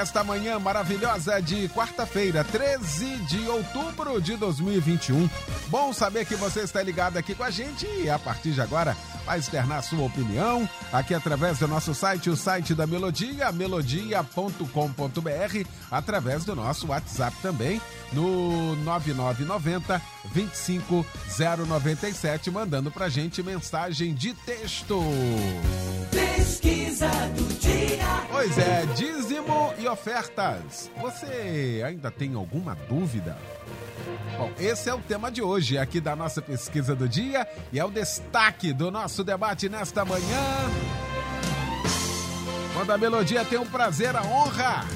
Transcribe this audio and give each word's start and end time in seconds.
esta 0.00 0.24
manhã 0.24 0.58
maravilhosa 0.58 1.42
de 1.42 1.68
quarta-feira, 1.68 2.42
13 2.42 3.04
de 3.26 3.46
outubro 3.46 4.18
de 4.18 4.34
2021. 4.34 5.28
Bom 5.68 5.92
saber 5.92 6.24
que 6.24 6.34
você 6.36 6.60
está 6.60 6.82
ligado 6.82 7.18
aqui 7.18 7.34
com 7.34 7.44
a 7.44 7.50
gente 7.50 7.86
e 7.86 8.08
a 8.08 8.18
partir 8.18 8.52
de 8.52 8.62
agora 8.62 8.96
vai 9.26 9.38
externar 9.38 9.82
sua 9.82 10.06
opinião 10.06 10.66
aqui 10.90 11.12
através 11.12 11.58
do 11.58 11.68
nosso 11.68 11.94
site, 11.94 12.30
o 12.30 12.36
site 12.36 12.74
da 12.74 12.86
Melodia, 12.86 13.52
melodia.com.br, 13.52 15.68
através 15.90 16.46
do 16.46 16.56
nosso 16.56 16.86
WhatsApp 16.86 17.36
também, 17.42 17.78
no 18.10 18.74
9990 18.76 20.00
25097, 20.32 22.50
mandando 22.50 22.90
pra 22.90 23.10
gente 23.10 23.42
mensagem 23.42 24.14
de 24.14 24.32
texto. 24.32 24.98
Pesquisa 26.10 27.10
do 27.36 27.60
dia. 27.60 28.26
Pois 28.30 28.58
é, 28.58 28.86
dízimo 28.96 29.72
e 29.78 29.86
ofertas. 29.90 30.90
Você 31.00 31.82
ainda 31.84 32.10
tem 32.10 32.34
alguma 32.34 32.74
dúvida? 32.88 33.36
Bom, 34.36 34.50
esse 34.58 34.88
é 34.88 34.94
o 34.94 34.98
tema 34.98 35.30
de 35.30 35.42
hoje 35.42 35.76
aqui 35.76 36.00
da 36.00 36.16
nossa 36.16 36.40
pesquisa 36.40 36.94
do 36.94 37.08
dia 37.08 37.46
e 37.72 37.78
é 37.78 37.84
o 37.84 37.90
destaque 37.90 38.72
do 38.72 38.90
nosso 38.90 39.22
debate 39.22 39.68
nesta 39.68 40.04
manhã. 40.04 40.70
Quando 42.74 42.92
a 42.92 42.98
melodia 42.98 43.44
tem 43.44 43.58
o 43.58 43.66
prazer, 43.66 44.16
a 44.16 44.22
honra 44.22 44.86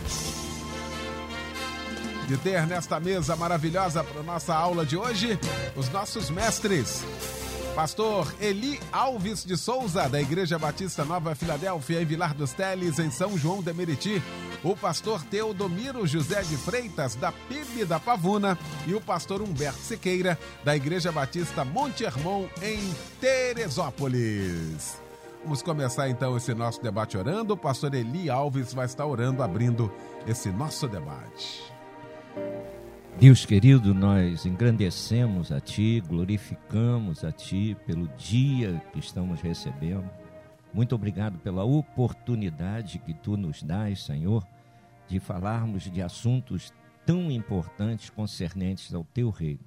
de 2.27 2.39
ter 2.39 2.67
nesta 2.67 2.99
mesa 2.99 3.37
maravilhosa 3.37 4.03
para 4.03 4.23
nossa 4.23 4.55
aula 4.55 4.87
de 4.87 4.97
hoje 4.97 5.39
os 5.77 5.91
nossos 5.91 6.31
mestres. 6.31 7.05
Pastor 7.75 8.33
Eli 8.41 8.79
Alves 8.93 9.45
de 9.45 9.57
Souza, 9.57 10.09
da 10.09 10.21
Igreja 10.21 10.57
Batista 10.57 11.05
Nova 11.05 11.35
Filadélfia, 11.35 12.01
em 12.01 12.05
Vilar 12.05 12.33
dos 12.33 12.53
Teles, 12.53 13.01
em 13.01 13.11
São 13.11 13.37
João 13.37 13.61
de 13.61 13.73
Meriti. 13.73 14.23
O 14.63 14.77
pastor 14.77 15.25
Teodomiro 15.25 16.07
José 16.07 16.43
de 16.43 16.57
Freitas, 16.57 17.17
da 17.17 17.33
PIB 17.33 17.85
da 17.85 17.99
Pavuna. 17.99 18.57
E 18.87 18.95
o 18.95 19.01
pastor 19.01 19.43
Humberto 19.43 19.81
Siqueira, 19.81 20.39
da 20.63 20.77
Igreja 20.77 21.11
Batista 21.11 21.65
Monte 21.65 22.05
Hermon, 22.05 22.47
em 22.63 22.79
Teresópolis. 23.21 25.03
Vamos 25.43 25.61
começar 25.61 26.09
então 26.09 26.37
esse 26.37 26.55
nosso 26.55 26.81
debate 26.81 27.19
orando. 27.19 27.55
O 27.55 27.57
pastor 27.57 27.93
Eli 27.93 28.31
Alves 28.31 28.73
vai 28.73 28.87
estar 28.87 29.05
orando, 29.05 29.43
abrindo 29.43 29.93
esse 30.29 30.49
nosso 30.49 30.87
debate. 30.87 31.75
Deus 33.19 33.47
querido, 33.47 33.95
nós 33.95 34.45
engrandecemos 34.45 35.53
a 35.53 35.61
Ti, 35.61 36.03
glorificamos 36.07 37.25
a 37.25 37.31
Ti 37.31 37.77
pelo 37.87 38.09
dia 38.19 38.83
que 38.93 38.99
estamos 38.99 39.41
recebendo. 39.41 40.11
Muito 40.73 40.97
obrigado 40.97 41.39
pela 41.39 41.63
oportunidade 41.63 42.99
que 42.99 43.15
Tu 43.15 43.37
nos 43.37 43.63
dás, 43.63 44.03
Senhor, 44.03 44.45
de 45.07 45.21
falarmos 45.21 45.85
de 45.85 46.03
assuntos 46.03 46.73
tão 47.07 47.31
importantes 47.31 48.11
concernentes 48.11 48.93
ao 48.93 49.05
Teu 49.05 49.31
reino. 49.31 49.61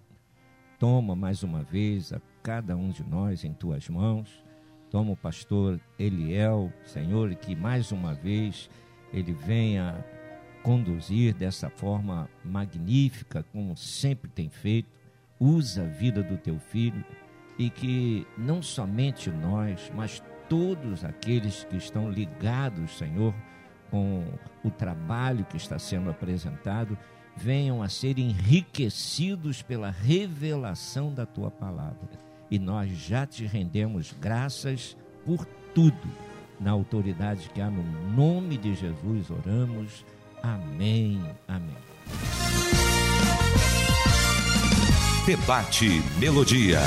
Toma 0.78 1.16
mais 1.16 1.42
uma 1.42 1.64
vez 1.64 2.12
a 2.12 2.20
cada 2.44 2.76
um 2.76 2.90
de 2.90 3.04
nós 3.04 3.46
em 3.46 3.54
Tuas 3.54 3.88
mãos. 3.88 4.44
Toma 4.92 5.14
o 5.14 5.18
pastor 5.18 5.80
Eliel, 5.98 6.72
Senhor, 6.84 7.34
que 7.36 7.56
mais 7.56 7.94
uma 7.94 8.14
vez 8.14 8.70
ele 9.14 9.32
venha 9.32 10.04
conduzir 10.68 11.34
dessa 11.34 11.70
forma 11.70 12.30
magnífica, 12.44 13.42
como 13.54 13.78
sempre 13.78 14.30
tem 14.30 14.50
feito. 14.50 14.90
Usa 15.40 15.84
a 15.84 15.88
vida 15.88 16.22
do 16.22 16.36
teu 16.36 16.60
filho 16.60 17.06
e 17.58 17.70
que 17.70 18.28
não 18.38 18.62
somente 18.62 19.30
nós, 19.30 19.90
mas 19.96 20.22
todos 20.50 21.06
aqueles 21.06 21.64
que 21.64 21.78
estão 21.78 22.12
ligados, 22.12 22.98
Senhor, 22.98 23.34
com 23.90 24.26
o 24.62 24.70
trabalho 24.70 25.46
que 25.46 25.56
está 25.56 25.80
sendo 25.80 26.10
apresentado, 26.10 26.98
venham 27.38 27.82
a 27.82 27.88
ser 27.88 28.20
enriquecidos 28.20 29.62
pela 29.62 29.90
revelação 29.90 31.14
da 31.14 31.26
tua 31.26 31.50
palavra. 31.50 32.10
E 32.52 32.60
nós 32.60 32.90
já 32.90 33.26
te 33.26 33.46
rendemos 33.46 34.14
graças 34.20 34.98
por 35.26 35.46
tudo. 35.74 36.28
Na 36.60 36.72
autoridade 36.72 37.50
que 37.52 37.62
há 37.62 37.70
no 37.70 37.84
nome 38.12 38.58
de 38.58 38.76
Jesus, 38.76 39.32
oramos. 39.32 40.04
Amém. 40.48 41.22
Amém. 41.46 41.76
Debate 45.26 46.02
Melodia. 46.18 46.80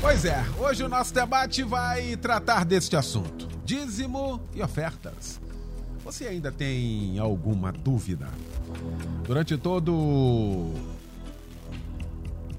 Pois 0.00 0.24
é, 0.24 0.44
hoje 0.58 0.82
o 0.82 0.88
nosso 0.88 1.14
debate 1.14 1.62
vai 1.62 2.16
tratar 2.16 2.64
deste 2.64 2.96
assunto: 2.96 3.46
dízimo 3.64 4.40
e 4.52 4.60
ofertas. 4.60 5.40
Você 6.04 6.26
ainda 6.26 6.50
tem 6.50 7.20
alguma 7.20 7.70
dúvida? 7.70 8.26
Durante 9.24 9.56
todo 9.56 10.74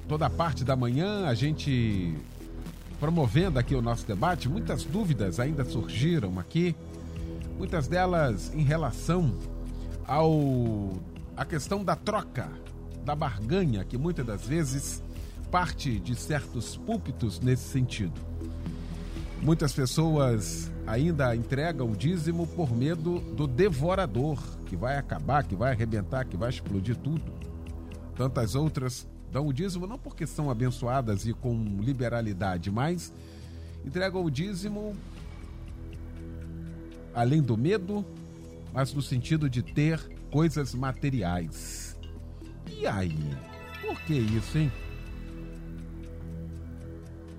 toda 0.08 0.28
a 0.28 0.30
parte 0.30 0.64
da 0.64 0.78
manhã, 0.78 1.28
a 1.28 1.34
gente 1.34 2.16
promovendo 2.98 3.60
aqui 3.60 3.76
o 3.76 3.82
nosso 3.82 4.08
debate, 4.08 4.48
muitas 4.48 4.86
dúvidas 4.86 5.38
ainda 5.38 5.66
surgiram 5.66 6.40
aqui 6.40 6.76
muitas 7.60 7.90
delas 7.90 8.54
em 8.56 8.64
relação 8.64 9.36
ao 10.08 10.94
a 11.36 11.44
questão 11.46 11.84
da 11.84 11.96
troca, 11.96 12.50
da 13.04 13.14
barganha, 13.14 13.84
que 13.84 13.98
muitas 13.98 14.26
das 14.26 14.46
vezes 14.46 15.04
parte 15.52 16.00
de 16.00 16.16
certos 16.16 16.78
púlpitos 16.78 17.40
nesse 17.40 17.64
sentido. 17.64 18.20
Muitas 19.42 19.74
pessoas 19.74 20.72
ainda 20.88 21.36
entregam 21.36 21.92
o 21.92 21.96
dízimo 21.96 22.48
por 22.48 22.76
medo 22.76 23.20
do 23.20 23.48
devorador, 23.48 24.38
que 24.66 24.76
vai 24.76 24.98
acabar, 24.98 25.44
que 25.44 25.56
vai 25.56 25.72
arrebentar, 25.72 26.26
que 26.26 26.38
vai 26.38 26.50
explodir 26.50 26.96
tudo. 26.98 27.32
Tantas 28.16 28.56
outras 28.56 29.08
dão 29.32 29.48
o 29.48 29.54
dízimo 29.54 29.86
não 29.86 29.98
porque 29.98 30.26
são 30.26 30.50
abençoadas 30.50 31.26
e 31.26 31.34
com 31.34 31.56
liberalidade, 31.80 32.70
mas 32.72 33.14
entregam 33.86 34.24
o 34.24 34.30
dízimo 34.30 34.96
além 37.20 37.42
do 37.42 37.58
medo, 37.58 38.06
mas 38.74 38.94
no 38.94 39.02
sentido 39.02 39.50
de 39.50 39.62
ter 39.62 40.00
coisas 40.32 40.74
materiais. 40.74 41.98
E 42.66 42.88
aí? 42.88 43.20
Por 43.82 44.00
que 44.02 44.14
isso, 44.14 44.58
hein? 44.58 44.72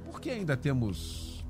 Por 0.05 0.21
que 0.21 0.29
ainda 0.29 0.55
temos 0.55 1.43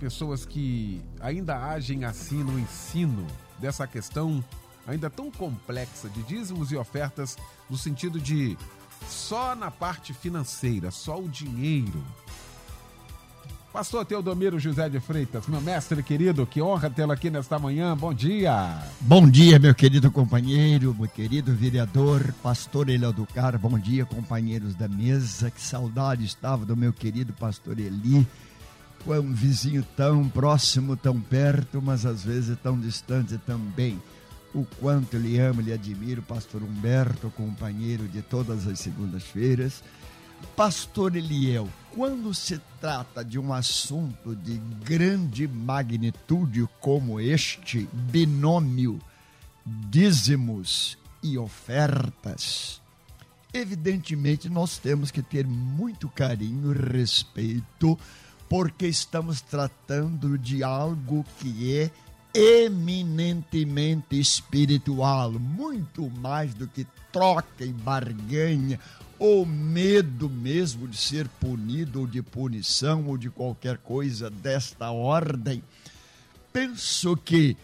pessoas 0.00 0.44
que 0.44 1.00
ainda 1.20 1.56
agem 1.56 2.04
assim 2.04 2.42
no 2.42 2.58
ensino 2.58 3.24
dessa 3.60 3.86
questão 3.86 4.44
ainda 4.84 5.08
tão 5.08 5.30
complexa 5.30 6.08
de 6.08 6.20
dízimos 6.24 6.72
e 6.72 6.76
ofertas 6.76 7.36
no 7.70 7.78
sentido 7.78 8.18
de 8.18 8.58
só 9.06 9.54
na 9.54 9.70
parte 9.70 10.12
financeira, 10.12 10.90
só 10.90 11.16
o 11.16 11.28
dinheiro 11.28 12.02
Pastor 13.72 14.04
Teodomiro 14.04 14.60
José 14.60 14.86
de 14.86 15.00
Freitas, 15.00 15.46
meu 15.46 15.58
mestre 15.58 16.02
querido, 16.02 16.46
que 16.46 16.60
honra 16.60 16.90
tê-lo 16.90 17.10
aqui 17.10 17.30
nesta 17.30 17.58
manhã. 17.58 17.96
Bom 17.96 18.12
dia. 18.12 18.82
Bom 19.00 19.26
dia, 19.26 19.58
meu 19.58 19.74
querido 19.74 20.10
companheiro, 20.10 20.94
meu 20.94 21.08
querido 21.08 21.54
vereador, 21.54 22.34
pastor 22.42 22.84
do 23.14 23.26
Car. 23.26 23.58
Bom 23.58 23.78
dia, 23.78 24.04
companheiros 24.04 24.74
da 24.74 24.86
mesa. 24.86 25.50
Que 25.50 25.60
saudade 25.60 26.22
estava 26.22 26.66
do 26.66 26.76
meu 26.76 26.92
querido 26.92 27.32
pastor 27.32 27.78
Eli. 27.78 28.26
Foi 29.06 29.18
um 29.18 29.32
vizinho 29.32 29.82
tão 29.96 30.28
próximo, 30.28 30.94
tão 30.94 31.18
perto, 31.18 31.80
mas 31.80 32.04
às 32.04 32.22
vezes 32.22 32.58
tão 32.62 32.78
distante 32.78 33.38
também. 33.38 33.98
O 34.54 34.66
quanto 34.82 35.16
ele 35.16 35.38
ama, 35.38 35.62
ele 35.62 35.72
admira 35.72 36.20
o 36.20 36.24
pastor 36.24 36.62
Humberto, 36.62 37.32
companheiro 37.34 38.06
de 38.06 38.20
todas 38.20 38.66
as 38.68 38.78
segundas-feiras 38.80 39.82
Pastor 40.56 41.16
Eliel, 41.16 41.68
quando 41.94 42.32
se 42.32 42.60
trata 42.80 43.24
de 43.24 43.38
um 43.38 43.52
assunto 43.52 44.34
de 44.34 44.58
grande 44.84 45.46
magnitude 45.46 46.68
como 46.80 47.20
este, 47.20 47.88
binômio, 47.92 49.00
dízimos 49.64 50.98
e 51.22 51.38
ofertas, 51.38 52.80
evidentemente 53.52 54.48
nós 54.48 54.78
temos 54.78 55.10
que 55.10 55.22
ter 55.22 55.46
muito 55.46 56.08
carinho 56.08 56.72
e 56.72 56.78
respeito, 56.78 57.98
porque 58.48 58.86
estamos 58.86 59.40
tratando 59.40 60.38
de 60.38 60.62
algo 60.62 61.24
que 61.38 61.76
é 61.76 61.90
eminentemente 62.34 64.18
espiritual, 64.18 65.32
muito 65.32 66.10
mais 66.10 66.54
do 66.54 66.66
que 66.66 66.86
troca 67.12 67.64
e 67.64 67.72
barganha 67.72 68.80
ou 69.24 69.46
medo 69.46 70.28
mesmo 70.28 70.88
de 70.88 70.96
ser 70.96 71.28
punido 71.28 72.00
ou 72.00 72.06
de 72.08 72.20
punição 72.20 73.06
ou 73.06 73.16
de 73.16 73.30
qualquer 73.30 73.78
coisa 73.78 74.28
desta 74.28 74.90
ordem. 74.90 75.62
Penso 76.52 77.16
que 77.16 77.56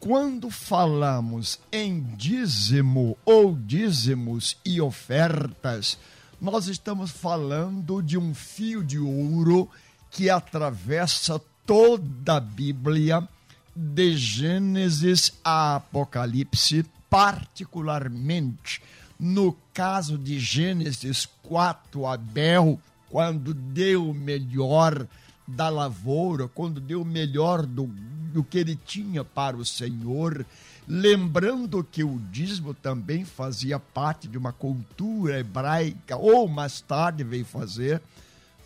quando 0.00 0.48
falamos 0.48 1.60
em 1.70 2.02
dízimo 2.16 3.18
ou 3.22 3.54
dízimos 3.54 4.56
e 4.64 4.80
ofertas, 4.80 5.98
nós 6.40 6.68
estamos 6.68 7.10
falando 7.10 8.02
de 8.02 8.16
um 8.16 8.32
fio 8.32 8.82
de 8.82 8.98
ouro 8.98 9.68
que 10.10 10.30
atravessa 10.30 11.38
toda 11.66 12.36
a 12.36 12.40
Bíblia, 12.40 13.28
de 13.76 14.16
Gênesis 14.16 15.34
a 15.44 15.76
Apocalipse, 15.76 16.82
particularmente 17.10 18.80
no 19.18 19.56
caso 19.72 20.18
de 20.18 20.38
Gênesis 20.38 21.28
4, 21.42 22.06
Abel, 22.06 22.80
quando 23.08 23.54
deu 23.54 24.10
o 24.10 24.14
melhor 24.14 25.06
da 25.46 25.68
lavoura, 25.68 26.48
quando 26.48 26.80
deu 26.80 27.02
o 27.02 27.04
melhor 27.04 27.64
do, 27.64 27.86
do 28.32 28.42
que 28.42 28.58
ele 28.58 28.76
tinha 28.76 29.22
para 29.24 29.56
o 29.56 29.64
Senhor, 29.64 30.44
lembrando 30.88 31.84
que 31.84 32.02
o 32.02 32.18
dízimo 32.30 32.74
também 32.74 33.24
fazia 33.24 33.78
parte 33.78 34.26
de 34.26 34.36
uma 34.36 34.52
cultura 34.52 35.38
hebraica, 35.38 36.16
ou 36.16 36.48
mais 36.48 36.80
tarde 36.80 37.22
veio 37.22 37.44
fazer. 37.44 38.02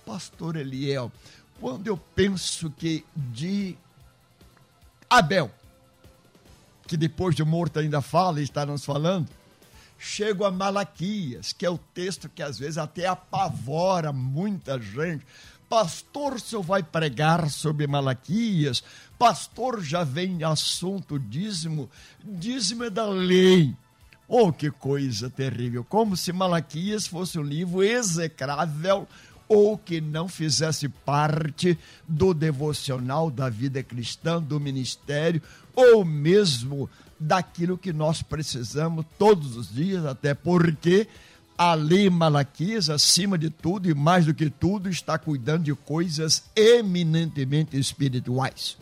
Pastor 0.07 0.57
Eliel, 0.57 1.13
quando 1.61 1.87
eu 1.87 1.97
penso 2.15 2.71
que 2.71 3.05
de 3.15 3.77
Abel, 5.11 5.51
que 6.87 6.97
depois 6.97 7.35
de 7.35 7.45
morto 7.45 7.79
ainda 7.79 8.01
fala 8.01 8.41
e 8.41 8.45
está 8.45 8.65
nos 8.65 8.85
falando, 8.85 9.29
chego 9.99 10.45
a 10.45 10.51
Malaquias, 10.51 11.53
que 11.53 11.67
é 11.67 11.71
o 11.71 11.77
texto 11.77 12.29
que 12.29 12.43
às 12.43 12.59
vezes 12.59 12.79
até 12.79 13.07
apavora 13.07 14.13
muita 14.13 14.81
gente. 14.81 15.27
Pastor, 15.69 16.35
o 16.35 16.41
senhor 16.41 16.63
vai 16.63 16.83
pregar 16.83 17.51
sobre 17.51 17.87
Malaquias? 17.87 18.83
Pastor, 19.19 19.83
já 19.83 20.05
vem 20.05 20.43
assunto 20.45 21.19
dízimo? 21.19 21.91
Dízimo 22.25 22.85
é 22.85 22.91
da 22.91 23.07
lei. 23.07 23.77
Oh, 24.27 24.53
que 24.53 24.71
coisa 24.71 25.29
terrível! 25.29 25.85
Como 25.85 26.17
se 26.17 26.33
Malaquias 26.33 27.07
fosse 27.07 27.39
um 27.39 27.43
livro 27.43 27.83
execrável 27.83 29.09
ou 29.49 29.79
que 29.79 30.01
não 30.01 30.29
fizesse 30.29 30.89
parte 30.89 31.79
do 32.07 32.35
devocional 32.35 33.31
da 33.31 33.49
vida 33.49 33.83
cristã, 33.83 34.41
do 34.41 34.61
ministério, 34.61 35.43
ou 35.75 36.05
mesmo 36.05 36.89
daquilo 37.19 37.79
que 37.79 37.93
nós 37.93 38.23
precisamos 38.23 39.05
todos 39.19 39.57
os 39.57 39.73
dias, 39.73 40.05
até 40.05 40.35
porque 40.35 41.09
a 41.57 41.75
lei 41.75 42.09
Malaquias, 42.09 42.89
acima 42.89 43.37
de 43.37 43.51
tudo 43.51 43.91
e 43.91 43.95
mais 43.95 44.25
do 44.25 44.33
que 44.33 44.49
tudo, 44.49 44.89
está 44.89 45.19
cuidando 45.19 45.65
de 45.65 45.75
coisas 45.75 46.45
eminentemente 46.55 47.77
espirituais. 47.77 48.77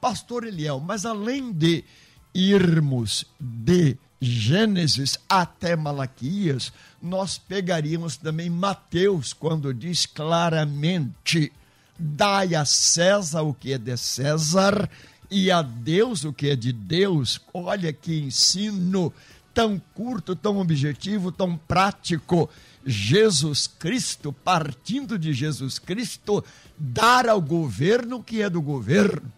Pastor 0.00 0.44
Eliel, 0.44 0.78
mas 0.78 1.04
além 1.04 1.52
de 1.52 1.84
irmos 2.32 3.24
de 3.40 3.96
Gênesis 4.20 5.18
até 5.28 5.74
Malaquias, 5.74 6.72
nós 7.02 7.36
pegaríamos 7.36 8.16
também 8.16 8.48
Mateus, 8.48 9.32
quando 9.32 9.74
diz 9.74 10.06
claramente: 10.06 11.52
dai 11.98 12.54
a 12.54 12.64
César 12.64 13.42
o 13.42 13.52
que 13.52 13.72
é 13.72 13.78
de 13.78 13.96
César 13.96 14.88
e 15.30 15.50
a 15.50 15.62
Deus 15.62 16.24
o 16.24 16.32
que 16.32 16.48
é 16.48 16.56
de 16.56 16.72
Deus. 16.72 17.40
Olha 17.52 17.92
que 17.92 18.18
ensino 18.18 19.12
tão 19.52 19.80
curto, 19.94 20.36
tão 20.36 20.58
objetivo, 20.58 21.32
tão 21.32 21.56
prático. 21.56 22.48
Jesus 22.86 23.66
Cristo, 23.66 24.32
partindo 24.32 25.18
de 25.18 25.32
Jesus 25.32 25.78
Cristo, 25.78 26.42
dar 26.78 27.28
ao 27.28 27.40
governo 27.40 28.16
o 28.16 28.22
que 28.22 28.40
é 28.40 28.48
do 28.48 28.62
governo 28.62 29.30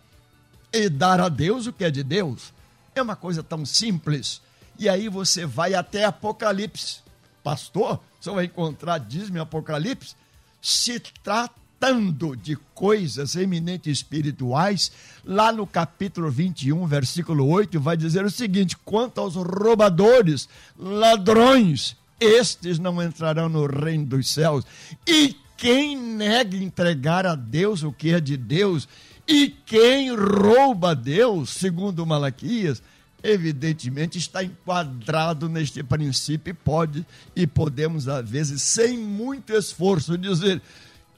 e 0.73 0.89
dar 0.89 1.21
a 1.21 1.29
Deus 1.29 1.67
o 1.67 1.73
que 1.73 1.85
é 1.85 1.91
de 1.91 2.03
Deus. 2.03 2.53
É 2.95 3.03
uma 3.03 3.17
coisa 3.17 3.43
tão 3.43 3.67
simples. 3.67 4.41
E 4.79 4.89
aí 4.89 5.09
você 5.09 5.45
vai 5.45 5.75
até 5.75 6.05
Apocalipse. 6.05 7.01
Pastor, 7.43 8.01
você 8.21 8.31
vai 8.31 8.45
encontrar 8.45 8.99
dízimo 8.99 9.39
em 9.39 9.41
Apocalipse? 9.41 10.15
Se 10.61 11.01
trata 11.01 11.55
tratando 11.81 12.37
de 12.37 12.57
coisas 12.75 13.35
eminentes 13.35 13.99
espirituais, 13.99 14.93
lá 15.25 15.51
no 15.51 15.67
capítulo 15.67 16.31
21, 16.31 16.87
versículo 16.87 17.49
8, 17.49 17.81
vai 17.81 17.97
dizer 17.97 18.23
o 18.25 18.31
seguinte: 18.31 18.77
quanto 18.85 19.19
aos 19.19 19.35
roubadores, 19.35 20.47
ladrões, 20.79 21.97
estes 22.21 22.79
não 22.79 23.03
entrarão 23.03 23.49
no 23.49 23.67
reino 23.67 24.05
dos 24.05 24.29
céus. 24.29 24.65
E 25.09 25.35
quem 25.57 25.97
nega 25.97 26.57
entregar 26.57 27.27
a 27.27 27.35
Deus 27.35 27.83
o 27.83 27.91
que 27.91 28.13
é 28.13 28.21
de 28.21 28.37
Deus, 28.37 28.87
e 29.27 29.49
quem 29.65 30.15
rouba 30.15 30.91
a 30.91 30.95
Deus, 30.95 31.49
segundo 31.49 32.05
Malaquias, 32.05 32.83
evidentemente 33.23 34.19
está 34.19 34.45
enquadrado 34.45 35.49
neste 35.49 35.83
princípio 35.83 36.51
e 36.51 36.55
pode 36.55 37.07
e 37.37 37.47
podemos 37.47 38.09
às 38.09 38.29
vezes 38.29 38.63
sem 38.63 38.97
muito 38.97 39.53
esforço 39.53 40.17
dizer 40.17 40.63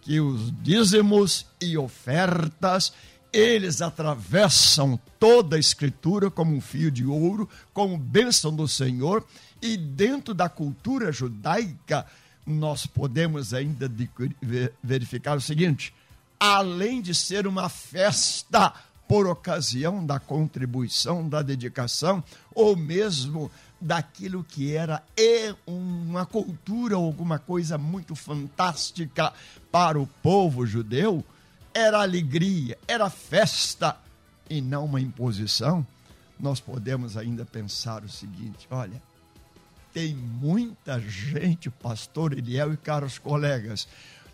que 0.03 0.21
os 0.21 0.53
dízimos 0.63 1.47
e 1.61 1.79
ofertas, 1.79 2.93
eles 3.33 3.81
atravessam 3.81 5.01
toda 5.19 5.57
a 5.57 5.59
escritura 5.59 6.31
como 6.31 6.55
um 6.55 6.61
fio 6.61 6.91
de 6.91 7.07
ouro, 7.07 7.49
como 7.73 7.97
bênção 7.97 8.55
do 8.55 8.69
Senhor, 8.69 9.25
e 9.63 9.77
dentro 9.77 10.35
da 10.35 10.49
cultura 10.49 11.11
judaica, 11.11 12.05
nós 12.45 12.85
podemos 12.85 13.55
ainda 13.55 13.91
verificar 14.83 15.37
o 15.37 15.41
seguinte: 15.41 15.95
além 16.39 17.01
de 17.01 17.15
ser 17.15 17.47
uma 17.47 17.69
festa 17.69 18.75
por 19.07 19.27
ocasião 19.27 20.05
da 20.05 20.19
contribuição, 20.19 21.29
da 21.29 21.43
dedicação, 21.43 22.23
ou 22.55 22.77
mesmo 22.77 23.51
daquilo 23.83 24.45
que 24.45 24.75
era 24.75 25.03
é 25.17 25.55
uma 25.67 26.25
cultura 26.25 26.97
ou 26.97 27.05
alguma 27.05 27.39
coisa 27.39 27.77
muito 27.77 28.15
fantástica 28.15 29.33
para 29.71 30.01
o 30.01 30.07
povo 30.07 30.65
judeu, 30.65 31.25
era 31.75 32.01
alegria, 32.01 32.79
era 32.87 33.11
festa 33.11 33.97
e 34.49 34.61
não 34.61 34.85
uma 34.85 35.01
imposição, 35.01 35.85
nós 36.39 36.61
podemos 36.61 37.17
ainda 37.17 37.45
pensar 37.45 38.05
o 38.05 38.09
seguinte: 38.09 38.69
olha, 38.71 39.03
tem 39.93 40.15
muita 40.15 41.01
gente, 41.01 41.69
pastor 41.69 42.33
Eliel 42.37 42.73
e 42.73 42.77
caros 42.77 43.19
colegas, 43.19 43.89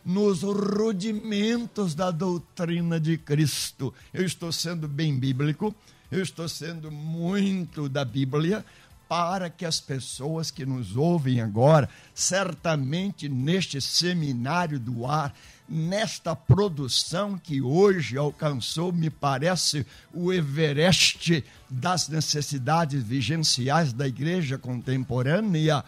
nos 0.05 0.43
rudimentos 0.43 1.95
da 1.95 2.11
doutrina 2.11 3.01
de 3.01 3.17
Cristo. 3.17 3.95
Eu 4.13 4.25
estou 4.25 4.53
sendo 4.53 4.87
bem 4.89 5.19
bíblico, 5.19 5.75
eu 6.11 6.23
estou 6.23 6.49
sendo 6.49 6.91
muito 6.91 7.89
da 7.89 8.05
Bíblia, 8.05 8.65
para 9.09 9.49
que 9.49 9.65
as 9.65 9.81
pessoas 9.81 10.51
que 10.51 10.67
nos 10.67 10.95
ouvem 10.95 11.41
agora, 11.41 11.89
certamente 12.15 13.29
neste 13.29 13.81
seminário 13.81 14.79
do 14.79 15.07
ar, 15.07 15.35
nesta 15.67 16.37
produção 16.37 17.39
que 17.39 17.63
hoje 17.63 18.19
alcançou, 18.19 18.93
me 18.93 19.09
parece, 19.09 19.87
o 20.13 20.33
Everest 20.33 21.45
das 21.71 22.09
necessidades 22.09 23.03
vigenciais 23.03 23.93
da 23.93 24.07
igreja 24.07 24.59
contemporânea, 24.59 25.83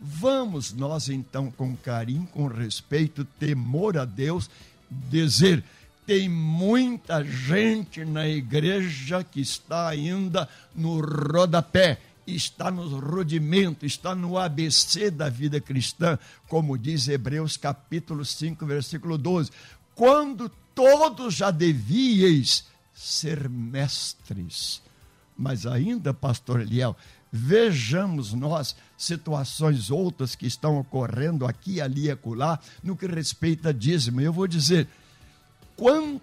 vamos 0.00 0.72
nós 0.72 1.08
então, 1.08 1.50
com 1.50 1.76
carinho, 1.76 2.26
com 2.32 2.46
respeito, 2.48 3.24
temor 3.24 3.96
a 3.96 4.04
Deus, 4.04 4.50
dizer 4.90 5.62
tem 6.06 6.28
muita 6.28 7.24
gente 7.24 8.04
na 8.04 8.28
igreja 8.28 9.24
que 9.24 9.40
está 9.40 9.88
ainda 9.88 10.46
no 10.74 11.00
rodapé 11.00 11.98
está 12.26 12.70
nos 12.70 12.92
rudimentos, 12.92 13.84
está 13.84 14.14
no 14.14 14.38
ABC 14.38 15.10
da 15.10 15.28
vida 15.28 15.60
cristã, 15.60 16.18
como 16.48 16.78
diz 16.78 17.08
Hebreus 17.08 17.56
capítulo 17.56 18.24
5, 18.24 18.64
versículo 18.66 19.18
12. 19.18 19.50
Quando 19.94 20.50
todos 20.74 21.34
já 21.34 21.50
devíeis 21.50 22.66
ser 22.92 23.48
mestres. 23.48 24.82
Mas 25.36 25.66
ainda, 25.66 26.14
pastor 26.14 26.60
Eliel, 26.60 26.96
vejamos 27.30 28.32
nós 28.32 28.76
situações 28.96 29.90
outras 29.90 30.36
que 30.36 30.46
estão 30.46 30.78
ocorrendo 30.78 31.44
aqui, 31.44 31.80
ali 31.80 32.04
e 32.04 32.10
acolá, 32.10 32.58
no 32.82 32.96
que 32.96 33.06
respeita 33.06 33.70
a 33.70 33.72
dízimo. 33.72 34.20
Eu 34.20 34.32
vou 34.32 34.46
dizer, 34.46 34.88
quanto 35.76 36.22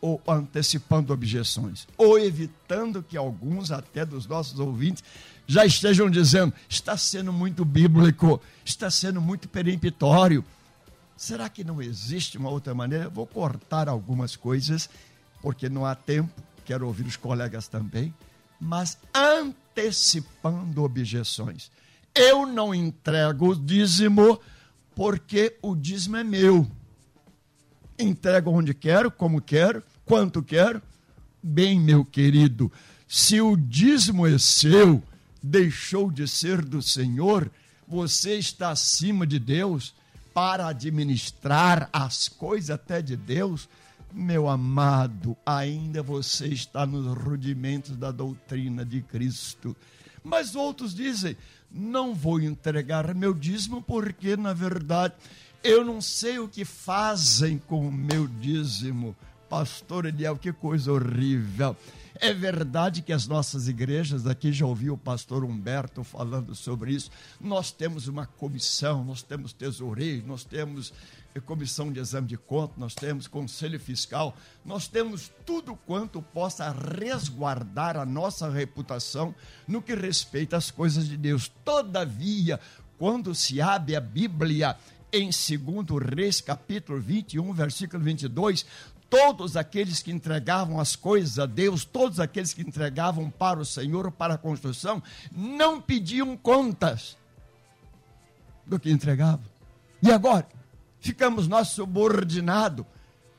ou 0.00 0.22
antecipando 0.26 1.12
objeções, 1.12 1.86
ou 1.96 2.18
evitando 2.18 3.02
que 3.02 3.16
alguns, 3.16 3.70
até 3.70 4.04
dos 4.04 4.26
nossos 4.26 4.58
ouvintes, 4.58 5.04
já 5.46 5.64
estejam 5.64 6.10
dizendo: 6.10 6.52
está 6.68 6.96
sendo 6.96 7.32
muito 7.32 7.64
bíblico, 7.64 8.40
está 8.64 8.90
sendo 8.90 9.20
muito 9.20 9.48
peremptório. 9.48 10.44
Será 11.16 11.48
que 11.48 11.62
não 11.62 11.80
existe 11.80 12.38
uma 12.38 12.50
outra 12.50 12.74
maneira? 12.74 13.08
vou 13.08 13.26
cortar 13.26 13.88
algumas 13.88 14.34
coisas, 14.34 14.90
porque 15.40 15.68
não 15.68 15.86
há 15.86 15.94
tempo, 15.94 16.42
quero 16.64 16.86
ouvir 16.86 17.06
os 17.06 17.16
colegas 17.16 17.68
também, 17.68 18.12
mas 18.60 18.98
antecipando 19.14 20.82
objeções. 20.82 21.70
Eu 22.14 22.46
não 22.46 22.74
entrego 22.74 23.50
o 23.50 23.56
dízimo 23.56 24.40
porque 24.94 25.56
o 25.60 25.74
dízimo 25.74 26.16
é 26.16 26.24
meu. 26.24 26.66
Entrego 27.98 28.50
onde 28.50 28.74
quero, 28.74 29.10
como 29.10 29.40
quero, 29.40 29.82
quanto 30.04 30.42
quero. 30.42 30.82
Bem, 31.42 31.78
meu 31.78 32.04
querido, 32.04 32.72
se 33.06 33.40
o 33.40 33.56
dízimo 33.56 34.26
é 34.26 34.38
seu, 34.38 35.02
deixou 35.42 36.10
de 36.10 36.26
ser 36.26 36.64
do 36.64 36.80
Senhor, 36.80 37.50
você 37.86 38.36
está 38.36 38.70
acima 38.70 39.26
de 39.26 39.38
Deus 39.38 39.94
para 40.32 40.66
administrar 40.66 41.88
as 41.92 42.28
coisas 42.28 42.70
até 42.70 43.00
de 43.00 43.16
Deus, 43.16 43.68
meu 44.12 44.48
amado, 44.48 45.36
ainda 45.44 46.02
você 46.02 46.46
está 46.46 46.86
nos 46.86 47.06
rudimentos 47.16 47.96
da 47.96 48.10
doutrina 48.10 48.84
de 48.84 49.00
Cristo. 49.02 49.76
Mas 50.22 50.54
outros 50.56 50.94
dizem: 50.94 51.36
não 51.70 52.14
vou 52.14 52.40
entregar 52.40 53.14
meu 53.14 53.34
dízimo 53.34 53.82
porque, 53.82 54.36
na 54.36 54.52
verdade, 54.52 55.14
eu 55.64 55.82
não 55.82 56.00
sei 56.00 56.38
o 56.38 56.46
que 56.46 56.64
fazem 56.64 57.58
com 57.58 57.88
o 57.88 57.92
meu 57.92 58.28
dízimo. 58.28 59.16
Pastor 59.48 60.04
Eliel, 60.04 60.36
que 60.36 60.52
coisa 60.52 60.92
horrível. 60.92 61.74
É 62.16 62.32
verdade 62.32 63.02
que 63.02 63.12
as 63.12 63.26
nossas 63.26 63.66
igrejas, 63.66 64.26
aqui 64.26 64.52
já 64.52 64.66
ouvi 64.66 64.90
o 64.90 64.96
pastor 64.96 65.42
Humberto 65.42 66.04
falando 66.04 66.54
sobre 66.54 66.92
isso, 66.92 67.10
nós 67.40 67.72
temos 67.72 68.06
uma 68.06 68.26
comissão, 68.26 69.04
nós 69.04 69.22
temos 69.22 69.52
tesoureiro, 69.52 70.26
nós 70.26 70.44
temos 70.44 70.92
comissão 71.40 71.92
de 71.92 71.98
exame 71.98 72.28
de 72.28 72.36
contas, 72.36 72.76
nós 72.78 72.94
temos 72.94 73.26
conselho 73.26 73.80
fiscal, 73.80 74.36
nós 74.64 74.86
temos 74.86 75.32
tudo 75.44 75.74
quanto 75.74 76.22
possa 76.22 76.70
resguardar 76.70 77.96
a 77.96 78.06
nossa 78.06 78.48
reputação 78.48 79.34
no 79.66 79.82
que 79.82 79.94
respeita 79.94 80.56
às 80.56 80.70
coisas 80.70 81.08
de 81.08 81.16
Deus. 81.16 81.50
Todavia, 81.64 82.60
quando 82.98 83.34
se 83.34 83.60
abre 83.60 83.96
a 83.96 84.00
Bíblia 84.00 84.76
em 85.14 85.30
2 85.30 86.14
Reis, 86.16 86.40
capítulo 86.40 87.00
21, 87.00 87.52
versículo 87.52 88.02
22, 88.02 88.66
todos 89.08 89.56
aqueles 89.56 90.02
que 90.02 90.10
entregavam 90.10 90.80
as 90.80 90.96
coisas 90.96 91.38
a 91.38 91.46
Deus, 91.46 91.84
todos 91.84 92.18
aqueles 92.18 92.52
que 92.52 92.62
entregavam 92.62 93.30
para 93.30 93.60
o 93.60 93.64
Senhor, 93.64 94.10
para 94.10 94.34
a 94.34 94.38
construção, 94.38 95.00
não 95.30 95.80
pediam 95.80 96.36
contas 96.36 97.16
do 98.66 98.78
que 98.80 98.90
entregavam. 98.90 99.44
E 100.02 100.10
agora? 100.10 100.48
Ficamos 100.98 101.46
nós 101.46 101.68
subordinados 101.68 102.84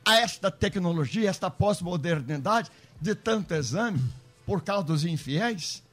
a 0.06 0.16
esta 0.16 0.50
tecnologia, 0.50 1.28
a 1.28 1.32
esta 1.32 1.50
pós-modernidade 1.50 2.72
de 3.02 3.14
tanto 3.16 3.54
exame 3.54 4.02
por 4.46 4.62
causa 4.62 4.86
dos 4.86 5.04
infiéis? 5.04 5.84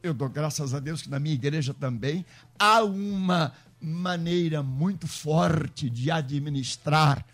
Eu 0.00 0.14
dou 0.14 0.28
graças 0.28 0.74
a 0.74 0.78
Deus 0.78 1.02
que 1.02 1.10
na 1.10 1.18
minha 1.18 1.34
igreja 1.34 1.74
também 1.74 2.24
há 2.56 2.84
uma 2.84 3.52
maneira 3.80 4.62
muito 4.62 5.06
forte 5.06 5.88
de 5.88 6.10
administrar 6.10 7.24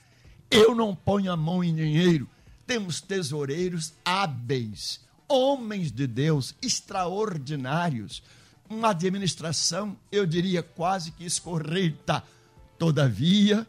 eu 0.55 0.73
não 0.73 0.95
ponho 0.95 1.33
a 1.33 1.37
mão 1.37 1.65
em 1.65 1.75
dinheiro. 1.75 2.29
Temos 2.65 3.01
tesoureiros 3.01 3.93
hábeis, 4.05 5.01
homens 5.29 5.91
de 5.91 6.07
Deus 6.07 6.55
extraordinários, 6.63 8.23
uma 8.71 8.91
administração, 8.91 9.97
eu 10.11 10.25
diria, 10.25 10.63
quase 10.63 11.11
que 11.11 11.25
escorreita. 11.25 12.23
Todavia, 12.79 13.67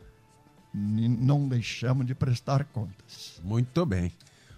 não 0.74 1.48
deixamos 1.48 2.06
de 2.06 2.14
prestar 2.16 2.64
contas. 2.66 3.40
Muito 3.44 3.86
bem. 3.86 4.12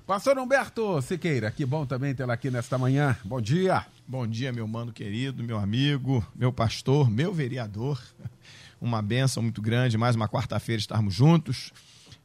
Pastor 0.05 0.38
Humberto 0.38 1.01
Siqueira, 1.01 1.50
que 1.50 1.65
bom 1.65 1.86
também 1.86 2.13
tê-lo 2.13 2.31
aqui 2.31 2.51
nesta 2.51 2.77
manhã. 2.77 3.17
Bom 3.24 3.41
dia. 3.41 3.86
Bom 4.09 4.25
dia, 4.25 4.53
meu 4.53 4.65
mano 4.65 4.93
querido, 4.93 5.43
meu 5.43 5.57
amigo, 5.57 6.25
meu 6.33 6.49
pastor, 6.49 7.09
meu 7.09 7.33
vereador. 7.33 8.01
Uma 8.79 9.01
benção 9.01 9.43
muito 9.43 9.61
grande, 9.61 9.97
mais 9.97 10.15
uma 10.15 10.29
quarta-feira 10.29 10.79
estarmos 10.79 11.13
juntos 11.13 11.73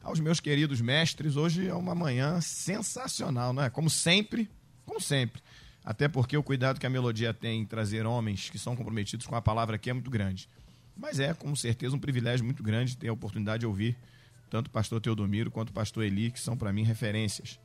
aos 0.01 0.17
meus 0.21 0.39
queridos 0.39 0.79
mestres. 0.79 1.35
Hoje 1.35 1.67
é 1.67 1.73
uma 1.73 1.93
manhã 1.93 2.39
sensacional, 2.39 3.51
não 3.51 3.61
é? 3.61 3.69
Como 3.69 3.89
sempre, 3.89 4.49
como 4.85 5.01
sempre. 5.01 5.41
Até 5.83 6.07
porque 6.07 6.37
o 6.37 6.41
cuidado 6.41 6.79
que 6.79 6.85
a 6.85 6.89
melodia 6.89 7.33
tem 7.33 7.59
em 7.59 7.65
trazer 7.65 8.05
homens 8.05 8.49
que 8.49 8.57
são 8.57 8.77
comprometidos 8.77 9.27
com 9.27 9.35
a 9.35 9.41
palavra 9.41 9.75
aqui 9.75 9.89
é 9.89 9.93
muito 9.93 10.09
grande. 10.09 10.47
Mas 10.95 11.19
é, 11.19 11.33
com 11.33 11.53
certeza, 11.53 11.93
um 11.93 11.99
privilégio 11.99 12.45
muito 12.45 12.63
grande 12.63 12.95
ter 12.95 13.09
a 13.09 13.13
oportunidade 13.13 13.59
de 13.59 13.65
ouvir 13.67 13.97
tanto 14.49 14.67
o 14.67 14.69
pastor 14.69 15.01
Teodomiro 15.01 15.51
quanto 15.51 15.71
o 15.71 15.73
pastor 15.73 16.05
Eli, 16.05 16.31
que 16.31 16.39
são 16.39 16.55
para 16.55 16.71
mim 16.71 16.83
referências. 16.83 17.59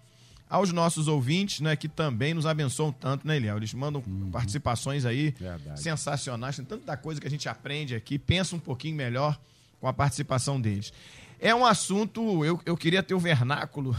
Aos 0.49 0.73
nossos 0.73 1.09
ouvintes, 1.09 1.61
né, 1.61 1.77
que 1.77 1.89
também 1.89 2.33
nos 2.33 2.47
abençoam 2.47 2.91
tanto, 2.91 3.27
né, 3.27 3.37
Eliel? 3.37 3.59
Eles 3.59 3.75
mandam 3.75 4.03
uhum. 4.07 4.31
participações 4.31 5.05
aí 5.05 5.35
Verdade. 5.39 5.83
sensacionais, 5.83 6.57
tem 6.57 6.65
tanta 6.65 6.97
coisa 6.97 7.21
que 7.21 7.27
a 7.27 7.31
gente 7.31 7.49
aprende 7.49 7.95
aqui, 7.95 8.19
pensa 8.19 8.57
um 8.57 8.59
pouquinho 8.59 8.97
melhor 8.97 9.39
com 9.81 9.87
a 9.87 9.93
participação 9.93 10.61
deles. 10.61 10.93
É 11.41 11.55
um 11.55 11.65
assunto, 11.65 12.45
eu, 12.45 12.61
eu 12.67 12.77
queria 12.77 13.03
ter 13.03 13.15
o 13.15 13.19
vernáculo 13.19 13.95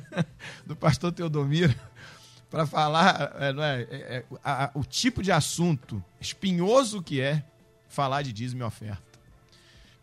do 0.64 0.74
pastor 0.74 1.12
Teodomiro 1.12 1.74
para 2.48 2.66
falar 2.66 3.34
é, 3.38 3.52
não 3.52 3.62
é, 3.62 3.82
é, 3.82 3.86
é 3.90 4.24
a, 4.42 4.64
a, 4.64 4.70
o 4.74 4.82
tipo 4.82 5.22
de 5.22 5.30
assunto 5.30 6.02
espinhoso 6.20 7.02
que 7.02 7.20
é 7.20 7.44
falar 7.88 8.22
de 8.22 8.32
dízimo 8.32 8.62
e 8.62 8.64
oferta. 8.64 9.09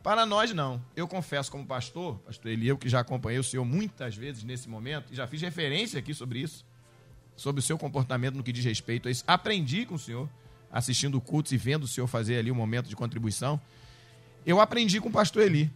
Para 0.07 0.25
nós, 0.25 0.53
não. 0.53 0.81
Eu 0.95 1.05
confesso, 1.05 1.51
como 1.51 1.65
pastor, 1.65 2.17
pastor 2.19 2.49
Eli, 2.49 2.69
eu 2.69 2.77
que 2.77 2.87
já 2.87 3.01
acompanhei 3.01 3.39
o 3.39 3.43
senhor 3.43 3.65
muitas 3.65 4.15
vezes 4.15 4.41
nesse 4.41 4.69
momento, 4.69 5.11
e 5.11 5.15
já 5.17 5.27
fiz 5.27 5.41
referência 5.41 5.99
aqui 5.99 6.13
sobre 6.13 6.39
isso, 6.39 6.65
sobre 7.35 7.59
o 7.59 7.61
seu 7.61 7.77
comportamento 7.77 8.35
no 8.35 8.41
que 8.41 8.53
diz 8.53 8.63
respeito 8.63 9.09
a 9.09 9.11
isso. 9.11 9.25
Aprendi 9.27 9.85
com 9.85 9.95
o 9.95 9.99
senhor, 9.99 10.29
assistindo 10.71 11.19
cultos 11.19 11.51
e 11.51 11.57
vendo 11.57 11.83
o 11.83 11.87
senhor 11.89 12.07
fazer 12.07 12.37
ali 12.37 12.49
um 12.49 12.55
momento 12.55 12.87
de 12.87 12.95
contribuição. 12.95 13.59
Eu 14.45 14.61
aprendi 14.61 15.01
com 15.01 15.09
o 15.09 15.11
pastor 15.11 15.43
Eli 15.43 15.69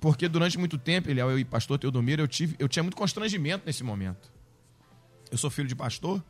porque 0.00 0.28
durante 0.28 0.58
muito 0.58 0.76
tempo, 0.78 1.08
ele 1.08 1.20
eu 1.20 1.38
e 1.38 1.44
pastor 1.44 1.78
Teodomiro, 1.78 2.20
eu, 2.20 2.26
tive, 2.26 2.56
eu 2.58 2.68
tinha 2.68 2.82
muito 2.82 2.96
constrangimento 2.96 3.66
nesse 3.66 3.84
momento. 3.84 4.32
Eu 5.30 5.38
sou 5.38 5.48
filho 5.48 5.68
de 5.68 5.76
pastor, 5.76 6.20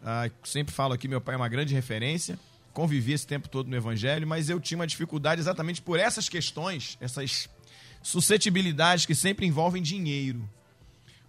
ah, 0.00 0.30
sempre 0.44 0.72
falo 0.72 0.92
aqui, 0.92 1.08
meu 1.08 1.20
pai 1.20 1.34
é 1.34 1.36
uma 1.36 1.48
grande 1.48 1.74
referência, 1.74 2.38
convivi 2.76 3.14
esse 3.14 3.26
tempo 3.26 3.48
todo 3.48 3.70
no 3.70 3.74
evangelho, 3.74 4.26
mas 4.26 4.50
eu 4.50 4.60
tinha 4.60 4.76
uma 4.76 4.86
dificuldade 4.86 5.40
exatamente 5.40 5.80
por 5.80 5.98
essas 5.98 6.28
questões, 6.28 6.98
essas 7.00 7.48
suscetibilidades 8.02 9.06
que 9.06 9.14
sempre 9.14 9.46
envolvem 9.46 9.82
dinheiro. 9.82 10.46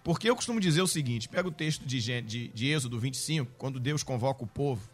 Porque 0.03 0.29
eu 0.29 0.35
costumo 0.35 0.59
dizer 0.59 0.81
o 0.81 0.87
seguinte: 0.87 1.29
pega 1.29 1.47
o 1.47 1.51
texto 1.51 1.85
de, 1.85 2.21
de, 2.21 2.49
de 2.49 2.67
Êxodo 2.67 2.99
25, 2.99 3.53
quando 3.57 3.79
Deus 3.79 4.03
convoca 4.03 4.43
o 4.43 4.47
povo 4.47 4.89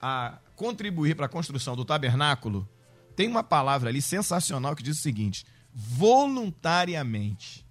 a 0.00 0.38
contribuir 0.56 1.14
para 1.14 1.26
a 1.26 1.28
construção 1.28 1.76
do 1.76 1.84
tabernáculo, 1.84 2.66
tem 3.14 3.28
uma 3.28 3.44
palavra 3.44 3.90
ali 3.90 4.00
sensacional 4.00 4.74
que 4.74 4.82
diz 4.82 4.98
o 4.98 5.02
seguinte: 5.02 5.44
voluntariamente. 5.74 7.66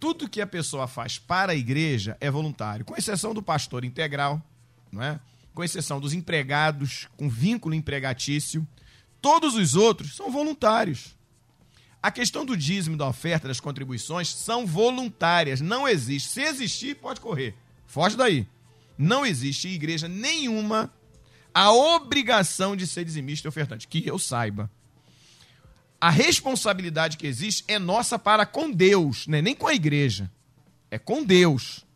Tudo 0.00 0.28
que 0.28 0.40
a 0.40 0.46
pessoa 0.48 0.88
faz 0.88 1.20
para 1.20 1.52
a 1.52 1.54
igreja 1.54 2.16
é 2.20 2.28
voluntário, 2.28 2.84
com 2.84 2.96
exceção 2.96 3.32
do 3.32 3.40
pastor 3.40 3.84
integral, 3.84 4.42
não 4.90 5.00
é? 5.00 5.20
Com 5.54 5.62
exceção 5.62 6.00
dos 6.00 6.12
empregados 6.12 7.08
com 7.16 7.28
vínculo 7.28 7.74
empregatício. 7.74 8.66
Todos 9.20 9.54
os 9.54 9.74
outros 9.74 10.16
são 10.16 10.30
voluntários. 10.30 11.16
A 12.02 12.10
questão 12.10 12.44
do 12.44 12.56
dízimo, 12.56 12.96
da 12.96 13.06
oferta, 13.06 13.46
das 13.46 13.60
contribuições 13.60 14.28
são 14.28 14.66
voluntárias, 14.66 15.60
não 15.60 15.86
existe. 15.86 16.28
Se 16.30 16.42
existir, 16.42 16.96
pode 16.96 17.20
correr. 17.20 17.54
Foge 17.86 18.16
daí. 18.16 18.46
Não 18.98 19.24
existe 19.24 19.68
em 19.68 19.72
igreja 19.72 20.08
nenhuma 20.08 20.92
a 21.54 21.72
obrigação 21.72 22.74
de 22.74 22.86
ser 22.86 23.04
dizimista 23.04 23.46
e 23.46 23.50
ofertante, 23.50 23.86
que 23.86 24.06
eu 24.06 24.18
saiba 24.18 24.70
a 26.02 26.10
responsabilidade 26.10 27.16
que 27.16 27.28
existe 27.28 27.62
é 27.68 27.78
nossa 27.78 28.18
para 28.18 28.44
com 28.44 28.68
Deus, 28.68 29.28
né? 29.28 29.40
nem 29.40 29.54
com 29.54 29.68
a 29.68 29.74
igreja. 29.74 30.28
É 30.90 30.98
com 30.98 31.22
Deus. 31.22 31.86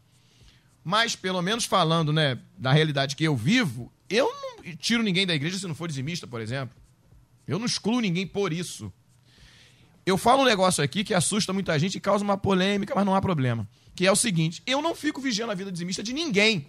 Mas, 0.89 1.17
pelo 1.17 1.43
menos 1.43 1.65
falando 1.65 2.13
né, 2.13 2.39
da 2.57 2.71
realidade 2.71 3.17
que 3.17 3.25
eu 3.25 3.35
vivo, 3.35 3.93
eu 4.09 4.33
não 4.33 4.77
tiro 4.77 5.03
ninguém 5.03 5.27
da 5.27 5.35
igreja 5.35 5.59
se 5.59 5.67
não 5.67 5.75
for 5.75 5.89
dizimista, 5.89 6.29
por 6.29 6.41
exemplo. 6.41 6.77
Eu 7.45 7.59
não 7.59 7.67
excluo 7.67 7.99
ninguém 7.99 8.25
por 8.25 8.53
isso. 8.53 8.93
Eu 10.07 10.17
falo 10.17 10.43
um 10.43 10.45
negócio 10.45 10.85
aqui 10.85 11.03
que 11.03 11.13
assusta 11.13 11.53
muita 11.53 11.77
gente 11.77 11.97
e 11.97 12.01
causa 12.01 12.23
uma 12.23 12.37
polêmica, 12.39 12.95
mas 12.95 13.05
não 13.05 13.17
há 13.17 13.21
problema. 13.21 13.69
Que 13.97 14.07
é 14.07 14.13
o 14.13 14.15
seguinte: 14.15 14.63
eu 14.65 14.81
não 14.81 14.95
fico 14.95 15.21
vigiando 15.21 15.51
a 15.51 15.57
vida 15.57 15.73
dizimista 15.73 16.05
de 16.05 16.13
ninguém. 16.13 16.69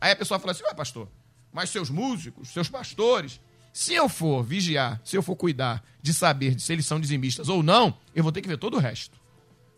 Aí 0.00 0.12
a 0.12 0.16
pessoa 0.16 0.38
fala 0.38 0.52
assim: 0.52 0.62
ué, 0.62 0.72
pastor, 0.72 1.08
mas 1.52 1.68
seus 1.68 1.90
músicos, 1.90 2.50
seus 2.50 2.68
pastores, 2.68 3.40
se 3.72 3.92
eu 3.92 4.08
for 4.08 4.44
vigiar, 4.44 5.00
se 5.04 5.16
eu 5.16 5.22
for 5.22 5.34
cuidar 5.34 5.84
de 6.00 6.14
saber 6.14 6.60
se 6.60 6.72
eles 6.72 6.86
são 6.86 7.00
dizimistas 7.00 7.48
ou 7.48 7.60
não, 7.64 7.98
eu 8.14 8.22
vou 8.22 8.30
ter 8.30 8.40
que 8.40 8.48
ver 8.48 8.56
todo 8.56 8.76
o 8.76 8.80
resto. 8.80 9.18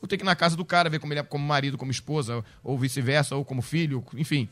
Vou 0.01 0.09
ter 0.09 0.17
que 0.17 0.23
ir 0.23 0.27
na 0.27 0.35
casa 0.35 0.57
do 0.57 0.65
cara, 0.65 0.89
ver 0.89 0.99
como 0.99 1.13
ele 1.13 1.21
é 1.21 1.23
como 1.23 1.45
marido, 1.45 1.77
como 1.77 1.91
esposa, 1.91 2.45
ou 2.65 2.79
vice-versa, 2.79 3.37
ou 3.37 3.45
como 3.45 3.61
filho, 3.61 4.05
enfim. 4.15 4.49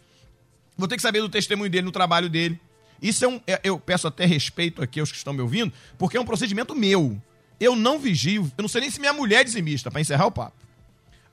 Vou 0.76 0.86
ter 0.86 0.96
que 0.96 1.02
saber 1.02 1.20
do 1.20 1.28
testemunho 1.28 1.70
dele 1.70 1.86
no 1.86 1.92
trabalho 1.92 2.28
dele. 2.28 2.60
Isso 3.00 3.24
é 3.24 3.28
um. 3.28 3.40
É, 3.46 3.60
eu 3.64 3.78
peço 3.78 4.06
até 4.06 4.26
respeito 4.26 4.82
aqui 4.82 5.00
aos 5.00 5.10
que 5.10 5.16
estão 5.16 5.32
me 5.32 5.40
ouvindo, 5.40 5.72
porque 5.96 6.16
é 6.16 6.20
um 6.20 6.24
procedimento 6.24 6.74
meu. 6.74 7.20
Eu 7.58 7.74
não 7.74 7.98
vigio, 7.98 8.50
eu 8.56 8.62
não 8.62 8.68
sei 8.68 8.82
nem 8.82 8.90
se 8.90 9.00
minha 9.00 9.12
mulher 9.12 9.40
é 9.40 9.44
dizimista, 9.44 9.90
para 9.90 10.00
encerrar 10.00 10.26
o 10.26 10.30
papo. 10.30 10.56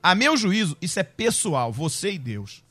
A 0.02 0.14
meu 0.14 0.36
juízo, 0.36 0.76
isso 0.80 0.98
é 0.98 1.02
pessoal, 1.02 1.72
você 1.72 2.12
e 2.12 2.18
Deus. 2.18 2.64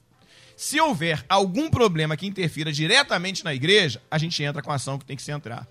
Se 0.58 0.80
houver 0.80 1.24
algum 1.28 1.70
problema 1.70 2.16
que 2.16 2.26
interfira 2.26 2.72
diretamente 2.72 3.44
na 3.44 3.54
igreja, 3.54 4.02
a 4.10 4.18
gente 4.18 4.42
entra 4.42 4.62
com 4.62 4.72
a 4.72 4.76
ação 4.76 4.98
que 4.98 5.06
tem 5.06 5.16
que 5.16 5.24
se 5.24 5.32
entrar. 5.32 5.68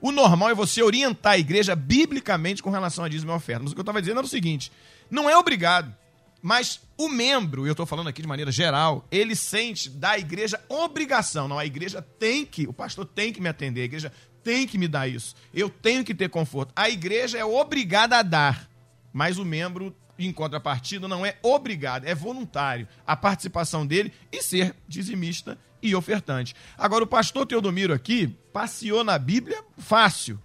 O 0.00 0.12
normal 0.12 0.50
é 0.50 0.54
você 0.54 0.82
orientar 0.82 1.34
a 1.34 1.38
igreja 1.38 1.74
biblicamente 1.74 2.62
com 2.62 2.70
relação 2.70 3.04
a 3.04 3.08
dízimo 3.08 3.32
e 3.32 3.34
oferta. 3.34 3.62
Mas 3.62 3.72
o 3.72 3.74
que 3.74 3.80
eu 3.80 3.82
estava 3.82 4.00
dizendo 4.00 4.18
era 4.18 4.26
o 4.26 4.30
seguinte: 4.30 4.70
não 5.10 5.28
é 5.28 5.36
obrigado, 5.36 5.94
mas 6.42 6.80
o 6.96 7.08
membro, 7.08 7.66
eu 7.66 7.72
estou 7.72 7.86
falando 7.86 8.08
aqui 8.08 8.22
de 8.22 8.28
maneira 8.28 8.52
geral, 8.52 9.06
ele 9.10 9.34
sente 9.34 9.90
da 9.90 10.18
igreja 10.18 10.62
obrigação. 10.68 11.48
Não, 11.48 11.58
a 11.58 11.66
igreja 11.66 12.00
tem 12.00 12.44
que, 12.44 12.66
o 12.66 12.72
pastor 12.72 13.04
tem 13.04 13.32
que 13.32 13.40
me 13.40 13.48
atender, 13.48 13.82
a 13.82 13.84
igreja 13.84 14.12
tem 14.42 14.66
que 14.66 14.78
me 14.78 14.86
dar 14.86 15.08
isso. 15.08 15.34
Eu 15.52 15.68
tenho 15.68 16.04
que 16.04 16.14
ter 16.14 16.28
conforto. 16.28 16.72
A 16.76 16.88
igreja 16.88 17.36
é 17.36 17.44
obrigada 17.44 18.18
a 18.18 18.22
dar, 18.22 18.68
mas 19.12 19.38
o 19.38 19.44
membro 19.44 19.94
em 20.18 20.32
contrapartida, 20.32 21.06
não 21.06 21.26
é 21.26 21.36
obrigado, 21.42 22.06
é 22.06 22.14
voluntário 22.14 22.88
a 23.06 23.16
participação 23.16 23.86
dele 23.86 24.12
e 24.32 24.42
ser 24.42 24.74
dizimista 24.88 25.58
e 25.82 25.94
ofertante. 25.94 26.54
Agora, 26.76 27.04
o 27.04 27.06
pastor 27.06 27.46
Teodomiro 27.46 27.92
aqui 27.92 28.28
passeou 28.52 29.04
na 29.04 29.18
Bíblia 29.18 29.62
fácil. 29.76 30.40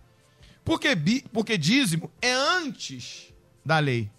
Porque, 0.63 0.89
porque 1.31 1.57
dízimo 1.57 2.11
é 2.21 2.33
antes 2.33 3.33
da 3.65 3.79
lei. 3.79 4.09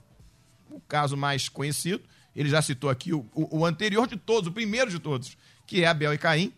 Caso 0.93 1.17
mais 1.17 1.49
conhecido, 1.49 2.03
ele 2.37 2.51
já 2.51 2.61
citou 2.61 2.91
aqui 2.91 3.15
o, 3.15 3.27
o, 3.35 3.61
o 3.61 3.65
anterior 3.65 4.07
de 4.07 4.15
todos, 4.15 4.51
o 4.51 4.53
primeiro 4.53 4.91
de 4.91 4.99
todos, 4.99 5.39
que 5.67 5.83
é 5.83 5.87
Abel 5.87 6.13
e 6.13 6.19
Caim. 6.19 6.53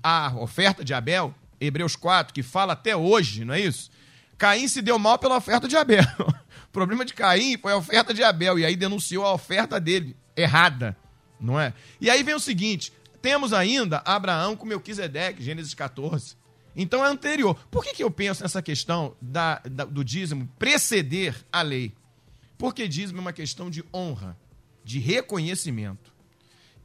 A 0.00 0.32
oferta 0.36 0.84
de 0.84 0.94
Abel, 0.94 1.34
Hebreus 1.60 1.96
4, 1.96 2.32
que 2.32 2.44
fala 2.44 2.74
até 2.74 2.94
hoje, 2.96 3.44
não 3.44 3.52
é 3.52 3.60
isso? 3.60 3.90
Caim 4.38 4.68
se 4.68 4.80
deu 4.82 5.00
mal 5.00 5.18
pela 5.18 5.36
oferta 5.36 5.66
de 5.66 5.76
Abel. 5.76 6.04
O 6.64 6.72
problema 6.72 7.04
de 7.04 7.12
Caim 7.12 7.58
foi 7.58 7.72
a 7.72 7.76
oferta 7.76 8.14
de 8.14 8.22
Abel, 8.22 8.58
e 8.58 8.64
aí 8.64 8.76
denunciou 8.76 9.26
a 9.26 9.34
oferta 9.34 9.78
dele 9.80 10.16
errada, 10.34 10.96
não 11.38 11.60
é? 11.60 11.74
E 12.00 12.08
aí 12.08 12.22
vem 12.22 12.34
o 12.34 12.40
seguinte: 12.40 12.92
temos 13.20 13.52
ainda 13.52 14.00
Abraão 14.06 14.56
com 14.56 14.64
Melquisedeque, 14.64 15.42
Gênesis 15.42 15.74
14. 15.74 16.34
Então 16.74 17.04
é 17.04 17.08
anterior. 17.08 17.54
Por 17.70 17.84
que, 17.84 17.92
que 17.92 18.02
eu 18.02 18.10
penso 18.10 18.42
nessa 18.42 18.62
questão 18.62 19.14
da, 19.20 19.60
da, 19.68 19.84
do 19.84 20.02
dízimo 20.02 20.48
preceder 20.58 21.34
a 21.52 21.60
lei? 21.60 21.92
Porque 22.62 22.86
dízimo 22.86 23.18
é 23.18 23.20
uma 23.22 23.32
questão 23.32 23.68
de 23.68 23.84
honra, 23.92 24.38
de 24.84 25.00
reconhecimento. 25.00 26.14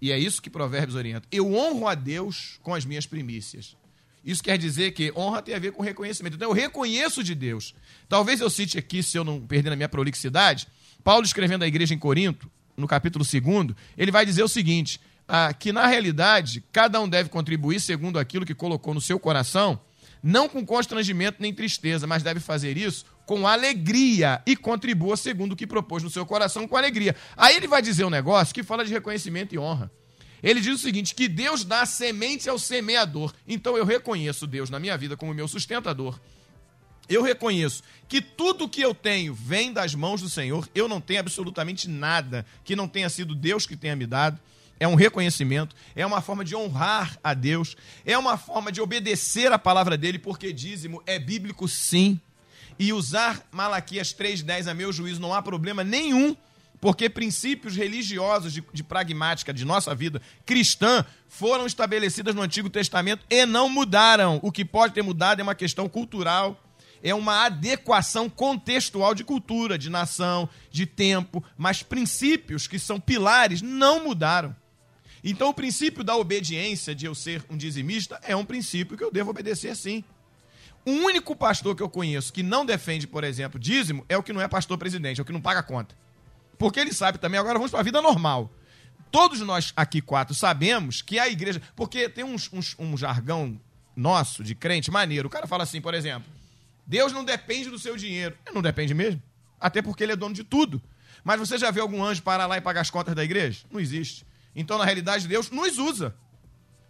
E 0.01 0.11
é 0.11 0.17
isso 0.17 0.41
que 0.41 0.49
Provérbios 0.49 0.95
orienta. 0.95 1.27
Eu 1.31 1.53
honro 1.53 1.87
a 1.87 1.93
Deus 1.93 2.59
com 2.63 2.73
as 2.73 2.83
minhas 2.83 3.05
primícias. 3.05 3.77
Isso 4.25 4.41
quer 4.41 4.57
dizer 4.57 4.93
que 4.93 5.13
honra 5.15 5.39
tem 5.39 5.53
a 5.53 5.59
ver 5.59 5.71
com 5.71 5.83
reconhecimento. 5.83 6.33
Então 6.33 6.49
eu 6.49 6.53
reconheço 6.55 7.23
de 7.23 7.35
Deus. 7.35 7.75
Talvez 8.09 8.41
eu 8.41 8.49
cite 8.49 8.75
aqui, 8.75 9.03
se 9.03 9.19
eu 9.19 9.23
não 9.23 9.39
perder 9.39 9.69
na 9.69 9.75
minha 9.75 9.87
prolixidade, 9.87 10.67
Paulo 11.03 11.23
escrevendo 11.23 11.61
à 11.61 11.67
igreja 11.67 11.93
em 11.93 11.99
Corinto, 11.99 12.49
no 12.75 12.87
capítulo 12.87 13.23
2, 13.23 13.75
ele 13.95 14.11
vai 14.11 14.25
dizer 14.25 14.41
o 14.41 14.47
seguinte: 14.47 14.99
ah, 15.27 15.53
que 15.53 15.71
na 15.71 15.85
realidade 15.85 16.63
cada 16.71 16.99
um 16.99 17.07
deve 17.07 17.29
contribuir 17.29 17.79
segundo 17.79 18.17
aquilo 18.17 18.47
que 18.47 18.55
colocou 18.55 18.95
no 18.95 19.01
seu 19.01 19.19
coração, 19.19 19.79
não 20.23 20.49
com 20.49 20.65
constrangimento 20.65 21.39
nem 21.39 21.53
tristeza, 21.53 22.07
mas 22.07 22.23
deve 22.23 22.39
fazer 22.39 22.79
isso 22.79 23.05
com 23.27 23.45
alegria 23.45 24.41
e 24.45 24.55
contribua 24.55 25.17
segundo 25.17 25.51
o 25.51 25.55
que 25.55 25.67
propôs 25.67 26.01
no 26.01 26.09
seu 26.09 26.25
coração 26.25 26.65
com 26.65 26.77
alegria. 26.77 27.13
Aí 27.35 27.57
ele 27.57 27.67
vai 27.67 27.81
dizer 27.81 28.05
um 28.05 28.09
negócio 28.09 28.55
que 28.55 28.63
fala 28.63 28.85
de 28.85 28.91
reconhecimento 28.91 29.53
e 29.53 29.59
honra. 29.59 29.91
Ele 30.41 30.61
diz 30.61 30.75
o 30.75 30.81
seguinte: 30.81 31.13
que 31.13 31.27
Deus 31.27 31.65
dá 31.65 31.85
semente 31.85 32.49
ao 32.49 32.57
semeador. 32.57 33.33
Então 33.45 33.77
eu 33.77 33.83
reconheço 33.83 34.47
Deus 34.47 34.69
na 34.69 34.79
minha 34.79 34.97
vida 34.97 35.17
como 35.17 35.33
meu 35.33 35.47
sustentador. 35.47 36.17
Eu 37.09 37.21
reconheço 37.21 37.83
que 38.07 38.21
tudo 38.21 38.67
que 38.67 38.81
eu 38.81 38.95
tenho 38.95 39.33
vem 39.33 39.73
das 39.73 39.93
mãos 39.93 40.21
do 40.21 40.29
Senhor. 40.29 40.67
Eu 40.73 40.87
não 40.87 41.01
tenho 41.01 41.19
absolutamente 41.19 41.89
nada 41.89 42.45
que 42.63 42.77
não 42.77 42.87
tenha 42.87 43.09
sido 43.09 43.35
Deus 43.35 43.67
que 43.67 43.75
tenha 43.75 43.95
me 43.95 44.07
dado. 44.07 44.39
É 44.79 44.87
um 44.87 44.95
reconhecimento, 44.95 45.75
é 45.95 46.05
uma 46.05 46.21
forma 46.21 46.45
de 46.45 46.55
honrar 46.55 47.17
a 47.23 47.33
Deus, 47.33 47.75
é 48.05 48.17
uma 48.17 48.37
forma 48.37 48.71
de 48.71 48.79
obedecer 48.79 49.51
a 49.51 49.57
palavra 49.57 49.97
dele, 49.97 50.19
porque 50.19 50.53
dízimo 50.53 51.01
é 51.05 51.17
bíblico 51.19 51.67
sim. 51.67 52.21
E 52.79 52.93
usar 52.93 53.41
Malaquias 53.51 54.13
3,10 54.13 54.69
a 54.69 54.73
meu 54.73 54.93
juízo 54.93 55.19
não 55.19 55.33
há 55.33 55.41
problema 55.41 55.83
nenhum 55.83 56.35
porque 56.79 57.09
princípios 57.09 57.75
religiosos 57.75 58.53
de, 58.53 58.63
de, 58.71 58.83
pragmática 58.83 59.53
de 59.53 59.65
nossa 59.65 59.95
vida 59.95 60.21
cristã 60.45 61.03
foram 61.27 61.65
estabelecidos 61.65 62.35
no 62.35 62.41
Antigo 62.41 62.69
Testamento 62.69 63.25
e 63.29 63.45
não 63.45 63.67
mudaram. 63.67 64.39
O 64.43 64.51
que 64.51 64.63
pode 64.63 64.93
ter 64.93 65.01
mudado 65.01 65.39
é 65.39 65.43
uma 65.43 65.55
questão 65.55 65.89
cultural, 65.89 66.63
é 67.01 67.13
uma 67.13 67.45
adequação 67.45 68.29
contextual 68.29 69.15
de 69.15 69.23
cultura, 69.23 69.77
de 69.77 69.89
nação, 69.89 70.47
de 70.71 70.85
tempo, 70.85 71.43
mas 71.57 71.83
princípios 71.83 72.67
que 72.67 72.77
são 72.77 72.99
pilares 72.99 73.61
não 73.61 74.03
mudaram. 74.03 74.55
Então, 75.23 75.49
o 75.49 75.53
princípio 75.53 76.03
da 76.03 76.15
obediência, 76.15 76.93
de 76.93 77.05
eu 77.05 77.15
ser 77.15 77.43
um 77.49 77.57
dizimista, 77.57 78.19
é 78.23 78.35
um 78.35 78.45
princípio 78.45 78.95
que 78.95 79.03
eu 79.03 79.11
devo 79.11 79.31
obedecer 79.31 79.75
sim. 79.75 80.03
O 80.87 80.91
único 80.91 81.35
pastor 81.35 81.75
que 81.75 81.83
eu 81.83 81.89
conheço 81.89 82.31
que 82.31 82.41
não 82.41 82.65
defende, 82.65 83.05
por 83.05 83.25
exemplo, 83.25 83.59
dízimo 83.59 84.05
é 84.07 84.15
o 84.15 84.23
que 84.23 84.31
não 84.31 84.39
é 84.39 84.47
pastor 84.47 84.77
presidente, 84.77 85.19
é 85.19 85.21
o 85.21 85.25
que 85.25 85.33
não 85.33 85.41
paga 85.41 85.61
conta. 85.61 85.93
Porque 86.57 86.79
ele 86.79 86.93
sabe 86.93 87.17
também, 87.17 87.37
agora 87.37 87.55
vamos 87.55 87.71
para 87.71 87.81
a 87.81 87.83
vida 87.83 88.01
normal. 88.01 88.49
Todos 89.11 89.41
nós 89.41 89.73
aqui 89.75 90.01
quatro 90.01 90.33
sabemos 90.33 91.01
que 91.01 91.19
a 91.19 91.27
igreja. 91.27 91.61
Porque 91.75 92.07
tem 92.07 92.23
uns, 92.23 92.49
uns, 92.53 92.73
um 92.79 92.95
jargão 92.95 93.59
nosso, 93.97 94.45
de 94.45 94.55
crente, 94.55 94.89
maneiro. 94.89 95.27
O 95.27 95.29
cara 95.29 95.45
fala 95.45 95.63
assim, 95.63 95.81
por 95.81 95.93
exemplo: 95.93 96.31
Deus 96.85 97.11
não 97.11 97.25
depende 97.25 97.69
do 97.69 97.77
seu 97.77 97.97
dinheiro. 97.97 98.37
Ele 98.45 98.55
não 98.55 98.61
depende 98.61 98.93
mesmo. 98.93 99.21
Até 99.59 99.81
porque 99.81 100.03
ele 100.03 100.13
é 100.13 100.15
dono 100.15 100.33
de 100.33 100.45
tudo. 100.45 100.81
Mas 101.21 101.37
você 101.37 101.57
já 101.57 101.69
viu 101.69 101.83
algum 101.83 102.01
anjo 102.01 102.23
parar 102.23 102.45
lá 102.45 102.55
e 102.55 102.61
pagar 102.61 102.79
as 102.79 102.89
contas 102.89 103.13
da 103.13 103.25
igreja? 103.25 103.65
Não 103.69 103.81
existe. 103.81 104.25
Então, 104.55 104.77
na 104.77 104.85
realidade, 104.85 105.27
Deus 105.27 105.51
nos 105.51 105.79
usa. 105.79 106.15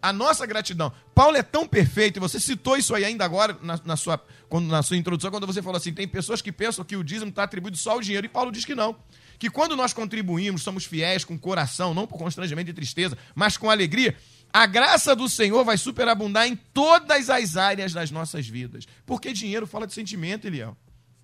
A 0.00 0.12
nossa 0.12 0.46
gratidão. 0.46 0.92
Paulo 1.14 1.36
é 1.36 1.42
tão 1.42 1.66
perfeito, 1.66 2.18
e 2.18 2.20
você 2.20 2.38
citou 2.38 2.76
isso 2.76 2.94
aí 2.94 3.04
ainda 3.04 3.24
agora 3.24 3.56
na, 3.62 3.80
na, 3.84 3.96
sua, 3.96 4.22
quando, 4.48 4.68
na 4.68 4.82
sua 4.82 4.96
introdução, 4.96 5.30
quando 5.30 5.46
você 5.46 5.60
falou 5.60 5.76
assim: 5.76 5.92
tem 5.92 6.06
pessoas 6.06 6.40
que 6.40 6.52
pensam 6.52 6.84
que 6.84 6.96
o 6.96 7.02
dízimo 7.02 7.30
está 7.30 7.42
atribuído 7.42 7.76
só 7.76 7.92
ao 7.92 8.00
dinheiro, 8.00 8.26
e 8.26 8.28
Paulo 8.28 8.52
diz 8.52 8.64
que 8.64 8.74
não 8.74 8.96
que 9.38 9.48
quando 9.48 9.76
nós 9.76 9.92
contribuímos, 9.92 10.62
somos 10.62 10.84
fiéis 10.84 11.24
com 11.24 11.38
coração, 11.38 11.94
não 11.94 12.06
por 12.06 12.18
constrangimento 12.18 12.70
e 12.70 12.74
tristeza, 12.74 13.16
mas 13.34 13.56
com 13.56 13.70
alegria, 13.70 14.16
a 14.52 14.66
graça 14.66 15.14
do 15.14 15.28
Senhor 15.28 15.64
vai 15.64 15.78
superabundar 15.78 16.46
em 16.46 16.56
todas 16.56 17.30
as 17.30 17.56
áreas 17.56 17.92
das 17.92 18.10
nossas 18.10 18.48
vidas. 18.48 18.86
Porque 19.06 19.32
dinheiro 19.32 19.66
fala 19.66 19.86
de 19.86 19.92
sentimento, 19.92 20.46
Eliel. 20.46 20.76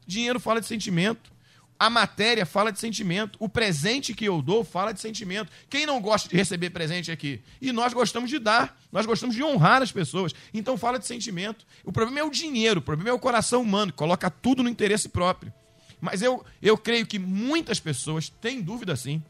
Dinheiro 0.07 0.39
fala 0.39 0.61
de 0.61 0.67
sentimento. 0.67 1.33
A 1.79 1.91
matéria 1.91 2.47
fala 2.47 2.71
de 2.71 2.79
sentimento. 2.79 3.37
O 3.41 3.49
presente 3.49 4.15
que 4.15 4.25
eu 4.25 4.41
dou 4.41 4.65
fala 4.65 4.93
de 4.93 5.01
sentimento. 5.01 5.51
Quem 5.69 5.87
não 5.87 6.01
gosta 6.01 6.29
de 6.29 6.37
receber 6.37 6.71
presente 6.71 7.11
aqui? 7.11 7.43
E 7.61 7.73
nós 7.73 7.93
gostamos 7.93 8.31
de 8.31 8.39
dar. 8.39 8.79
Nós 8.93 9.07
gostamos 9.07 9.35
de 9.35 9.43
honrar 9.43 9.83
as 9.83 9.91
pessoas. 9.91 10.33
Então 10.53 10.79
fala 10.79 10.99
de 10.99 11.07
sentimento. 11.07 11.67
O 11.85 11.93
problema 11.93 12.21
é 12.21 12.25
o 12.25 12.31
dinheiro. 12.31 12.79
O 12.79 12.83
problema 12.83 13.11
é 13.11 13.13
o 13.13 13.19
coração 13.19 13.63
humano, 13.63 13.93
que 13.93 13.99
coloca 13.99 14.31
tudo 14.31 14.63
no 14.63 14.69
interesse 14.69 15.09
próprio. 15.09 15.53
Mas 16.01 16.23
eu, 16.23 16.45
eu 16.63 16.77
creio 16.79 17.07
que 17.07 17.19
muitas 17.19 17.81
pessoas 17.81 18.29
têm 18.29 18.61
dúvida 18.61 18.95
sim. 18.95 19.23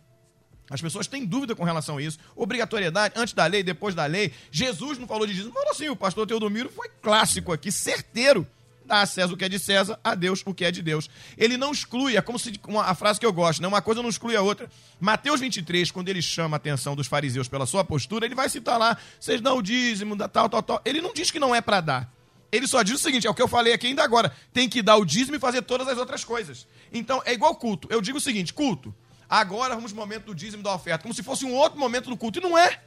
As 0.69 0.81
pessoas 0.81 1.07
têm 1.07 1.25
dúvida 1.25 1.55
com 1.55 1.65
relação 1.65 1.99
a 1.99 2.03
isso. 2.03 2.19
Obrigatoriedade, 2.35 3.15
antes 3.17 3.35
da 3.35 3.47
lei, 3.47 3.63
depois 3.63 3.95
da 3.95 4.07
lei. 4.07 4.33
Jesus 4.51 4.99
não 4.99 5.07
falou 5.07 5.27
de 5.27 5.35
Jesus. 5.35 5.53
Falou 5.53 5.71
assim, 5.71 5.89
o 5.89 5.97
pastor 5.97 6.27
Teodomiro 6.27 6.71
foi 6.71 6.89
clássico 7.03 7.53
aqui, 7.53 7.71
certeiro. 7.71 8.47
Dá 8.85 9.01
a 9.01 9.07
César 9.07 9.33
o 9.33 9.37
que 9.37 9.45
é 9.45 9.49
de 9.49 9.59
César, 9.59 9.99
a 10.05 10.15
Deus 10.15 10.43
o 10.45 10.53
que 10.53 10.65
é 10.65 10.71
de 10.71 10.83
Deus. 10.83 11.09
Ele 11.39 11.57
não 11.57 11.73
exclui, 11.73 12.17
é 12.17 12.23
como 12.23 12.39
se 12.39 12.53
uma, 12.69 12.85
a 12.85 12.95
frase 12.95 13.19
que 13.19 13.25
eu 13.25 13.33
gosto, 13.33 13.63
né? 13.63 13.69
uma 13.69 13.81
coisa 13.81 14.03
não 14.03 14.11
exclui 14.11 14.37
a 14.37 14.43
outra. 14.43 14.69
Mateus 15.01 15.41
23, 15.41 15.91
quando 15.91 16.09
ele 16.09 16.21
chama 16.21 16.57
a 16.57 16.59
atenção 16.59 16.95
dos 16.95 17.07
fariseus 17.07 17.49
pela 17.49 17.65
sua 17.65 17.83
postura, 17.83 18.27
ele 18.27 18.35
vai 18.35 18.49
citar 18.49 18.79
lá, 18.79 18.97
vocês 19.19 19.41
dão 19.41 19.59
o 19.59 19.63
dízimo, 19.63 20.15
da 20.15 20.29
tal, 20.29 20.49
tal, 20.49 20.63
tal. 20.63 20.83
Ele 20.85 21.01
não 21.01 21.15
diz 21.15 21.31
que 21.31 21.39
não 21.39 21.55
é 21.55 21.61
para 21.61 21.81
dar. 21.81 22.15
Ele 22.53 22.69
só 22.69 22.83
diz 22.83 22.95
o 22.95 22.99
seguinte: 22.99 23.27
é 23.27 23.31
o 23.31 23.35
que 23.35 23.43
eu 23.43 23.49
falei 23.49 23.73
aqui 23.73 23.89
ainda 23.89 24.05
agora. 24.05 24.33
Tem 24.53 24.69
que 24.69 24.81
dar 24.81 24.97
o 24.97 25.05
dízimo 25.05 25.37
e 25.37 25.41
fazer 25.41 25.63
todas 25.63 25.89
as 25.89 25.99
outras 25.99 26.23
coisas. 26.23 26.69
Então, 26.93 27.21
é 27.25 27.33
igual 27.33 27.57
culto. 27.57 27.89
Eu 27.91 28.01
digo 28.01 28.19
o 28.19 28.21
seguinte: 28.21 28.55
culto. 28.55 28.95
Agora 29.29 29.75
vamos 29.75 29.93
no 29.93 30.01
momento 30.01 30.27
do 30.27 30.35
dízimo 30.35 30.63
da 30.63 30.73
oferta, 30.73 31.03
como 31.03 31.15
se 31.15 31.23
fosse 31.23 31.45
um 31.45 31.53
outro 31.53 31.79
momento 31.79 32.11
do 32.11 32.17
culto. 32.17 32.39
E 32.39 32.43
não 32.43 32.57
é. 32.57 32.81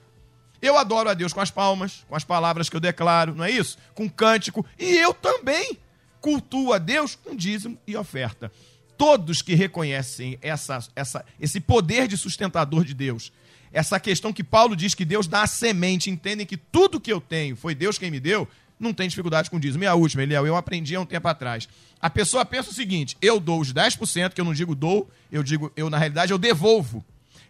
Eu 0.61 0.77
adoro 0.77 1.09
a 1.09 1.13
Deus 1.13 1.33
com 1.33 1.41
as 1.41 1.51
palmas, 1.51 2.05
com 2.07 2.15
as 2.15 2.23
palavras 2.23 2.69
que 2.69 2.75
eu 2.75 2.79
declaro, 2.79 3.35
não 3.35 3.43
é 3.43 3.51
isso? 3.51 3.77
Com 3.93 4.09
cântico. 4.09 4.65
E 4.79 4.97
eu 4.97 5.13
também 5.13 5.77
cultuo 6.21 6.73
a 6.73 6.77
Deus 6.77 7.15
com 7.15 7.35
dízimo 7.35 7.77
e 7.85 7.95
oferta. 7.95 8.51
Todos 8.97 9.41
que 9.41 9.53
reconhecem 9.53 10.37
essa, 10.41 10.79
essa, 10.95 11.25
esse 11.39 11.59
poder 11.59 12.07
de 12.07 12.17
sustentador 12.17 12.83
de 12.83 12.93
Deus, 12.93 13.31
essa 13.71 13.99
questão 13.99 14.33
que 14.33 14.43
Paulo 14.43 14.75
diz 14.75 14.95
que 14.95 15.05
Deus 15.05 15.27
dá 15.27 15.43
a 15.43 15.47
semente, 15.47 16.09
entendem 16.09 16.45
que 16.45 16.57
tudo 16.57 16.99
que 16.99 17.11
eu 17.11 17.21
tenho 17.21 17.55
foi 17.55 17.75
Deus 17.75 17.97
quem 17.97 18.09
me 18.09 18.19
deu, 18.19 18.47
não 18.79 18.93
tem 18.93 19.07
dificuldade 19.07 19.49
com 19.49 19.59
dízimo. 19.59 19.83
E 19.83 19.87
a 19.87 19.95
última, 19.95 20.23
Eliel, 20.23 20.45
eu 20.45 20.55
aprendi 20.55 20.95
há 20.95 21.01
um 21.01 21.05
tempo 21.05 21.27
atrás. 21.27 21.67
A 21.99 22.09
pessoa 22.09 22.45
pensa 22.45 22.69
o 22.69 22.73
seguinte: 22.73 23.17
eu 23.21 23.39
dou 23.39 23.59
os 23.59 23.73
10%, 23.73 24.33
que 24.33 24.41
eu 24.41 24.45
não 24.45 24.53
digo 24.53 24.75
dou, 24.75 25.09
eu 25.31 25.43
digo, 25.43 25.71
eu 25.75 25.89
na 25.89 25.97
realidade 25.97 26.31
eu 26.31 26.37
devolvo 26.37 27.03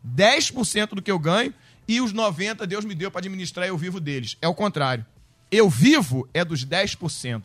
10% 0.06 0.90
do 0.90 1.02
que 1.02 1.12
eu 1.12 1.20
ganho 1.20 1.54
e 1.88 2.02
os 2.02 2.14
90% 2.14 2.66
Deus 2.66 2.86
me 2.86 2.96
deu 2.96 3.10
para 3.10 3.20
administrar 3.20 3.66
e 3.66 3.70
eu 3.70 3.78
vivo 3.78 4.00
deles. 4.00 4.38
É 4.42 4.48
o 4.48 4.54
contrário. 4.54 5.06
Eu 5.50 5.70
vivo 5.70 6.28
é 6.34 6.44
dos 6.44 6.66
10%. 6.66 7.42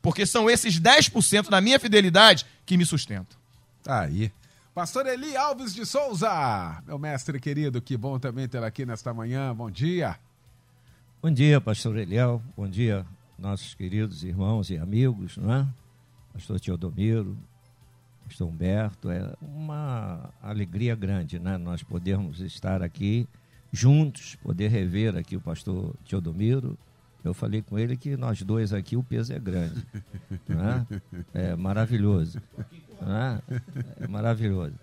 Porque 0.00 0.24
são 0.26 0.48
esses 0.48 0.80
10% 0.80 1.48
da 1.48 1.60
minha 1.60 1.78
fidelidade 1.78 2.46
que 2.64 2.76
me 2.76 2.86
sustentam. 2.86 3.38
Tá 3.82 4.02
aí. 4.02 4.32
Pastor 4.74 5.06
Eli 5.06 5.36
Alves 5.36 5.74
de 5.74 5.84
Souza, 5.84 6.80
meu 6.86 6.98
mestre 6.98 7.40
querido, 7.40 7.82
que 7.82 7.96
bom 7.96 8.18
também 8.18 8.46
tê-lo 8.46 8.64
aqui 8.64 8.86
nesta 8.86 9.12
manhã. 9.12 9.52
Bom 9.54 9.70
dia. 9.70 10.16
Bom 11.20 11.32
dia, 11.32 11.60
pastor 11.60 11.96
Eliel. 11.96 12.40
Bom 12.56 12.68
dia, 12.68 13.04
nossos 13.36 13.74
queridos 13.74 14.22
irmãos 14.22 14.70
e 14.70 14.78
amigos, 14.78 15.36
não 15.36 15.52
é? 15.52 15.66
Pastor 16.32 16.60
Teodomiro, 16.60 17.36
pastor 18.24 18.46
Humberto. 18.46 19.10
É 19.10 19.34
uma 19.42 20.30
alegria 20.40 20.94
grande, 20.94 21.40
né? 21.40 21.58
Nós 21.58 21.82
podermos 21.82 22.38
estar 22.38 22.80
aqui 22.84 23.26
juntos, 23.72 24.36
poder 24.36 24.68
rever 24.68 25.16
aqui 25.16 25.34
o 25.36 25.40
pastor 25.40 25.92
Teodomiro. 26.08 26.78
Eu 27.24 27.34
falei 27.34 27.62
com 27.62 27.78
ele 27.78 27.96
que 27.96 28.16
nós 28.16 28.42
dois 28.42 28.72
aqui 28.72 28.96
o 28.96 29.02
peso 29.02 29.32
é 29.32 29.38
grande. 29.38 29.84
Não 30.48 30.68
é? 31.34 31.56
maravilhoso. 31.56 32.40
Não 33.00 33.16
é? 33.16 33.42
é 34.00 34.06
maravilhoso. 34.06 34.74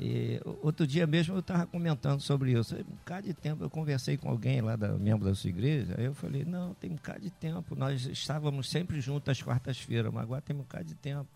E 0.00 0.40
outro 0.62 0.86
dia 0.86 1.06
mesmo 1.06 1.34
eu 1.34 1.40
estava 1.40 1.66
comentando 1.66 2.20
sobre 2.20 2.58
isso. 2.58 2.74
Um 2.74 2.96
bocado 2.96 3.26
de 3.26 3.34
tempo 3.34 3.62
eu 3.62 3.70
conversei 3.70 4.16
com 4.16 4.28
alguém 4.28 4.60
lá, 4.60 4.74
da, 4.74 4.88
membro 4.94 5.28
da 5.28 5.34
sua 5.34 5.50
igreja, 5.50 5.94
aí 5.96 6.06
eu 6.06 6.14
falei, 6.14 6.44
não, 6.44 6.74
tem 6.74 6.90
um 6.90 6.96
bocado 6.96 7.20
de 7.20 7.30
tempo. 7.30 7.76
Nós 7.76 8.06
estávamos 8.06 8.68
sempre 8.68 9.00
juntos 9.00 9.28
às 9.28 9.42
quartas-feiras, 9.42 10.12
mas 10.12 10.22
agora 10.22 10.40
tem 10.40 10.56
um 10.56 10.60
bocado 10.60 10.84
de 10.84 10.94
tempo 10.94 11.28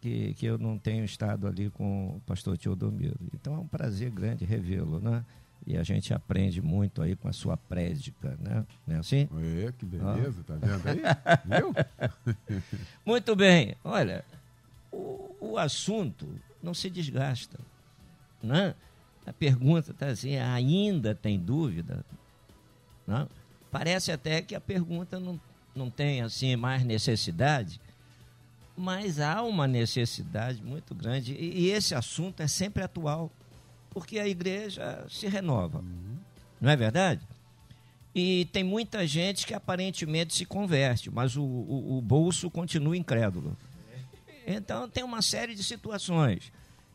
que, 0.00 0.34
que 0.34 0.44
eu 0.44 0.58
não 0.58 0.76
tenho 0.76 1.04
estado 1.04 1.46
ali 1.46 1.70
com 1.70 2.16
o 2.16 2.20
pastor 2.26 2.58
Teodomiro. 2.58 3.16
Então 3.32 3.54
é 3.54 3.58
um 3.58 3.68
prazer 3.68 4.10
grande 4.10 4.44
revê-lo, 4.44 5.00
né? 5.00 5.24
E 5.66 5.76
a 5.76 5.82
gente 5.82 6.12
aprende 6.12 6.60
muito 6.60 7.00
aí 7.00 7.14
com 7.14 7.28
a 7.28 7.32
sua 7.32 7.56
prédica, 7.56 8.36
né? 8.40 8.66
Não 8.86 8.96
é 8.96 8.98
assim? 8.98 9.28
É, 9.66 9.72
que 9.72 9.86
beleza, 9.86 10.40
ah. 10.40 10.44
tá 10.44 10.54
vendo 10.56 10.88
aí? 10.88 11.02
Viu? 11.60 12.60
muito 13.06 13.36
bem. 13.36 13.76
Olha, 13.84 14.24
o, 14.90 15.36
o 15.40 15.58
assunto 15.58 16.28
não 16.62 16.74
se 16.74 16.90
desgasta. 16.90 17.58
Né? 18.42 18.74
A 19.24 19.32
pergunta 19.32 19.92
está 19.92 20.06
assim, 20.06 20.36
ainda 20.36 21.14
tem 21.14 21.38
dúvida? 21.38 22.04
Não? 23.06 23.28
Parece 23.70 24.10
até 24.10 24.42
que 24.42 24.54
a 24.54 24.60
pergunta 24.60 25.20
não, 25.20 25.40
não 25.74 25.88
tem 25.88 26.22
assim 26.22 26.56
mais 26.56 26.84
necessidade, 26.84 27.80
mas 28.76 29.20
há 29.20 29.42
uma 29.42 29.68
necessidade 29.68 30.62
muito 30.62 30.94
grande 30.94 31.34
e, 31.34 31.66
e 31.66 31.70
esse 31.70 31.94
assunto 31.94 32.40
é 32.40 32.48
sempre 32.48 32.82
atual, 32.82 33.30
porque 33.92 34.18
a 34.18 34.26
igreja 34.26 35.04
se 35.08 35.26
renova, 35.26 35.78
uhum. 35.78 36.16
não 36.60 36.70
é 36.70 36.76
verdade? 36.76 37.20
E 38.14 38.46
tem 38.52 38.62
muita 38.62 39.06
gente 39.06 39.46
que 39.46 39.54
aparentemente 39.54 40.34
se 40.34 40.44
converte, 40.44 41.10
mas 41.10 41.36
o, 41.36 41.42
o, 41.42 41.98
o 41.98 42.02
bolso 42.02 42.50
continua 42.50 42.96
incrédulo. 42.96 43.56
Então 44.46 44.88
tem 44.88 45.04
uma 45.04 45.22
série 45.22 45.54
de 45.54 45.62
situações 45.62 46.52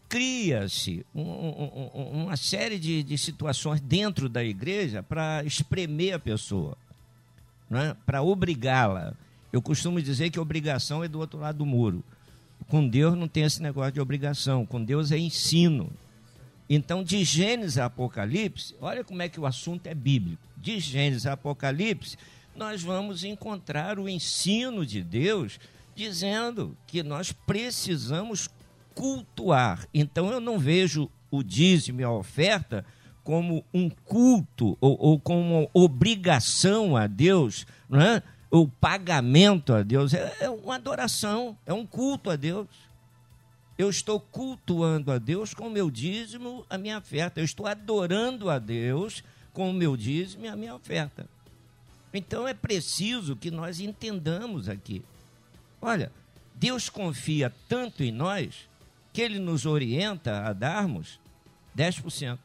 cria-se 0.10 1.06
um, 1.14 1.22
um, 1.22 2.24
uma 2.24 2.38
série 2.38 2.80
de, 2.80 3.04
de, 3.04 3.18
situações 3.18 3.82
dentro 3.82 4.30
da 4.30 4.44
igreja 4.44 5.04
para 5.04 5.44
espremer 5.44 6.16
a 6.16 6.20
pessoa, 6.20 6.78
né? 7.70 7.96
para 8.06 8.22
obrigá-la. 8.22 9.14
Eu 9.52 9.62
costumo 9.62 10.02
dizer 10.02 10.30
que 10.30 10.40
obrigação 10.40 11.04
é 11.04 11.08
do 11.08 11.20
outro 11.20 11.40
lado 11.40 11.58
do 11.58 11.66
muro. 11.66 12.04
Com 12.68 12.88
Deus 12.88 13.18
não 13.18 13.28
tem 13.28 13.44
esse 13.44 13.62
negócio 13.62 13.92
de 13.92 14.02
obrigação, 14.02 14.66
com 14.66 14.84
Deus 14.84 15.12
é 15.12 15.18
ensino. 15.18 15.90
Então, 16.70 17.04
de 17.04 17.24
Gênesis 17.24 17.78
a 17.78 17.86
Apocalipse, 17.86 18.76
olha 18.82 19.04
como 19.04 19.22
é 19.22 19.30
que 19.30 19.40
o 19.40 19.46
assunto 19.46 19.88
é 19.88 19.96
bíblico. 19.96 20.42
De 20.58 20.80
Gênesis 20.80 21.26
a 21.26 21.34
Apocalipse, 21.34 22.18
nós 22.56 22.82
vamos 22.82 23.24
encontrar 23.24 24.00
o 24.00 24.10
ensino 24.10 24.86
de 24.86 25.02
Deus 25.02 25.60
dizendo 25.96 26.78
que 26.86 27.02
nós 27.02 27.32
precisamos 27.32 28.50
cultuar. 28.94 29.88
Então 29.94 30.32
eu 30.32 30.40
não 30.40 30.60
vejo 30.60 31.10
o 31.32 31.44
dízimo 31.44 32.02
e 32.02 32.04
a 32.04 32.12
oferta 32.12 32.86
como 33.24 33.64
um 33.74 33.90
culto 33.90 34.78
ou, 34.80 34.98
ou 35.00 35.20
como 35.20 35.60
uma 35.60 35.70
obrigação 35.74 36.96
a 36.96 37.08
Deus, 37.08 37.66
não 37.90 38.02
é? 38.02 38.24
o 38.50 38.68
pagamento 38.68 39.74
a 39.74 39.84
Deus. 39.84 40.14
É, 40.14 40.38
é 40.42 40.50
uma 40.50 40.76
adoração, 40.76 41.58
é 41.66 41.74
um 41.74 41.86
culto 41.86 42.30
a 42.30 42.36
Deus. 42.36 42.68
Eu 43.78 43.90
estou 43.90 44.20
cultuando 44.20 45.12
a 45.12 45.20
Deus 45.20 45.54
com 45.54 45.68
o 45.68 45.72
meu 45.72 45.92
dízimo, 45.92 46.66
a 46.70 46.78
minha 46.78 46.98
oferta. 46.98 47.40
Eu 47.40 47.46
estou 47.46 47.68
adorando 47.68 48.50
a 48.50 48.58
Deus 48.58 49.24
com 49.54 49.70
o 49.70 49.74
meu 49.74 49.96
dízimo 49.96 50.46
e 50.46 50.48
a 50.48 50.56
minha 50.56 50.74
oferta. 50.74 51.30
Então 52.14 52.48
é 52.48 52.54
preciso 52.54 53.36
que 53.36 53.52
nós 53.52 53.80
entendamos 53.80 54.68
aqui. 54.68 55.04
Olha, 55.80 56.12
Deus 56.56 56.90
confia 56.90 57.54
tanto 57.68 58.04
em 58.04 58.12
nós 58.12 58.68
que 59.14 59.22
ele 59.22 59.38
nos 59.38 59.66
orienta 59.66 60.48
a 60.48 60.54
darmos 60.54 61.20
10%. 61.78 62.40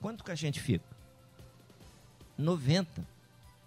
Quanto 0.00 0.24
que 0.24 0.30
a 0.30 0.34
gente 0.34 0.60
fica? 0.60 0.84
90. 2.38 3.06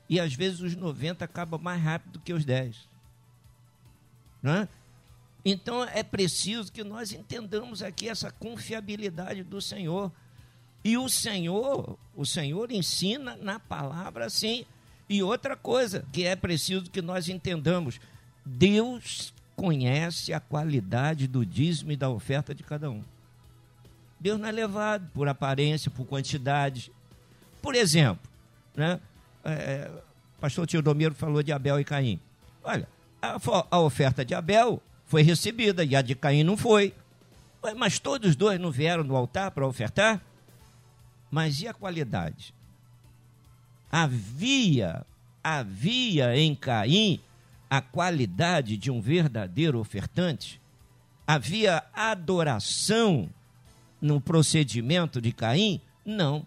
E 0.10 0.20
às 0.20 0.34
vezes 0.34 0.62
os 0.62 0.76
90 0.76 1.24
acabam 1.24 1.62
mais 1.62 1.82
rápido 1.82 2.20
que 2.20 2.34
os 2.34 2.44
10. 2.44 2.88
Não 4.42 4.54
é? 4.54 4.68
Então 5.50 5.82
é 5.86 6.04
preciso 6.04 6.70
que 6.70 6.84
nós 6.84 7.14
entendamos 7.14 7.82
aqui 7.82 8.10
essa 8.10 8.30
confiabilidade 8.30 9.44
do 9.44 9.62
Senhor. 9.62 10.12
E 10.84 10.98
o 10.98 11.08
Senhor, 11.08 11.98
o 12.14 12.26
Senhor 12.26 12.70
ensina 12.70 13.38
na 13.38 13.58
palavra 13.58 14.26
assim. 14.26 14.66
E 15.08 15.24
outra 15.24 15.56
coisa 15.56 16.06
que 16.12 16.26
é 16.26 16.36
preciso 16.36 16.92
que 16.92 17.02
nós 17.02 17.30
entendamos: 17.30 17.98
Deus 18.46 19.34
conhece 19.56 20.34
a 20.34 20.40
qualidade 20.42 21.28
do 21.28 21.46
dízimo 21.46 21.94
e 21.94 21.96
da 21.96 22.10
oferta 22.10 22.54
de 22.54 22.62
cada 22.62 22.92
um. 22.92 23.02
Deus 24.20 24.38
não 24.38 24.50
é 24.50 24.52
levado 24.52 25.10
por 25.14 25.30
aparência, 25.30 25.90
por 25.90 26.06
quantidade. 26.06 26.92
Por 27.62 27.74
exemplo, 27.74 28.30
né, 28.76 29.00
é, 29.46 29.90
pastor 30.42 30.68
Teodomiro 30.68 31.16
falou 31.16 31.42
de 31.42 31.54
Abel 31.54 31.80
e 31.80 31.86
Caim. 31.86 32.20
Olha, 32.62 32.86
a, 33.22 33.38
a, 33.72 33.80
oferta 33.80 34.26
de 34.26 34.36
Abel 34.36 34.84
foi 35.08 35.24
recebida 35.24 35.84
e 35.84 35.96
a 35.96 36.02
de 36.02 36.14
Caim 36.14 36.44
não 36.44 36.56
foi. 36.56 36.94
Mas 37.76 37.98
todos 37.98 38.36
dois 38.36 38.60
não 38.60 38.70
vieram 38.70 39.04
no 39.04 39.16
altar 39.16 39.52
para 39.52 39.66
ofertar? 39.66 40.22
Mas 41.32 41.62
e 41.62 41.68
a 41.68 41.74
qualidade? 41.74 42.54
Havia, 43.90 45.06
havia 45.44 46.38
em 46.38 46.54
Caim 46.54 47.20
a 47.70 47.82
qualidade 47.82 48.78
de 48.78 48.92
um 48.92 49.02
verdadeiro 49.02 49.80
ofertante? 49.80 50.62
Havia 51.26 51.84
adoração 51.94 53.30
no 54.02 54.22
procedimento 54.22 55.22
de 55.22 55.32
Caim? 55.32 55.82
Não. 56.06 56.46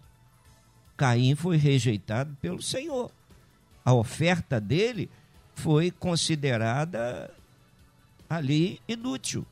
Caim 0.96 1.35
foi 1.35 1.57
rejeitado 1.57 2.37
pelo 2.40 2.62
Senhor. 2.62 3.11
A 3.85 3.94
oferta 3.94 4.61
dele 4.61 5.11
foi 5.55 5.90
considerada 5.90 7.31
ali 8.31 8.81
inútil. 8.87 9.45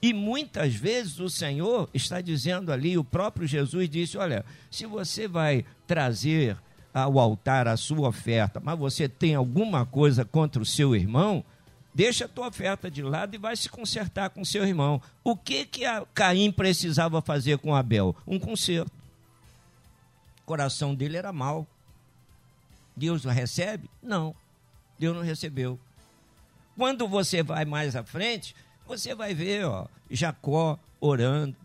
E 0.00 0.14
muitas 0.14 0.74
vezes 0.74 1.18
o 1.18 1.28
Senhor 1.28 1.90
está 1.92 2.20
dizendo 2.20 2.72
ali, 2.72 2.96
o 2.96 3.04
próprio 3.04 3.46
Jesus 3.46 3.90
disse: 3.90 4.16
Olha, 4.16 4.44
se 4.70 4.86
você 4.86 5.28
vai 5.28 5.64
trazer 5.86 6.56
ao 6.94 7.18
altar 7.18 7.68
a 7.68 7.76
sua 7.76 8.08
oferta, 8.08 8.60
mas 8.60 8.78
você 8.78 9.08
tem 9.08 9.34
alguma 9.34 9.84
coisa 9.84 10.24
contra 10.24 10.62
o 10.62 10.66
seu 10.66 10.96
irmão, 10.96 11.44
deixa 11.94 12.24
a 12.24 12.28
tua 12.28 12.48
oferta 12.48 12.90
de 12.90 13.02
lado 13.02 13.34
e 13.34 13.38
vai 13.38 13.54
se 13.56 13.68
consertar 13.68 14.30
com 14.30 14.44
seu 14.44 14.64
irmão. 14.64 15.02
O 15.22 15.36
que 15.36 15.66
que 15.66 15.82
Caim 16.14 16.50
precisava 16.50 17.20
fazer 17.20 17.58
com 17.58 17.74
Abel? 17.74 18.16
Um 18.26 18.38
conserto. 18.38 18.90
O 20.42 20.46
coração 20.46 20.94
dele 20.94 21.18
era 21.18 21.32
mau. 21.32 21.66
Deus 22.96 23.24
o 23.24 23.28
recebe? 23.28 23.88
Não. 24.02 24.34
Deus 24.98 25.14
não 25.14 25.22
recebeu. 25.22 25.78
Quando 26.76 27.06
você 27.06 27.42
vai 27.42 27.64
mais 27.64 27.94
à 27.96 28.02
frente, 28.02 28.54
você 28.86 29.14
vai 29.14 29.34
ver, 29.34 29.64
ó, 29.66 29.86
Jacó 30.10 30.78
orando, 31.00 31.56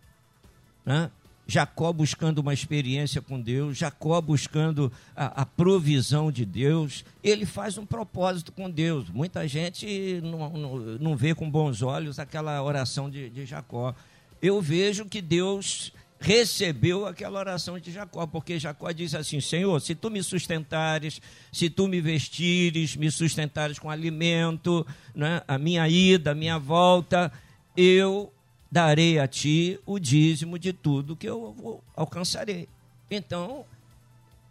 né? 0.86 1.10
Jacó 1.48 1.94
buscando 1.94 2.40
uma 2.40 2.54
experiência 2.54 3.22
com 3.22 3.40
Deus, 3.40 3.78
Jacó 3.78 4.20
buscando 4.20 4.92
a, 5.16 5.42
a, 5.42 5.46
provisão 5.46 6.32
de 6.32 6.44
Deus, 6.44 7.06
ele 7.24 7.46
faz 7.46 7.78
um 7.78 7.86
propósito 7.86 8.52
com 8.52 8.70
Deus. 8.70 9.10
Muita 9.10 9.48
gente 9.48 10.20
não, 10.24 10.50
não, 10.50 10.78
não 10.78 11.16
vê 11.16 11.36
com 11.36 11.50
bons 11.50 11.84
olhos 11.84 12.18
aquela 12.18 12.64
oração 12.64 13.10
de, 13.10 13.30
de 13.30 13.46
Jacó. 13.46 13.94
Eu 14.42 14.60
vejo 14.60 15.06
que 15.06 15.22
Deus 15.22 15.94
recebeu 16.20 17.06
aquela 17.06 17.40
oração 17.40 17.80
de 17.80 17.92
Jacó, 17.92 18.26
porque 18.26 18.60
Jacó 18.60 18.92
diz 18.92 19.14
assim: 19.14 19.40
Senhor, 19.40 19.80
se 19.80 19.94
tu 19.96 20.10
me 20.10 20.24
sustentares, 20.24 21.22
se 21.52 21.70
tu 21.70 21.88
me 21.88 22.02
vestires, 22.02 22.96
me 22.96 23.12
sustentares 23.12 23.80
com 23.80 23.90
alimento, 23.90 24.86
né, 25.14 25.42
a 25.48 25.58
minha 25.58 25.88
ida, 25.88 26.32
a 26.32 26.36
minha 26.36 26.58
volta, 26.58 27.32
eu 27.76 28.32
darei 28.72 29.20
a 29.20 29.28
ti 29.28 29.80
o 29.86 30.00
dízimo 30.00 30.58
de 30.58 30.74
tudo 30.74 31.16
que 31.16 31.28
eu 31.28 31.82
alcançarei. 31.96 32.68
Então, 33.10 33.66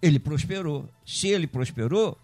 ele 0.00 0.18
prosperou. 0.18 0.88
Se 1.04 1.28
ele 1.28 1.46
prosperou, 1.46 2.16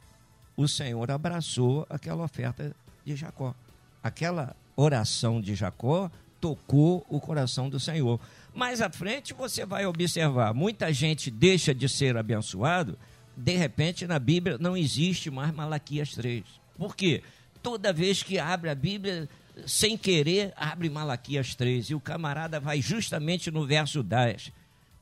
o 0.57 0.69
Senhor 0.69 1.11
abraçou 1.11 1.87
aquela 1.89 2.23
oferta 2.23 2.75
de 3.05 3.17
Jacó. 3.17 3.55
Aquela 4.03 4.55
oração 4.77 5.41
de 5.41 5.55
Jacó 5.55 6.11
tocou 6.41 7.05
o 7.09 7.21
coração 7.21 7.69
do 7.69 7.79
Senhor. 7.79 8.19
Mais 8.55 8.81
à 8.81 8.91
frente 8.91 9.33
você 9.33 9.65
vai 9.65 9.87
observar, 9.87 10.53
muita 10.53 10.93
gente 10.93 11.31
deixa 11.31 11.75
de 11.75 11.89
ser 11.89 12.17
abençoado, 12.17 12.99
de 13.37 13.57
repente 13.57 14.07
na 14.07 14.19
Bíblia 14.19 14.59
não 14.59 14.77
existe 14.77 15.31
mais 15.31 15.53
Malaquias 15.53 16.15
3. 16.15 16.45
Por 16.77 16.97
quê? 16.97 17.23
Toda 17.63 17.93
vez 17.93 18.23
que 18.23 18.39
abre 18.39 18.71
a 18.71 18.75
Bíblia, 18.75 19.29
sem 19.67 19.97
querer, 19.97 20.53
abre 20.57 20.89
Malaquias 20.89 21.55
3. 21.55 21.91
E 21.91 21.95
o 21.95 22.01
camarada 22.01 22.59
vai 22.59 22.81
justamente 22.81 23.51
no 23.51 23.67
verso 23.67 24.03
10. 24.03 24.53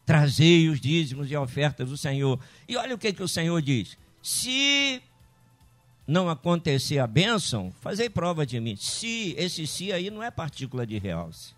Trazei 0.04 0.68
os 0.68 0.80
dízimos 0.80 1.30
e 1.30 1.36
ofertas 1.36 1.88
do 1.88 1.96
Senhor. 1.96 2.40
E 2.68 2.76
olha 2.76 2.94
o 2.94 2.98
que, 2.98 3.12
que 3.12 3.22
o 3.22 3.28
Senhor 3.28 3.60
diz. 3.62 3.96
Se 4.22 5.02
não 6.06 6.28
acontecer 6.28 6.98
a 6.98 7.06
bênção, 7.06 7.72
fazei 7.80 8.08
prova 8.08 8.46
de 8.46 8.58
mim. 8.58 8.76
Se, 8.76 9.34
esse 9.36 9.66
se 9.66 9.92
aí 9.92 10.10
não 10.10 10.22
é 10.22 10.30
partícula 10.30 10.86
de 10.86 10.98
realce. 10.98 11.57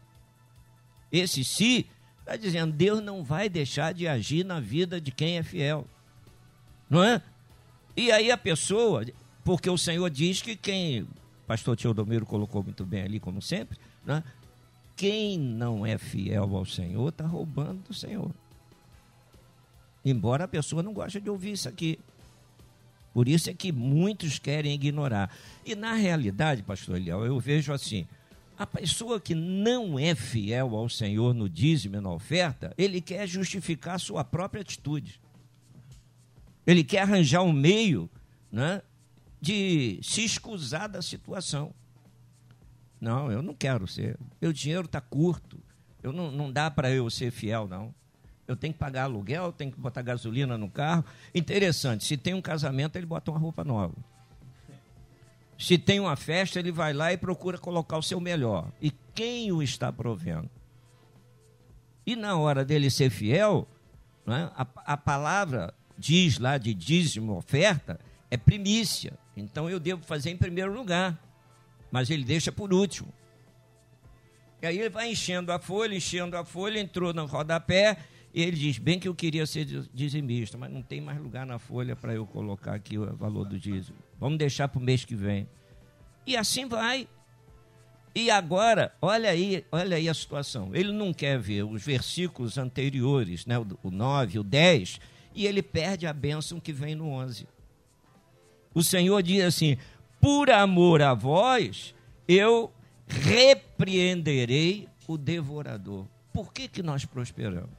Esse 1.12 1.44
se 1.44 1.86
está 2.20 2.36
dizendo, 2.36 2.72
Deus 2.72 3.02
não 3.02 3.24
vai 3.24 3.48
deixar 3.48 3.92
de 3.92 4.06
agir 4.06 4.44
na 4.44 4.60
vida 4.60 5.00
de 5.00 5.10
quem 5.10 5.38
é 5.38 5.42
fiel. 5.42 5.86
Não 6.88 7.02
é? 7.02 7.22
E 7.96 8.12
aí 8.12 8.30
a 8.30 8.38
pessoa, 8.38 9.04
porque 9.44 9.68
o 9.68 9.76
Senhor 9.76 10.08
diz 10.10 10.40
que 10.40 10.56
quem, 10.56 11.06
pastor 11.46 11.76
Teodomiro 11.76 12.24
colocou 12.24 12.62
muito 12.62 12.84
bem 12.84 13.02
ali, 13.02 13.20
como 13.20 13.42
sempre, 13.42 13.78
né? 14.04 14.22
quem 14.96 15.38
não 15.38 15.86
é 15.86 15.96
fiel 15.96 16.56
ao 16.56 16.66
Senhor 16.66 17.08
está 17.08 17.26
roubando 17.26 17.88
do 17.88 17.94
Senhor. 17.94 18.30
Embora 20.04 20.44
a 20.44 20.48
pessoa 20.48 20.82
não 20.82 20.92
goste 20.92 21.20
de 21.20 21.30
ouvir 21.30 21.52
isso 21.52 21.68
aqui. 21.68 21.98
Por 23.12 23.26
isso 23.26 23.50
é 23.50 23.54
que 23.54 23.72
muitos 23.72 24.38
querem 24.38 24.74
ignorar. 24.74 25.34
E 25.64 25.74
na 25.74 25.94
realidade, 25.94 26.62
pastor 26.62 26.96
Eliel, 26.96 27.24
eu 27.24 27.40
vejo 27.40 27.72
assim: 27.72 28.06
a 28.60 28.66
pessoa 28.66 29.18
que 29.18 29.34
não 29.34 29.98
é 29.98 30.14
fiel 30.14 30.76
ao 30.76 30.86
Senhor 30.86 31.32
no 31.32 31.48
dízimo 31.48 31.96
e 31.96 32.00
na 32.00 32.10
oferta, 32.10 32.74
ele 32.76 33.00
quer 33.00 33.26
justificar 33.26 33.98
sua 33.98 34.22
própria 34.22 34.60
atitude. 34.60 35.18
Ele 36.66 36.84
quer 36.84 37.00
arranjar 37.00 37.40
um 37.42 37.54
meio 37.54 38.10
né, 38.52 38.82
de 39.40 39.98
se 40.02 40.22
escusar 40.22 40.90
da 40.90 41.00
situação. 41.00 41.72
Não, 43.00 43.32
eu 43.32 43.40
não 43.40 43.54
quero 43.54 43.88
ser. 43.88 44.18
Meu 44.38 44.52
dinheiro 44.52 44.84
está 44.84 45.00
curto. 45.00 45.58
Eu 46.02 46.12
não, 46.12 46.30
não 46.30 46.52
dá 46.52 46.70
para 46.70 46.90
eu 46.90 47.08
ser 47.08 47.30
fiel, 47.30 47.66
não 47.66 47.94
eu 48.46 48.56
tenho 48.56 48.72
que 48.72 48.80
pagar 48.80 49.04
aluguel, 49.04 49.52
tenho 49.52 49.70
que 49.70 49.78
botar 49.78 50.02
gasolina 50.02 50.58
no 50.58 50.68
carro. 50.68 51.04
Interessante, 51.32 52.04
se 52.04 52.16
tem 52.16 52.34
um 52.34 52.42
casamento, 52.42 52.96
ele 52.96 53.06
bota 53.06 53.30
uma 53.30 53.38
roupa 53.38 53.62
nova. 53.62 53.94
Se 55.60 55.76
tem 55.76 56.00
uma 56.00 56.16
festa, 56.16 56.58
ele 56.58 56.72
vai 56.72 56.94
lá 56.94 57.12
e 57.12 57.18
procura 57.18 57.58
colocar 57.58 57.98
o 57.98 58.02
seu 58.02 58.18
melhor. 58.18 58.72
E 58.80 58.90
quem 59.14 59.52
o 59.52 59.62
está 59.62 59.92
provendo? 59.92 60.48
E 62.06 62.16
na 62.16 62.34
hora 62.38 62.64
dele 62.64 62.90
ser 62.90 63.10
fiel, 63.10 63.68
né, 64.24 64.50
a, 64.56 64.66
a 64.86 64.96
palavra 64.96 65.74
diz 65.98 66.38
lá 66.38 66.56
de 66.56 66.72
dízimo, 66.72 67.36
oferta, 67.36 68.00
é 68.30 68.38
primícia. 68.38 69.12
Então 69.36 69.68
eu 69.68 69.78
devo 69.78 70.02
fazer 70.02 70.30
em 70.30 70.36
primeiro 70.36 70.72
lugar. 70.72 71.22
Mas 71.92 72.08
ele 72.08 72.24
deixa 72.24 72.50
por 72.50 72.72
último. 72.72 73.12
E 74.62 74.66
aí 74.66 74.78
ele 74.78 74.88
vai 74.88 75.10
enchendo 75.10 75.52
a 75.52 75.58
folha, 75.58 75.94
enchendo 75.94 76.38
a 76.38 76.44
folha, 76.44 76.80
entrou 76.80 77.12
no 77.12 77.26
rodapé 77.26 77.98
e 78.32 78.42
ele 78.42 78.56
diz: 78.56 78.78
bem 78.78 78.98
que 78.98 79.08
eu 79.08 79.14
queria 79.14 79.44
ser 79.44 79.66
dizimista, 79.92 80.56
mas 80.56 80.72
não 80.72 80.80
tem 80.80 81.02
mais 81.02 81.20
lugar 81.20 81.44
na 81.44 81.58
folha 81.58 81.94
para 81.94 82.14
eu 82.14 82.26
colocar 82.26 82.74
aqui 82.74 82.96
o 82.96 83.14
valor 83.14 83.44
do 83.44 83.58
dízimo. 83.58 83.98
Vamos 84.20 84.38
deixar 84.38 84.68
para 84.68 84.78
o 84.78 84.82
mês 84.82 85.04
que 85.04 85.16
vem. 85.16 85.48
E 86.26 86.36
assim 86.36 86.66
vai. 86.66 87.08
E 88.14 88.30
agora, 88.30 88.92
olha 89.00 89.30
aí, 89.30 89.64
olha 89.72 89.96
aí 89.96 90.08
a 90.08 90.14
situação. 90.14 90.70
Ele 90.74 90.92
não 90.92 91.12
quer 91.12 91.38
ver 91.38 91.64
os 91.64 91.82
versículos 91.82 92.58
anteriores, 92.58 93.46
né, 93.46 93.58
o 93.58 93.90
9, 93.90 94.40
o 94.40 94.42
10, 94.42 95.00
e 95.34 95.46
ele 95.46 95.62
perde 95.62 96.06
a 96.06 96.12
bênção 96.12 96.60
que 96.60 96.72
vem 96.72 96.94
no 96.94 97.08
11. 97.08 97.46
O 98.74 98.82
Senhor 98.82 99.22
diz 99.22 99.42
assim: 99.44 99.76
por 100.20 100.50
amor 100.50 101.00
a 101.00 101.14
vós, 101.14 101.94
eu 102.28 102.72
repreenderei 103.08 104.88
o 105.08 105.16
devorador. 105.16 106.06
Por 106.32 106.52
que, 106.52 106.68
que 106.68 106.82
nós 106.82 107.04
prosperamos? 107.04 107.70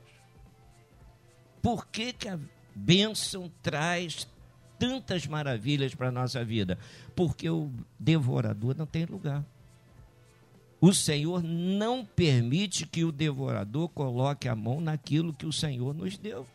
Por 1.61 1.87
que, 1.87 2.11
que 2.11 2.27
a 2.27 2.39
bênção 2.75 3.51
traz 3.61 4.27
tantas 4.81 5.27
maravilhas 5.27 5.93
para 5.93 6.07
a 6.07 6.11
nossa 6.11 6.43
vida? 6.43 6.79
Porque 7.15 7.47
o 7.47 7.71
devorador 7.99 8.75
não 8.75 8.87
tem 8.87 9.05
lugar. 9.05 9.45
O 10.79 10.91
Senhor 10.91 11.43
não 11.43 12.03
permite 12.03 12.87
que 12.87 13.05
o 13.05 13.11
devorador 13.11 13.87
coloque 13.89 14.47
a 14.49 14.55
mão 14.55 14.81
naquilo 14.81 15.35
que 15.35 15.45
o 15.45 15.53
Senhor 15.53 15.93
nos 15.93 16.17
deu. 16.17 16.47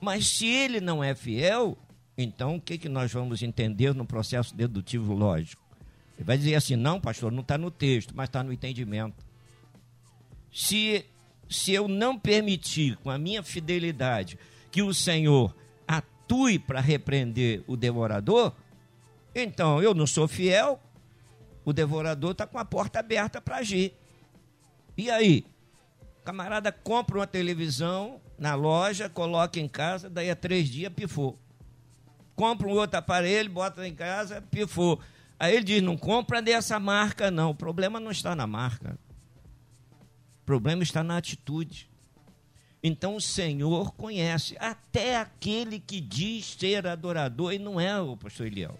Mas 0.00 0.26
se 0.28 0.46
ele 0.46 0.80
não 0.80 1.04
é 1.04 1.14
fiel, 1.14 1.76
então 2.16 2.56
o 2.56 2.60
que, 2.60 2.78
que 2.78 2.88
nós 2.88 3.12
vamos 3.12 3.42
entender 3.42 3.94
no 3.94 4.06
processo 4.06 4.56
dedutivo 4.56 5.12
lógico? 5.12 5.62
Ele 6.16 6.24
vai 6.24 6.38
dizer 6.38 6.54
assim: 6.54 6.74
não, 6.74 6.98
pastor, 6.98 7.30
não 7.30 7.42
está 7.42 7.58
no 7.58 7.70
texto, 7.70 8.14
mas 8.16 8.30
está 8.30 8.42
no 8.42 8.50
entendimento. 8.50 9.22
Se 10.50 11.04
se 11.50 11.72
eu 11.72 11.86
não 11.86 12.16
permitir, 12.16 12.96
com 12.98 13.10
a 13.10 13.18
minha 13.18 13.42
fidelidade, 13.42 14.38
que 14.70 14.82
o 14.82 14.94
Senhor 14.94 15.54
atue 16.30 16.58
para 16.58 16.80
repreender 16.80 17.64
o 17.66 17.76
devorador, 17.76 18.52
então 19.34 19.82
eu 19.82 19.92
não 19.92 20.06
sou 20.06 20.28
fiel, 20.28 20.80
o 21.64 21.72
devorador 21.72 22.32
está 22.32 22.46
com 22.46 22.58
a 22.58 22.64
porta 22.64 23.00
aberta 23.00 23.40
para 23.40 23.56
agir. 23.56 23.92
E 24.96 25.10
aí? 25.10 25.44
O 26.20 26.22
camarada 26.22 26.70
compra 26.70 27.18
uma 27.18 27.26
televisão 27.26 28.20
na 28.38 28.54
loja, 28.54 29.08
coloca 29.08 29.58
em 29.58 29.68
casa, 29.68 30.08
daí 30.08 30.30
a 30.30 30.36
três 30.36 30.68
dias 30.68 30.92
pifou. 30.92 31.38
Compra 32.36 32.68
um 32.68 32.72
outro 32.72 32.98
aparelho, 32.98 33.50
bota 33.50 33.86
em 33.86 33.94
casa, 33.94 34.40
pifou. 34.40 35.00
Aí 35.38 35.54
ele 35.54 35.64
diz: 35.64 35.82
não 35.82 35.96
compra 35.96 36.40
dessa 36.40 36.78
marca, 36.78 37.30
não. 37.30 37.50
O 37.50 37.54
problema 37.54 37.98
não 37.98 38.10
está 38.10 38.34
na 38.34 38.46
marca 38.46 38.98
problema 40.50 40.82
está 40.82 41.04
na 41.04 41.16
atitude. 41.16 41.88
Então 42.82 43.16
o 43.16 43.20
Senhor 43.20 43.92
conhece 43.92 44.56
até 44.58 45.18
aquele 45.18 45.78
que 45.78 46.00
diz 46.00 46.56
ser 46.58 46.86
adorador 46.86 47.52
e 47.52 47.58
não 47.58 47.80
é 47.80 48.00
o 48.00 48.16
pastor 48.16 48.46
Eliel. 48.46 48.78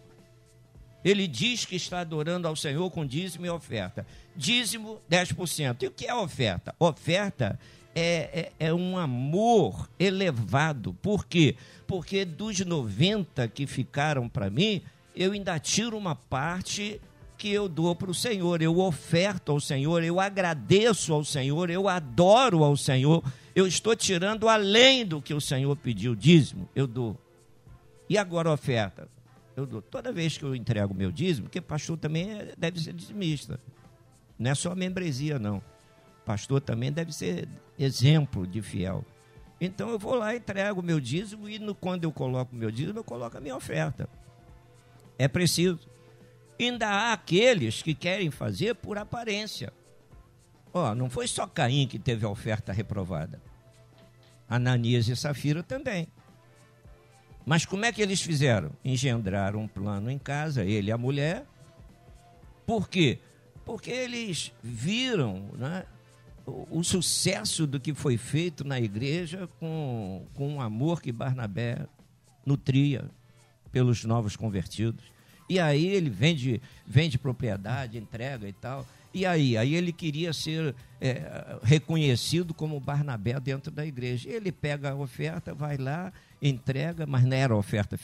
Ele 1.04 1.26
diz 1.26 1.64
que 1.64 1.76
está 1.76 2.00
adorando 2.00 2.46
ao 2.46 2.56
Senhor 2.56 2.90
com 2.90 3.06
dízimo 3.06 3.46
e 3.46 3.50
oferta. 3.50 4.06
Dízimo, 4.36 5.00
10%. 5.10 5.82
E 5.82 5.86
o 5.86 5.90
que 5.90 6.06
é 6.06 6.14
oferta? 6.14 6.74
Oferta 6.78 7.58
é, 7.94 8.50
é, 8.58 8.66
é, 8.66 8.74
um 8.74 8.98
amor 8.98 9.88
elevado. 9.98 10.94
Por 11.00 11.26
quê? 11.26 11.56
Porque 11.86 12.24
dos 12.24 12.60
90 12.60 13.48
que 13.48 13.66
ficaram 13.66 14.28
para 14.28 14.50
mim, 14.50 14.82
eu 15.16 15.32
ainda 15.32 15.58
tiro 15.58 15.96
uma 15.96 16.14
parte 16.14 17.00
que 17.36 17.50
eu 17.50 17.68
dou 17.68 17.96
para 17.96 18.10
o 18.10 18.14
Senhor, 18.14 18.60
eu 18.60 18.78
oferto 18.78 19.50
ao 19.50 19.58
Senhor, 19.58 20.04
eu 20.04 20.20
agradeço 20.20 21.14
ao 21.14 21.24
Senhor, 21.24 21.70
eu 21.70 21.88
adoro 21.88 22.62
ao 22.62 22.76
Senhor, 22.76 23.24
eu 23.54 23.66
estou 23.66 23.96
tirando 23.96 24.48
além 24.48 25.04
do 25.04 25.20
que 25.20 25.34
o 25.34 25.40
Senhor 25.40 25.74
pediu, 25.76 26.14
dízimo, 26.14 26.68
eu 26.74 26.86
dou. 26.86 27.18
E 28.08 28.16
agora 28.18 28.52
oferta? 28.52 29.08
Eu 29.56 29.66
dou. 29.66 29.82
Toda 29.82 30.12
vez 30.12 30.38
que 30.38 30.44
eu 30.44 30.54
entrego 30.54 30.94
meu 30.94 31.10
dízimo, 31.10 31.46
porque 31.46 31.60
pastor 31.60 31.98
também 31.98 32.30
é, 32.30 32.54
deve 32.56 32.80
ser 32.80 32.92
dizimista, 32.92 33.60
não 34.38 34.50
é 34.50 34.54
só 34.54 34.74
membresia, 34.74 35.38
não. 35.38 35.62
Pastor 36.24 36.60
também 36.60 36.92
deve 36.92 37.12
ser 37.12 37.48
exemplo 37.78 38.46
de 38.46 38.62
fiel. 38.62 39.04
Então 39.60 39.90
eu 39.90 39.98
vou 39.98 40.14
lá, 40.14 40.34
entrego 40.34 40.82
meu 40.82 40.98
dízimo 40.98 41.48
e 41.48 41.58
no, 41.58 41.74
quando 41.74 42.04
eu 42.04 42.12
coloco 42.12 42.54
meu 42.54 42.70
dízimo, 42.70 43.00
eu 43.00 43.04
coloco 43.04 43.36
a 43.36 43.40
minha 43.40 43.54
oferta. 43.54 44.08
É 45.18 45.28
preciso. 45.28 45.80
Ainda 46.58 46.88
há 46.88 47.12
aqueles 47.12 47.82
que 47.82 47.94
querem 47.94 48.30
fazer 48.30 48.74
por 48.74 48.96
aparência. 48.96 49.72
Ó, 50.72 50.90
oh, 50.90 50.94
não 50.94 51.10
foi 51.10 51.26
só 51.26 51.46
Caim 51.46 51.86
que 51.86 51.98
teve 51.98 52.24
a 52.24 52.28
oferta 52.28 52.72
reprovada. 52.72 53.40
Ananias 54.48 55.08
e 55.08 55.16
Safira 55.16 55.62
também. 55.62 56.08
Mas 57.44 57.64
como 57.64 57.84
é 57.84 57.92
que 57.92 58.02
eles 58.02 58.20
fizeram? 58.20 58.70
Engendraram 58.84 59.60
um 59.60 59.68
plano 59.68 60.10
em 60.10 60.18
casa, 60.18 60.64
ele 60.64 60.90
e 60.90 60.92
a 60.92 60.98
mulher. 60.98 61.46
Por 62.66 62.88
quê? 62.88 63.18
Porque 63.64 63.90
eles 63.90 64.52
viram 64.62 65.50
né, 65.56 65.84
o, 66.46 66.78
o, 66.78 66.84
sucesso 66.84 67.66
do 67.66 67.80
que 67.80 67.94
foi 67.94 68.16
feito 68.16 68.64
na 68.64 68.80
igreja 68.80 69.48
com, 69.58 70.26
com 70.34 70.56
o 70.56 70.60
amor 70.60 71.00
que 71.00 71.10
Barnabé 71.10 71.86
nutria 72.44 73.10
pelos 73.72 74.04
novos 74.04 74.36
convertidos. 74.36 75.04
E 75.48 75.58
aí 75.58 75.86
ele 75.86 76.10
vende, 76.10 76.62
vende 76.86 77.18
propriedade, 77.18 77.98
entrega 77.98 78.48
e 78.48 78.52
tal. 78.52 78.86
E 79.12 79.26
aí? 79.26 79.56
Aí 79.56 79.74
ele 79.74 79.92
queria 79.92 80.32
ser 80.32 80.74
é, 81.00 81.58
reconhecido 81.62 82.54
como 82.54 82.78
Barnabé 82.78 83.38
dentro 83.40 83.70
da 83.70 83.84
igreja. 83.84 84.28
Ele 84.28 84.52
pega 84.52 84.90
a 84.90 84.94
oferta, 84.94 85.52
vai 85.52 85.76
lá, 85.76 86.12
entrega, 86.40 87.06
mas 87.06 87.24
não 87.24 87.36
era 87.36 87.56
oferta 87.56 87.98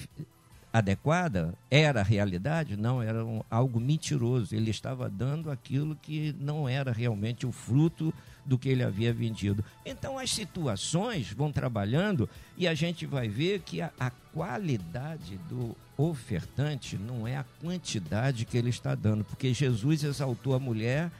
adequada? 0.73 1.55
Era 1.71 2.03
realidade? 2.03 2.77
Não, 2.77 3.03
era 3.03 3.25
um, 3.25 3.41
algo 3.51 3.81
mentiroso. 3.81 4.55
Ele 4.55 4.71
estava 4.71 5.09
dando 5.09 5.51
aquilo 5.51 5.97
que 5.97 6.35
não 6.39 6.69
era 6.69 6.93
realmente 6.93 7.47
o 7.47 7.53
fruto 7.53 8.13
do 8.47 8.57
que 8.57 8.69
ele 8.69 8.83
havia 8.83 9.13
vendido. 9.13 9.65
Então 9.85 10.19
as 10.19 10.31
situações 10.31 11.33
vão 11.33 11.51
trabalhando 11.51 12.29
e 12.57 12.67
a 12.67 12.75
gente 12.75 13.05
vai 13.05 13.29
ver 13.29 13.61
que 13.61 13.81
a, 13.81 13.91
a 13.99 14.11
qualidade 14.33 15.39
do 15.49 15.77
ofertante 15.97 16.97
não 16.97 17.27
é 17.27 17.37
a 17.37 17.45
quantidade 17.61 18.45
que 18.45 18.57
ele 18.57 18.71
está 18.71 18.95
dando, 18.95 19.25
porque 19.25 19.53
Jesus 19.53 20.05
exaltou 20.05 20.55
a 20.55 20.59
mulher 20.59 21.11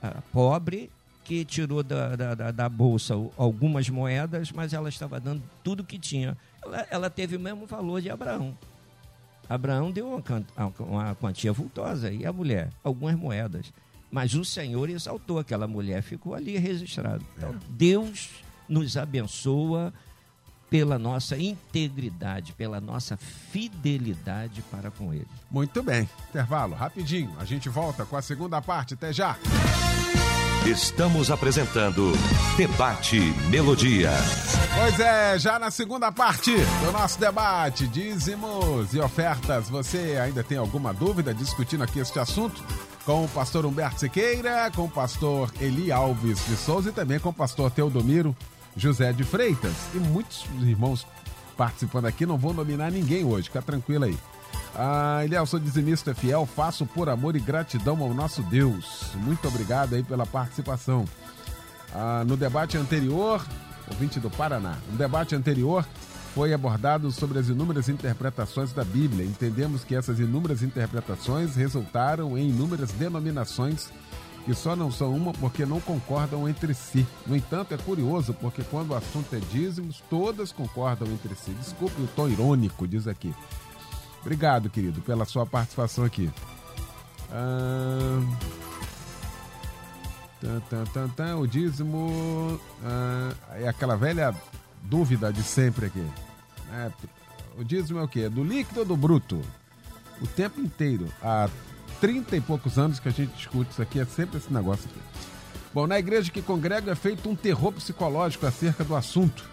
a 0.00 0.22
pobre 0.32 0.90
que 1.24 1.44
tirou 1.44 1.82
da, 1.82 2.16
da, 2.16 2.50
da, 2.50 2.68
bolsa 2.68 3.14
algumas 3.36 3.88
moedas, 3.90 4.50
mas 4.50 4.72
ela 4.72 4.88
estava 4.88 5.20
dando 5.20 5.42
tudo 5.62 5.84
que 5.84 5.98
tinha. 5.98 6.36
Ela, 6.62 6.86
ela 6.90 7.10
teve 7.10 7.36
o 7.36 7.40
mesmo 7.40 7.66
valor 7.66 8.00
de 8.00 8.08
Abraão. 8.08 8.56
Abraão 9.46 9.90
deu 9.90 10.08
uma, 10.08 10.72
uma 10.78 11.14
quantia 11.14 11.52
vultosa 11.52 12.10
e 12.10 12.24
a 12.24 12.32
mulher, 12.32 12.70
algumas 12.82 13.14
moedas. 13.14 13.72
Mas 14.10 14.34
o 14.34 14.44
Senhor 14.44 14.88
exaltou 14.88 15.38
aquela 15.38 15.66
mulher, 15.66 16.02
ficou 16.02 16.34
ali 16.34 16.56
registrado. 16.56 17.24
Então, 17.36 17.54
Deus 17.68 18.30
nos 18.68 18.96
abençoa 18.96 19.92
pela 20.70 20.98
nossa 20.98 21.36
integridade, 21.36 22.52
pela 22.52 22.80
nossa 22.80 23.16
fidelidade 23.16 24.62
para 24.70 24.90
com 24.90 25.12
Ele. 25.12 25.26
Muito 25.50 25.82
bem. 25.82 26.08
Intervalo, 26.28 26.74
rapidinho. 26.74 27.34
A 27.38 27.44
gente 27.44 27.68
volta 27.68 28.04
com 28.04 28.16
a 28.16 28.22
segunda 28.22 28.60
parte. 28.60 28.94
Até 28.94 29.12
já. 29.12 29.36
Estamos 30.66 31.30
apresentando 31.30 32.12
Debate 32.56 33.18
Melodia. 33.48 34.10
Pois 34.74 35.00
é, 35.00 35.38
já 35.38 35.58
na 35.58 35.70
segunda 35.70 36.12
parte 36.12 36.52
do 36.84 36.92
nosso 36.92 37.18
debate, 37.18 37.88
dízimos 37.88 38.92
e 38.92 39.00
ofertas. 39.00 39.70
Você 39.70 40.18
ainda 40.22 40.44
tem 40.44 40.58
alguma 40.58 40.92
dúvida 40.92 41.32
discutindo 41.32 41.84
aqui 41.84 42.00
este 42.00 42.18
assunto? 42.18 42.62
Com 43.08 43.24
o 43.24 43.28
pastor 43.28 43.64
Humberto 43.64 44.00
Siqueira, 44.00 44.70
com 44.70 44.84
o 44.84 44.90
pastor 44.90 45.50
Eli 45.62 45.90
Alves 45.90 46.44
de 46.44 46.54
Souza 46.58 46.90
e 46.90 46.92
também 46.92 47.18
com 47.18 47.30
o 47.30 47.32
pastor 47.32 47.70
Teodomiro 47.70 48.36
José 48.76 49.14
de 49.14 49.24
Freitas. 49.24 49.72
E 49.94 49.96
muitos 49.96 50.44
irmãos 50.60 51.06
participando 51.56 52.04
aqui, 52.04 52.26
não 52.26 52.36
vou 52.36 52.52
nominar 52.52 52.92
ninguém 52.92 53.24
hoje, 53.24 53.44
fica 53.44 53.62
tranquilo 53.62 54.04
aí. 54.04 54.18
Ah, 54.76 55.22
Eliel, 55.24 55.46
sou 55.46 55.58
dizimista 55.58 56.14
fiel, 56.14 56.44
faço 56.44 56.84
por 56.84 57.08
amor 57.08 57.34
e 57.34 57.40
gratidão 57.40 58.02
ao 58.02 58.12
nosso 58.12 58.42
Deus. 58.42 59.06
Muito 59.14 59.48
obrigado 59.48 59.94
aí 59.94 60.02
pela 60.02 60.26
participação. 60.26 61.06
Ah, 61.94 62.24
no 62.26 62.36
debate 62.36 62.76
anterior, 62.76 63.42
ouvinte 63.90 64.20
do 64.20 64.28
Paraná, 64.28 64.76
no 64.86 64.98
debate 64.98 65.34
anterior 65.34 65.82
foi 66.38 66.54
abordado 66.54 67.10
sobre 67.10 67.40
as 67.40 67.48
inúmeras 67.48 67.88
interpretações 67.88 68.72
da 68.72 68.84
Bíblia. 68.84 69.26
Entendemos 69.26 69.82
que 69.82 69.96
essas 69.96 70.20
inúmeras 70.20 70.62
interpretações 70.62 71.56
resultaram 71.56 72.38
em 72.38 72.50
inúmeras 72.50 72.92
denominações 72.92 73.90
que 74.44 74.54
só 74.54 74.76
não 74.76 74.88
são 74.88 75.16
uma 75.16 75.32
porque 75.32 75.66
não 75.66 75.80
concordam 75.80 76.48
entre 76.48 76.72
si. 76.74 77.04
No 77.26 77.34
entanto, 77.34 77.74
é 77.74 77.76
curioso 77.76 78.32
porque 78.34 78.62
quando 78.62 78.92
o 78.92 78.94
assunto 78.94 79.34
é 79.34 79.40
dízimos, 79.50 80.00
todas 80.08 80.52
concordam 80.52 81.08
entre 81.08 81.34
si. 81.34 81.50
Desculpe 81.54 82.00
o 82.00 82.06
tom 82.06 82.28
irônico, 82.28 82.86
diz 82.86 83.08
aqui. 83.08 83.34
Obrigado, 84.20 84.70
querido, 84.70 85.00
pela 85.00 85.24
sua 85.24 85.44
participação 85.44 86.04
aqui. 86.04 86.30
Ah, 87.32 88.20
tan, 90.70 90.84
tan, 90.84 91.08
tan, 91.08 91.36
o 91.38 91.48
dízimo 91.48 92.60
ah, 92.84 93.32
é 93.54 93.68
aquela 93.68 93.96
velha 93.96 94.32
dúvida 94.84 95.32
de 95.32 95.42
sempre 95.42 95.86
aqui. 95.86 96.27
É, 96.72 96.90
o 97.58 97.64
dízimo 97.64 97.98
é 97.98 98.02
o 98.02 98.08
quê? 98.08 98.28
Do 98.28 98.44
líquido 98.44 98.80
ou 98.80 98.86
do 98.86 98.96
bruto? 98.96 99.40
O 100.20 100.26
tempo 100.26 100.60
inteiro. 100.60 101.08
Há 101.22 101.48
30 102.00 102.36
e 102.36 102.40
poucos 102.40 102.78
anos 102.78 103.00
que 103.00 103.08
a 103.08 103.12
gente 103.12 103.34
discute 103.34 103.70
isso 103.70 103.82
aqui, 103.82 104.00
é 104.00 104.04
sempre 104.04 104.38
esse 104.38 104.52
negócio 104.52 104.88
aqui. 104.88 105.00
Bom, 105.72 105.86
na 105.86 105.98
igreja 105.98 106.30
que 106.30 106.40
congrega 106.40 106.92
é 106.92 106.94
feito 106.94 107.28
um 107.28 107.36
terror 107.36 107.72
psicológico 107.72 108.46
acerca 108.46 108.84
do 108.84 108.94
assunto. 108.94 109.48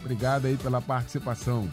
Obrigado 0.00 0.46
aí 0.46 0.56
pela 0.56 0.80
participação. 0.80 1.70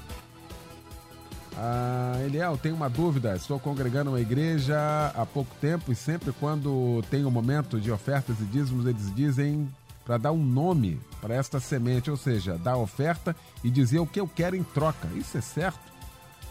Ah, 1.55 2.21
Eliel, 2.23 2.57
tenho 2.57 2.75
uma 2.75 2.89
dúvida. 2.89 3.35
Estou 3.35 3.59
congregando 3.59 4.11
uma 4.11 4.21
igreja 4.21 4.77
há 5.15 5.25
pouco 5.25 5.53
tempo 5.59 5.91
e 5.91 5.95
sempre 5.95 6.31
quando 6.31 7.03
tem 7.09 7.25
um 7.25 7.31
momento 7.31 7.79
de 7.79 7.91
ofertas 7.91 8.39
e 8.39 8.45
dízimos, 8.45 8.85
eles 8.85 9.13
dizem 9.15 9.67
para 10.07 10.17
dar 10.17 10.31
um 10.31 10.41
nome 10.41 11.01
para 11.19 11.35
esta 11.35 11.59
semente, 11.59 12.09
ou 12.09 12.15
seja, 12.15 12.57
dar 12.57 12.77
oferta 12.77 13.35
e 13.61 13.69
dizer 13.69 13.99
o 13.99 14.07
que 14.07 14.21
eu 14.21 14.27
quero 14.27 14.55
em 14.55 14.63
troca. 14.63 15.05
Isso 15.13 15.37
é 15.37 15.41
certo? 15.41 15.81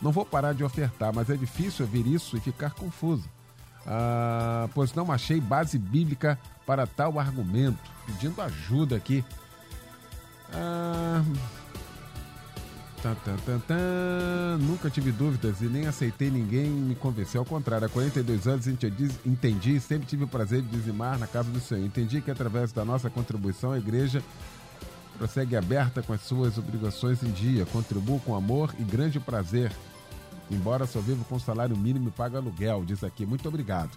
Não 0.03 0.13
vou 0.13 0.27
parar 0.27 0.53
de 0.53 0.63
ofertar, 0.63 1.11
mas 1.15 1.31
é 1.31 1.37
difícil 1.37 1.87
ouvir 1.87 2.07
isso 2.07 2.37
e 2.37 2.41
ficar 2.41 2.75
confuso. 2.75 3.27
Ah, 3.87 4.69
pois 4.75 4.93
não 4.93 5.11
achei 5.11 5.41
base 5.41 5.79
bíblica 5.79 6.39
para 6.67 6.87
tal 6.87 7.19
argumento. 7.19 7.79
Pedindo 8.05 8.43
ajuda 8.43 8.95
aqui. 8.95 9.25
Ah, 10.53 11.25
Nunca 14.61 14.91
tive 14.91 15.13
dúvidas 15.13 15.61
e 15.61 15.67
nem 15.67 15.87
aceitei 15.87 16.31
ninguém 16.31 16.69
me 16.69 16.95
convencer. 16.95 17.39
Ao 17.39 17.45
contrário, 17.45 17.87
há 17.87 17.89
42 17.89 18.49
anos 18.49 18.67
entendi 18.67 19.77
e 19.77 19.81
sempre 19.81 20.07
tive 20.07 20.25
o 20.25 20.29
prazer 20.29 20.63
de 20.63 20.69
dizimar 20.69 21.19
na 21.19 21.27
casa 21.27 21.51
do 21.51 21.61
Senhor. 21.61 21.85
Entendi 21.85 22.21
que 22.21 22.31
através 22.31 22.73
da 22.73 22.85
nossa 22.85 23.09
contribuição 23.09 23.73
a 23.73 23.79
igreja 23.79 24.23
prossegue 25.17 25.57
aberta 25.57 26.03
com 26.03 26.13
as 26.13 26.21
suas 26.23 26.59
obrigações 26.59 27.23
em 27.23 27.31
dia. 27.31 27.65
Contribuo 27.67 28.21
com 28.21 28.35
amor 28.35 28.75
e 28.79 28.83
grande 28.83 29.21
prazer. 29.21 29.73
Embora 30.51 30.87
só 30.87 31.01
vivo 31.01 31.25
com 31.25 31.39
salário 31.39 31.77
mínimo 31.77 32.09
e 32.09 32.13
pago 32.13 32.37
aluguel, 32.37 32.85
diz 32.85 33.03
aqui. 33.03 33.25
Muito 33.25 33.49
obrigado. 33.49 33.91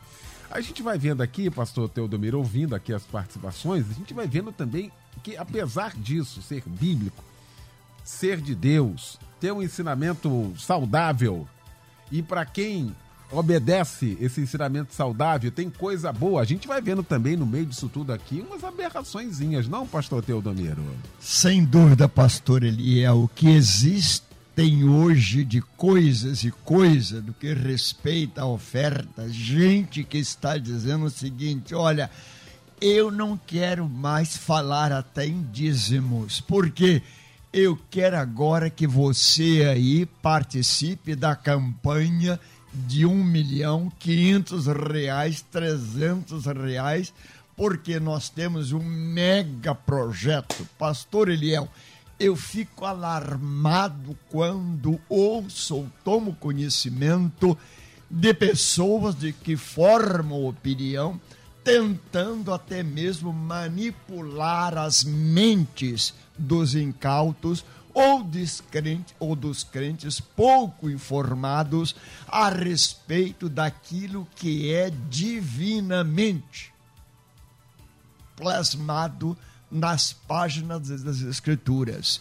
A 0.49 0.61
gente 0.61 0.81
vai 0.81 0.97
vendo 0.97 1.21
aqui, 1.21 1.49
pastor 1.49 1.87
Teodomiro, 1.89 2.39
ouvindo 2.39 2.73
aqui 2.75 2.91
as 2.91 3.03
participações, 3.03 3.85
a 3.89 3.93
gente 3.93 4.15
vai 4.15 4.27
vendo 4.27 4.51
também 4.51 4.91
que, 5.21 5.37
apesar 5.37 5.95
disso 5.95 6.41
ser 6.41 6.63
bíblico, 6.65 7.23
ser 8.09 8.41
de 8.41 8.55
Deus, 8.55 9.19
ter 9.39 9.53
um 9.53 9.61
ensinamento 9.61 10.53
saudável. 10.57 11.47
E 12.11 12.23
para 12.23 12.43
quem 12.43 12.93
obedece 13.31 14.17
esse 14.19 14.41
ensinamento 14.41 14.93
saudável, 14.93 15.51
tem 15.51 15.69
coisa 15.69 16.11
boa. 16.11 16.41
A 16.41 16.45
gente 16.45 16.67
vai 16.67 16.81
vendo 16.81 17.03
também 17.03 17.37
no 17.37 17.45
meio 17.45 17.67
disso 17.67 17.87
tudo 17.87 18.11
aqui 18.11 18.43
umas 18.45 18.63
aberraçõezinhas, 18.63 19.67
não, 19.67 19.87
pastor 19.87 20.23
Teodomiro? 20.23 20.83
Sem 21.19 21.63
dúvida, 21.63 22.09
pastor 22.09 22.63
Eliel, 22.63 23.23
o 23.23 23.27
que 23.27 23.47
existem 23.49 24.83
hoje 24.83 25.45
de 25.45 25.61
coisas 25.61 26.43
e 26.43 26.51
coisas 26.51 27.23
do 27.23 27.31
que 27.31 27.53
respeita 27.53 28.41
a 28.41 28.47
oferta, 28.47 29.29
gente 29.29 30.03
que 30.03 30.17
está 30.17 30.57
dizendo 30.57 31.05
o 31.05 31.11
seguinte, 31.11 31.75
olha, 31.75 32.09
eu 32.81 33.11
não 33.11 33.37
quero 33.37 33.87
mais 33.87 34.35
falar 34.35 34.91
até 34.91 35.27
em 35.27 35.43
dízimos, 35.51 36.41
porque 36.41 37.01
quê? 37.01 37.03
Eu 37.51 37.79
quero 37.89 38.15
agora 38.15 38.69
que 38.69 38.85
você 38.85 39.65
aí 39.67 40.05
participe 40.05 41.15
da 41.15 41.35
campanha 41.35 42.39
de 42.71 43.07
um 43.07 43.23
milhão 43.23 43.91
quinhentos 43.97 44.67
reais, 44.67 45.41
trezentos 45.51 46.45
reais, 46.45 47.11
porque 47.57 47.99
nós 47.99 48.29
temos 48.29 48.71
um 48.71 48.83
mega 48.83 49.73
projeto. 49.73 50.63
Pastor 50.77 51.27
Eliel, 51.27 51.67
eu 52.19 52.35
fico 52.35 52.85
alarmado 52.85 54.15
quando 54.29 55.01
ouço 55.09 55.75
ou 55.75 55.87
tomo 56.03 56.35
conhecimento 56.35 57.57
de 58.11 58.31
pessoas 58.31 59.15
de 59.15 59.33
que 59.33 59.57
formam 59.57 60.45
opinião, 60.45 61.19
tentando 61.69 62.51
até 62.51 62.81
mesmo 62.81 63.31
manipular 63.31 64.75
as 64.75 65.03
mentes 65.03 66.15
dos 66.35 66.73
incautos 66.73 67.63
ou, 67.93 68.27
ou 69.19 69.35
dos 69.35 69.63
crentes 69.63 70.19
pouco 70.19 70.89
informados 70.89 71.95
a 72.27 72.49
respeito 72.49 73.47
daquilo 73.47 74.27
que 74.35 74.73
é 74.73 74.91
divinamente 75.11 76.73
plasmado 78.35 79.37
nas 79.69 80.11
páginas 80.11 80.89
das 81.03 81.21
Escrituras. 81.21 82.19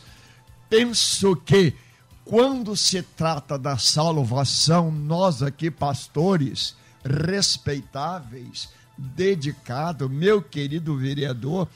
Penso 0.69 1.35
que, 1.35 1.75
quando 2.23 2.77
se 2.77 3.01
trata 3.01 3.59
da 3.59 3.79
salvação, 3.79 4.91
nós 4.91 5.43
aqui, 5.43 5.71
pastores 5.71 6.77
respeitáveis, 7.03 8.69
dedicados, 8.99 10.11
meu 10.11 10.43
querido 10.43 10.97
vereador, 10.97 11.69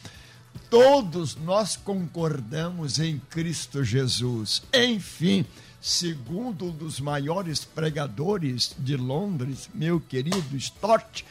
todos 0.69 1.37
nós 1.37 1.77
concordamos 1.77 2.99
em 2.99 3.19
Cristo 3.31 3.85
Jesus. 3.85 4.63
Enfim, 4.75 5.47
segundo 5.81 6.67
um 6.67 6.71
dos 6.71 6.99
maiores 6.99 7.65
pregadores 7.65 8.75
de 8.79 8.97
Londres, 8.97 9.71
meu 9.73 10.01
querido 10.01 10.57
Stott, 10.57 11.25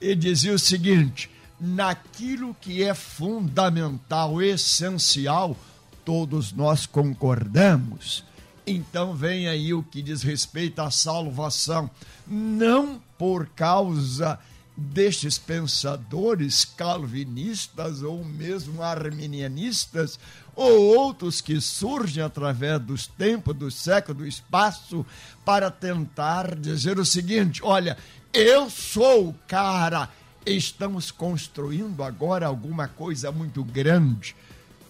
ele 0.00 0.16
dizia 0.16 0.52
o 0.52 0.58
seguinte: 0.58 1.30
naquilo 1.60 2.54
que 2.60 2.82
é 2.82 2.94
fundamental, 2.94 4.42
essencial, 4.42 5.56
todos 6.04 6.52
nós 6.52 6.86
concordamos. 6.86 8.24
Então 8.66 9.14
vem 9.14 9.48
aí 9.48 9.72
o 9.72 9.82
que 9.82 10.02
diz 10.02 10.22
respeito 10.22 10.80
à 10.80 10.90
salvação, 10.90 11.88
não 12.26 13.00
por 13.16 13.46
causa 13.46 14.38
destes 14.76 15.38
pensadores 15.38 16.64
calvinistas 16.64 18.02
ou 18.02 18.22
mesmo 18.22 18.82
arminianistas 18.82 20.18
ou 20.54 20.96
outros 20.96 21.40
que 21.40 21.60
surgem 21.60 22.22
através 22.22 22.80
dos 22.80 23.06
tempos, 23.06 23.56
do 23.56 23.70
século, 23.70 24.18
do 24.18 24.26
espaço 24.26 25.04
para 25.44 25.70
tentar 25.70 26.54
dizer 26.54 26.98
o 26.98 27.06
seguinte: 27.06 27.60
olha, 27.64 27.96
eu 28.32 28.68
sou 28.68 29.28
o 29.28 29.34
cara. 29.46 30.10
Estamos 30.44 31.10
construindo 31.10 32.04
agora 32.04 32.46
alguma 32.46 32.86
coisa 32.86 33.32
muito 33.32 33.64
grande. 33.64 34.36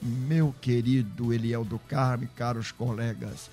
Meu 0.03 0.55
querido 0.61 1.33
Eliel 1.33 1.65
do 1.65 1.79
Carmo, 1.79 2.29
caros 2.37 2.71
colegas, 2.71 3.51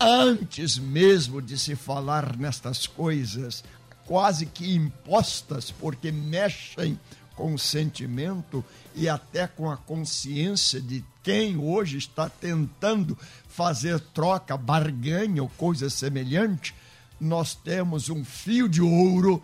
antes 0.00 0.78
mesmo 0.78 1.42
de 1.42 1.58
se 1.58 1.76
falar 1.76 2.36
nestas 2.36 2.86
coisas, 2.86 3.62
quase 4.06 4.46
que 4.46 4.74
impostas, 4.74 5.70
porque 5.70 6.12
mexem 6.12 6.98
com 7.34 7.54
o 7.54 7.58
sentimento 7.58 8.64
e 8.94 9.08
até 9.08 9.46
com 9.46 9.70
a 9.70 9.76
consciência 9.76 10.80
de 10.80 11.04
quem 11.22 11.56
hoje 11.56 11.98
está 11.98 12.28
tentando 12.28 13.18
fazer 13.48 13.98
troca, 13.98 14.56
barganha 14.56 15.42
ou 15.42 15.48
coisa 15.48 15.90
semelhante, 15.90 16.74
nós 17.20 17.54
temos 17.54 18.08
um 18.08 18.24
fio 18.24 18.68
de 18.68 18.82
ouro 18.82 19.42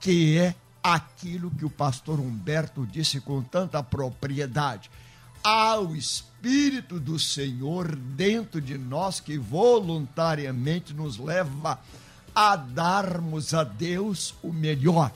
que 0.00 0.38
é 0.38 0.54
aquilo 0.82 1.50
que 1.50 1.64
o 1.64 1.70
pastor 1.70 2.18
Humberto 2.18 2.86
disse 2.86 3.20
com 3.20 3.42
tanta 3.42 3.82
propriedade. 3.82 4.90
Há 5.42 5.78
o 5.78 5.94
Espírito 5.94 6.98
do 6.98 7.18
Senhor 7.18 7.94
dentro 7.94 8.60
de 8.60 8.76
nós 8.76 9.20
que 9.20 9.38
voluntariamente 9.38 10.92
nos 10.92 11.18
leva 11.18 11.72
a 11.72 11.78
darmos 12.56 13.54
a 13.54 13.64
Deus 13.64 14.34
o 14.42 14.52
melhor. 14.52 15.12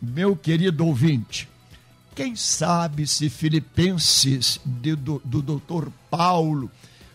Meu 0.00 0.34
querido 0.34 0.84
ouvinte, 0.86 1.48
quem 2.14 2.36
sabe 2.36 3.06
se 3.06 3.30
Filipenses 3.30 4.60
de, 4.64 4.94
do, 4.94 5.22
do 5.24 5.40
doutor 5.40 5.92
Paulo, 6.10 6.70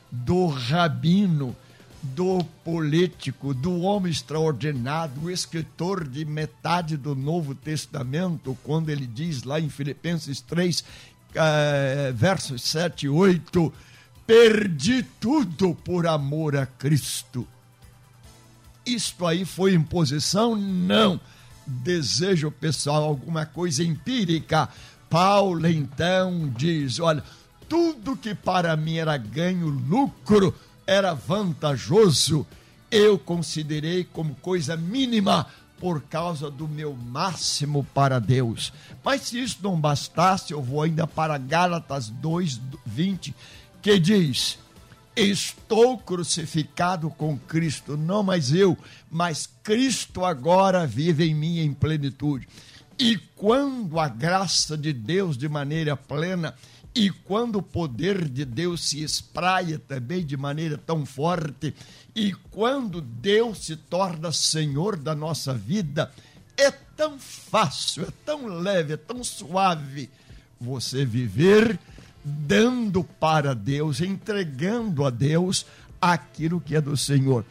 do 0.10 0.48
rabino, 0.48 1.56
do 2.02 2.44
político, 2.64 3.54
do 3.54 3.82
homem 3.82 4.12
extraordinário, 4.12 5.14
o 5.24 5.30
escritor 5.30 6.08
de 6.08 6.24
metade 6.24 6.96
do 6.96 7.16
Novo 7.16 7.54
Testamento, 7.54 8.58
quando 8.64 8.90
ele 8.90 9.06
diz 9.06 9.44
lá 9.44 9.60
em 9.60 9.70
Filipenses 9.70 10.42
3, 10.42 10.84
eh, 11.36 12.14
versos 12.16 12.62
7 12.64 13.06
e 13.06 13.10
8, 13.10 13.74
perdi 14.26 15.04
tudo 15.20 15.76
por 15.76 16.08
amor 16.08 16.56
a 16.56 16.66
Cristo. 16.66 17.48
Isto 18.88 19.28
aí 19.28 19.44
foi 19.44 19.74
imposição? 19.74 20.56
Não. 20.56 21.20
Desejo 21.66 22.50
pessoal, 22.50 23.04
alguma 23.04 23.46
coisa 23.46 23.84
empírica. 23.84 24.70
Paulo 25.10 25.68
então 25.68 26.52
diz: 26.56 27.00
olha, 27.00 27.22
tudo 27.68 28.16
que 28.16 28.34
para 28.34 28.76
mim 28.78 28.96
era 28.96 29.18
ganho, 29.18 29.68
lucro, 29.68 30.56
era 30.86 31.14
vantajoso, 31.14 32.48
eu 32.90 33.20
considerei 33.20 34.06
como 34.06 34.36
coisa 34.36 34.78
mínima 34.78 35.46
por 35.78 36.02
causa 36.02 36.50
do 36.50 36.68
meu 36.68 36.96
máximo 36.96 37.86
para 37.94 38.20
Deus. 38.20 38.72
Mas 39.04 39.24
se 39.24 39.44
isso 39.44 39.58
não 39.62 39.80
bastasse, 39.80 40.54
eu 40.54 40.62
vou 40.62 40.82
ainda 40.82 41.06
para 41.06 41.38
Gálatas 41.38 42.10
2:20, 42.10 43.34
que 43.82 44.00
diz: 44.00 44.58
Estou 45.20 45.98
crucificado 45.98 47.10
com 47.10 47.40
Cristo, 47.40 47.98
não 47.98 48.22
mais 48.22 48.54
eu, 48.54 48.78
mas 49.10 49.50
Cristo 49.64 50.24
agora 50.24 50.86
vive 50.86 51.26
em 51.26 51.34
mim 51.34 51.58
em 51.58 51.74
plenitude. 51.74 52.48
E 53.00 53.18
quando 53.36 54.00
a 54.00 54.08
graça 54.08 54.78
de 54.78 54.94
Deus 54.94 55.36
de 55.36 55.50
maneira 55.50 55.98
plena 55.98 56.54
e 56.94 57.10
quando 57.10 57.56
o 57.56 57.64
poder 57.64 58.30
de 58.30 58.46
Deus 58.46 58.90
se 58.90 59.02
espraia 59.02 59.80
também 59.80 60.24
de 60.24 60.38
maneira 60.38 60.78
tão 60.78 61.04
forte, 61.04 61.74
e 62.16 62.32
quando 62.52 63.02
Deus 63.02 63.66
se 63.66 63.76
torna 63.76 64.32
Senhor 64.32 64.98
da 64.98 65.16
nossa 65.16 65.52
vida, 65.52 66.12
é 66.56 66.70
tão 66.70 67.18
fácil, 67.18 68.04
é 68.04 68.14
tão 68.24 68.46
leve, 68.46 68.94
é 68.94 68.98
tão 68.98 69.24
suave 69.24 70.12
você 70.62 71.04
viver 71.04 71.80
dando 72.28 73.04
para 73.04 73.56
Deus, 73.56 74.02
entregando 74.02 75.06
a 75.06 75.10
Deus 75.10 75.66
aquilo 76.02 76.60
que 76.60 76.76
é 76.76 76.82
do 76.82 76.98
Senhor. 76.98 77.46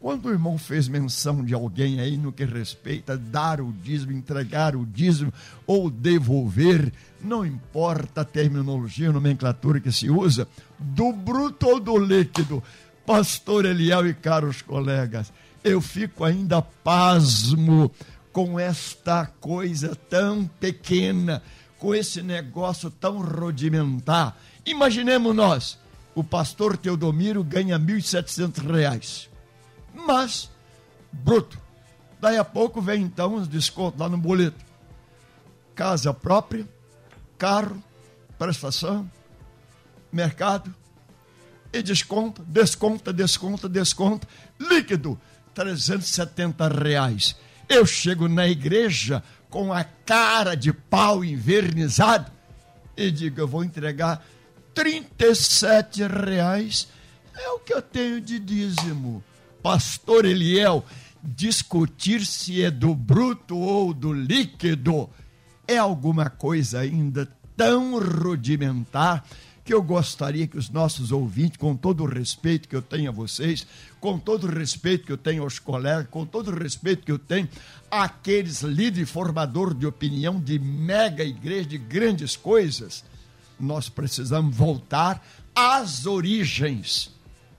Quando 0.00 0.26
o 0.26 0.30
irmão 0.30 0.56
fez 0.56 0.86
menção 0.86 1.44
de 1.44 1.52
alguém 1.52 2.00
aí 2.00 2.16
no 2.16 2.30
que 2.30 2.44
respeita 2.44 3.16
dar 3.16 3.60
o 3.60 3.72
dízimo, 3.72 4.12
entregar 4.12 4.76
o 4.76 4.86
dízimo 4.86 5.32
ou 5.66 5.90
devolver, 5.90 6.92
não 7.20 7.44
importa 7.44 8.20
a 8.20 8.24
terminologia, 8.24 9.08
a 9.08 9.12
nomenclatura 9.12 9.80
que 9.80 9.90
se 9.90 10.08
usa, 10.08 10.46
do 10.78 11.12
bruto 11.12 11.66
ou 11.66 11.80
do 11.80 11.98
líquido, 11.98 12.62
pastor 13.04 13.64
Eliel 13.64 14.06
e 14.06 14.14
caros 14.14 14.62
colegas, 14.62 15.32
eu 15.64 15.80
fico 15.80 16.22
ainda 16.24 16.62
pasmo 16.62 17.90
com 18.32 18.60
esta 18.60 19.26
coisa 19.26 19.96
tão 20.08 20.46
pequena, 20.60 21.42
com 21.78 21.94
esse 21.94 22.22
negócio 22.22 22.90
tão 22.90 23.20
rudimentar. 23.20 24.36
Imaginemos 24.66 25.34
nós, 25.34 25.78
o 26.14 26.24
pastor 26.24 26.76
Teodomiro 26.76 27.44
ganha 27.44 27.76
R$ 27.76 27.84
1.700 27.84 29.28
mas 30.06 30.50
bruto. 31.12 31.58
Daí 32.20 32.36
a 32.36 32.44
pouco 32.44 32.80
vem 32.80 33.02
então 33.02 33.34
os 33.34 33.48
descontos 33.48 34.00
lá 34.00 34.08
no 34.08 34.18
boleto. 34.18 34.64
Casa 35.74 36.12
própria, 36.12 36.66
carro, 37.36 37.82
prestação, 38.38 39.08
mercado, 40.12 40.74
e 41.72 41.82
desconta, 41.82 42.42
desconta, 42.46 43.12
desconta, 43.12 43.68
desconta, 43.68 44.26
líquido, 44.58 45.20
370 45.54 46.68
reais. 46.68 47.36
Eu 47.68 47.84
chego 47.84 48.26
na 48.26 48.48
igreja 48.48 49.22
com 49.50 49.72
a 49.72 49.84
cara 49.84 50.54
de 50.54 50.72
pau 50.72 51.24
invernizado 51.24 52.30
e 52.96 53.12
digo, 53.12 53.40
eu 53.40 53.46
vou 53.46 53.62
entregar 53.62 54.24
37 54.74 56.02
reais, 56.02 56.88
é 57.36 57.48
o 57.50 57.60
que 57.60 57.72
eu 57.72 57.80
tenho 57.80 58.20
de 58.20 58.40
dízimo. 58.40 59.22
Pastor 59.62 60.24
Eliel, 60.24 60.84
discutir 61.22 62.26
se 62.26 62.62
é 62.62 62.70
do 62.70 62.94
bruto 62.94 63.56
ou 63.56 63.94
do 63.94 64.12
líquido 64.12 65.08
é 65.66 65.76
alguma 65.76 66.30
coisa 66.30 66.80
ainda 66.80 67.28
tão 67.56 67.98
rudimentar 67.98 69.24
que 69.68 69.74
eu 69.74 69.82
gostaria 69.82 70.46
que 70.46 70.56
os 70.56 70.70
nossos 70.70 71.12
ouvintes, 71.12 71.58
com 71.58 71.76
todo 71.76 72.02
o 72.02 72.06
respeito 72.06 72.66
que 72.66 72.74
eu 72.74 72.80
tenho 72.80 73.10
a 73.10 73.12
vocês, 73.12 73.66
com 74.00 74.18
todo 74.18 74.44
o 74.44 74.50
respeito 74.50 75.04
que 75.04 75.12
eu 75.12 75.18
tenho 75.18 75.42
aos 75.42 75.58
colegas, 75.58 76.06
com 76.10 76.24
todo 76.24 76.50
o 76.50 76.58
respeito 76.58 77.04
que 77.04 77.12
eu 77.12 77.18
tenho 77.18 77.46
àqueles 77.90 78.62
líderes 78.62 79.10
formadores 79.10 79.78
de 79.78 79.84
opinião 79.84 80.40
de 80.40 80.58
mega 80.58 81.22
igreja, 81.22 81.68
de 81.68 81.76
grandes 81.76 82.34
coisas, 82.34 83.04
nós 83.60 83.90
precisamos 83.90 84.56
voltar 84.56 85.22
às 85.54 86.06
origens 86.06 87.10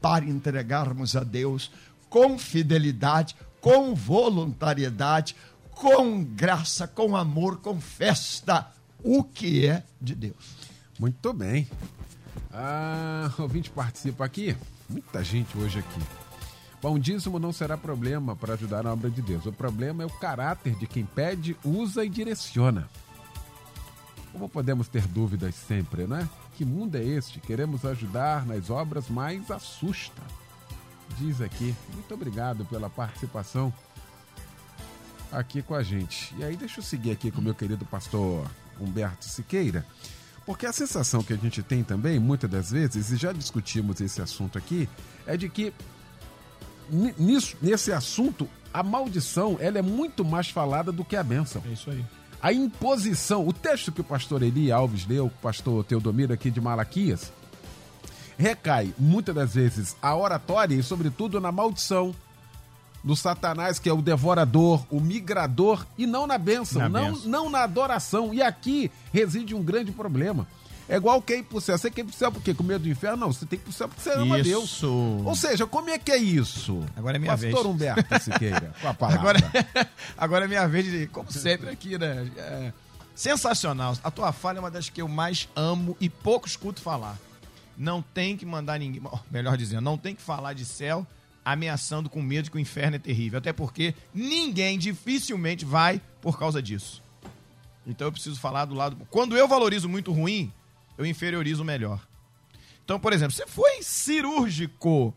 para 0.02 0.26
entregarmos 0.26 1.16
a 1.16 1.24
Deus 1.24 1.70
com 2.10 2.40
fidelidade, 2.40 3.36
com 3.62 3.94
voluntariedade, 3.94 5.36
com 5.70 6.24
graça, 6.24 6.88
com 6.88 7.16
amor, 7.16 7.58
com 7.58 7.80
festa, 7.80 8.72
o 9.04 9.24
que 9.24 9.68
é 9.68 9.84
de 10.02 10.16
Deus. 10.16 10.58
Muito 10.98 11.32
bem. 11.34 11.68
Ah, 12.52 13.32
ouvinte 13.40 13.70
participa 13.70 14.26
aqui. 14.26 14.56
Muita 14.90 15.24
gente 15.24 15.58
hoje 15.58 15.80
aqui. 15.80 16.02
Bom, 16.82 16.98
dízimo 16.98 17.40
não 17.40 17.52
será 17.52 17.78
problema 17.78 18.36
para 18.36 18.54
ajudar 18.54 18.84
na 18.84 18.94
obra 18.94 19.10
de 19.10 19.22
Deus. 19.22 19.46
O 19.46 19.52
problema 19.52 20.04
é 20.04 20.06
o 20.06 20.10
caráter 20.10 20.76
de 20.76 20.88
quem 20.88 21.06
pede, 21.06 21.58
usa 21.64 22.06
e 22.06 22.10
direciona. 22.10 22.90
Como 24.32 24.48
podemos 24.48 24.88
ter 24.88 25.06
dúvidas 25.08 25.56
sempre, 25.56 26.08
não 26.08 26.18
é? 26.18 26.30
Que 26.56 26.64
mundo 26.64 26.96
é 26.96 27.04
este? 27.04 27.40
Queremos 27.40 27.84
ajudar 27.84 28.46
nas 28.46 28.70
obras, 28.70 29.10
mas 29.10 29.52
assusta 29.52 30.22
diz 31.18 31.42
aqui. 31.42 31.76
Muito 31.94 32.14
obrigado 32.14 32.66
pela 32.66 32.90
participação 32.90 33.74
aqui 35.32 35.62
com 35.62 35.76
a 35.76 35.84
gente. 35.84 36.34
E 36.38 36.44
aí, 36.44 36.56
deixa 36.56 36.80
eu 36.80 36.84
seguir 36.84 37.12
aqui 37.12 37.32
com 37.32 37.42
o 37.42 37.44
meu 37.44 37.56
querido 37.56 37.86
pastor 37.86 38.50
Humberto 38.80 39.26
Siqueira, 39.26 39.86
porque 40.50 40.66
a 40.66 40.74
sensação 40.74 41.22
que 41.22 41.32
a 41.32 41.36
gente 41.36 41.62
tem 41.62 41.84
também, 41.84 42.18
muitas 42.18 42.50
das 42.50 42.72
vezes, 42.72 43.12
e 43.12 43.18
já 43.18 43.32
discutimos 43.32 44.02
esse 44.02 44.20
assunto 44.20 44.58
aqui, 44.58 44.90
é 45.28 45.38
de 45.38 45.48
que 45.48 45.72
nisso, 47.20 47.56
nesse 47.62 47.92
assunto, 47.92 48.50
a 48.74 48.82
maldição 48.82 49.58
ela 49.60 49.78
é 49.78 49.84
muito 49.84 50.26
mais 50.26 50.50
falada 50.50 50.92
do 50.92 51.06
que 51.06 51.16
a 51.16 51.22
bênção. 51.22 51.62
É 51.68 51.72
isso 51.72 51.92
aí. 51.92 52.04
A 52.42 52.52
imposição, 52.52 53.48
o 53.48 53.54
texto 53.54 53.92
que 53.92 54.02
o 54.02 54.04
pastor 54.04 54.42
Eli 54.42 54.72
Alves 54.72 55.06
leu, 55.06 55.28
o 55.28 55.30
pastor 55.30 55.84
Teodomiro 55.84 56.34
aqui 56.34 56.50
de 56.50 56.60
Malaquias, 56.60 57.32
recai 58.36 58.92
muitas 58.98 59.36
das 59.36 59.54
vezes 59.54 59.96
a 60.02 60.16
oratória 60.16 60.74
e, 60.74 60.82
sobretudo, 60.82 61.40
na 61.40 61.52
maldição 61.52 62.12
do 63.04 63.16
Satanás, 63.16 63.80
que 63.80 63.90
é 63.90 63.94
o 63.94 64.02
devorador, 64.02 64.86
o 64.90 65.00
migrador, 65.00 65.86
e 65.98 66.06
não 66.06 66.28
na 66.28 66.38
bênção, 66.38 66.82
Na 66.82 66.90
não, 66.90 67.14
bênção. 67.14 67.30
não 67.30 67.50
na 67.50 67.60
adoração. 67.64 68.34
E 68.34 68.42
aqui 68.42 68.92
reside 69.14 69.56
um 69.56 69.64
grande 69.64 69.92
problema. 69.92 70.48
É 70.88 70.96
igual 70.96 71.22
quem 71.22 71.40
ir 71.40 71.44
pro 71.44 71.62
céu. 71.62 71.78
Você 71.78 71.92
quer 71.92 72.02
ir 72.02 72.06
pro 72.06 72.14
céu 72.16 72.32
por 72.32 72.42
quê? 72.42 72.52
Com 72.52 72.64
medo 72.64 72.84
do 72.84 72.90
inferno? 72.90 73.18
Não, 73.18 73.32
você 73.32 73.46
tem 73.46 73.60
que 73.60 73.64
ir 73.64 73.68
pro 73.68 73.74
céu 73.74 73.88
porque 73.88 74.02
você 74.02 74.12
ama 74.12 74.42
Deus. 74.42 74.64
Isso. 74.72 74.88
Ou 75.24 75.36
seja, 75.36 75.68
como 75.68 75.90
é 75.92 76.00
que 76.00 76.12
é 76.12 76.18
isso? 76.18 76.84
Agora 76.96 77.16
é 77.16 77.20
minha 77.20 77.32
Pastor 77.32 77.52
vez. 77.52 77.66
Humberto 77.66 78.24
Siqueira, 78.24 78.74
com 78.82 78.88
a 78.88 78.94
palavra. 78.96 79.20
Agora, 79.20 79.40
agora 80.18 80.46
é 80.46 80.48
minha 80.48 80.68
vez 80.68 80.86
de, 80.86 81.06
como 81.08 81.32
sempre 81.32 81.70
aqui, 81.70 81.96
né? 81.96 82.30
É, 82.36 82.74
sensacional. 83.14 83.96
A 84.04 84.10
tua 84.10 84.32
fala 84.34 84.58
é 84.58 84.62
uma 84.62 84.72
das 84.72 84.90
que 84.90 85.00
eu 85.02 85.08
mais 85.08 85.48
amo 85.56 85.96
e 86.02 86.10
pouco 86.10 86.48
escuto 86.48 86.82
falar. 86.82 87.18
Não 87.78 88.02
tem 88.02 88.36
que 88.36 88.46
mandar 88.46 88.80
ninguém, 88.80 89.02
melhor 89.30 89.56
dizendo, 89.56 89.82
não 89.82 89.98
tem 89.98 90.16
que 90.16 90.22
falar 90.22 90.54
de 90.54 90.66
céu 90.66 91.06
ameaçando 91.44 92.10
com 92.10 92.22
medo 92.22 92.50
que 92.50 92.58
o 92.58 92.60
inferno 92.60 92.96
é 92.96 93.00
terrível. 93.00 93.40
Até 93.40 93.54
porque 93.54 93.94
ninguém 94.14 94.78
dificilmente 94.78 95.66
vai 95.66 96.02
por 96.22 96.38
causa 96.38 96.62
disso. 96.62 97.02
Então 97.86 98.08
eu 98.08 98.12
preciso 98.12 98.40
falar 98.40 98.66
do 98.66 98.76
lado. 98.76 98.98
Quando 99.10 99.36
eu 99.36 99.48
valorizo 99.48 99.90
muito 99.90 100.12
ruim, 100.12 100.52
eu 100.98 101.06
inferiorizo 101.06 101.64
o 101.64 101.66
melhor. 101.66 102.06
Então, 102.84 103.00
por 103.00 103.14
exemplo, 103.14 103.34
você 103.34 103.48
foi 103.48 103.82
cirúrgico. 103.82 105.14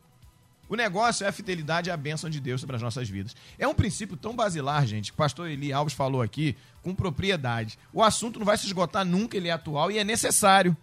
O 0.69 0.77
negócio 0.77 1.25
é 1.25 1.29
a 1.29 1.33
fidelidade 1.33 1.91
e 1.91 1.93
a 1.93 1.97
bênção 1.97 2.31
de 2.31 2.41
Deus 2.41 2.61
sobre 2.61 2.77
as 2.77 2.83
nossas 2.83 3.09
vidas. 3.09 3.37
É 3.59 3.69
um 3.69 3.75
princípio 3.75 4.17
tão 4.17 4.35
basilar, 4.35 4.87
gente, 4.87 5.13
que 5.13 5.15
o 5.15 5.19
pastor 5.19 5.51
Eli 5.51 5.73
Alves 5.73 5.93
falou 5.93 6.23
aqui 6.23 6.57
com 6.83 6.95
propriedade. 6.95 7.79
O 7.93 8.03
assunto 8.03 8.39
não 8.39 8.47
vai 8.47 8.57
se 8.57 8.67
esgotar 8.67 9.05
nunca, 9.05 9.37
ele 9.37 9.49
é 9.49 9.53
atual 9.53 9.91
e 9.91 9.99
é 9.99 10.05
necessário. 10.05 10.75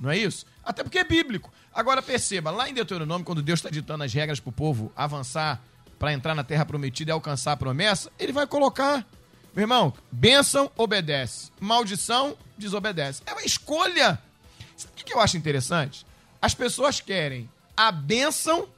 Não 0.00 0.10
é 0.10 0.18
isso? 0.18 0.44
Até 0.64 0.82
porque 0.82 0.98
é 0.98 1.04
bíblico. 1.04 1.52
Agora 1.72 2.02
perceba, 2.02 2.50
lá 2.50 2.68
em 2.68 2.74
Deuteronômio, 2.74 3.24
quando 3.24 3.42
Deus 3.42 3.58
está 3.58 3.70
ditando 3.70 4.04
as 4.04 4.12
regras 4.12 4.40
para 4.40 4.50
o 4.50 4.52
povo 4.52 4.92
avançar 4.94 5.62
para 5.98 6.12
entrar 6.12 6.34
na 6.34 6.42
terra 6.42 6.66
prometida 6.66 7.10
e 7.10 7.12
alcançar 7.12 7.52
a 7.52 7.56
promessa, 7.56 8.10
ele 8.18 8.32
vai 8.32 8.46
colocar. 8.46 9.06
Meu 9.54 9.64
irmão, 9.64 9.92
bênção, 10.10 10.70
obedece. 10.76 11.50
Maldição, 11.60 12.36
desobedece. 12.58 13.22
É 13.26 13.32
uma 13.32 13.44
escolha. 13.44 14.18
Sabe 14.76 14.92
o 15.00 15.04
que 15.04 15.14
eu 15.14 15.20
acho 15.20 15.36
interessante? 15.36 16.06
As 16.40 16.54
pessoas 16.54 17.00
querem 17.00 17.48
a 17.76 17.92
bênção, 17.92 18.68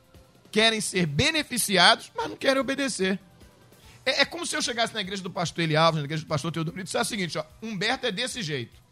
querem 0.51 0.81
ser 0.81 1.07
beneficiados, 1.07 2.11
mas 2.15 2.29
não 2.29 2.37
querem 2.37 2.61
obedecer. 2.61 3.19
É, 4.05 4.23
é 4.23 4.25
como 4.25 4.45
se 4.45 4.55
eu 4.55 4.61
chegasse 4.61 4.93
na 4.93 5.01
igreja 5.01 5.23
do 5.23 5.31
pastor 5.31 5.65
Eli 5.65 5.77
Alves, 5.77 6.01
na 6.01 6.05
igreja 6.05 6.25
do 6.25 6.29
pastor 6.29 6.53
Teodoro, 6.53 6.79
e 6.79 6.83
dissesse 6.83 7.05
o 7.05 7.09
seguinte: 7.09 7.39
ó, 7.39 7.45
Humberto 7.63 8.07
é 8.07 8.13
desse 8.13 8.43
jeito. 8.43 8.84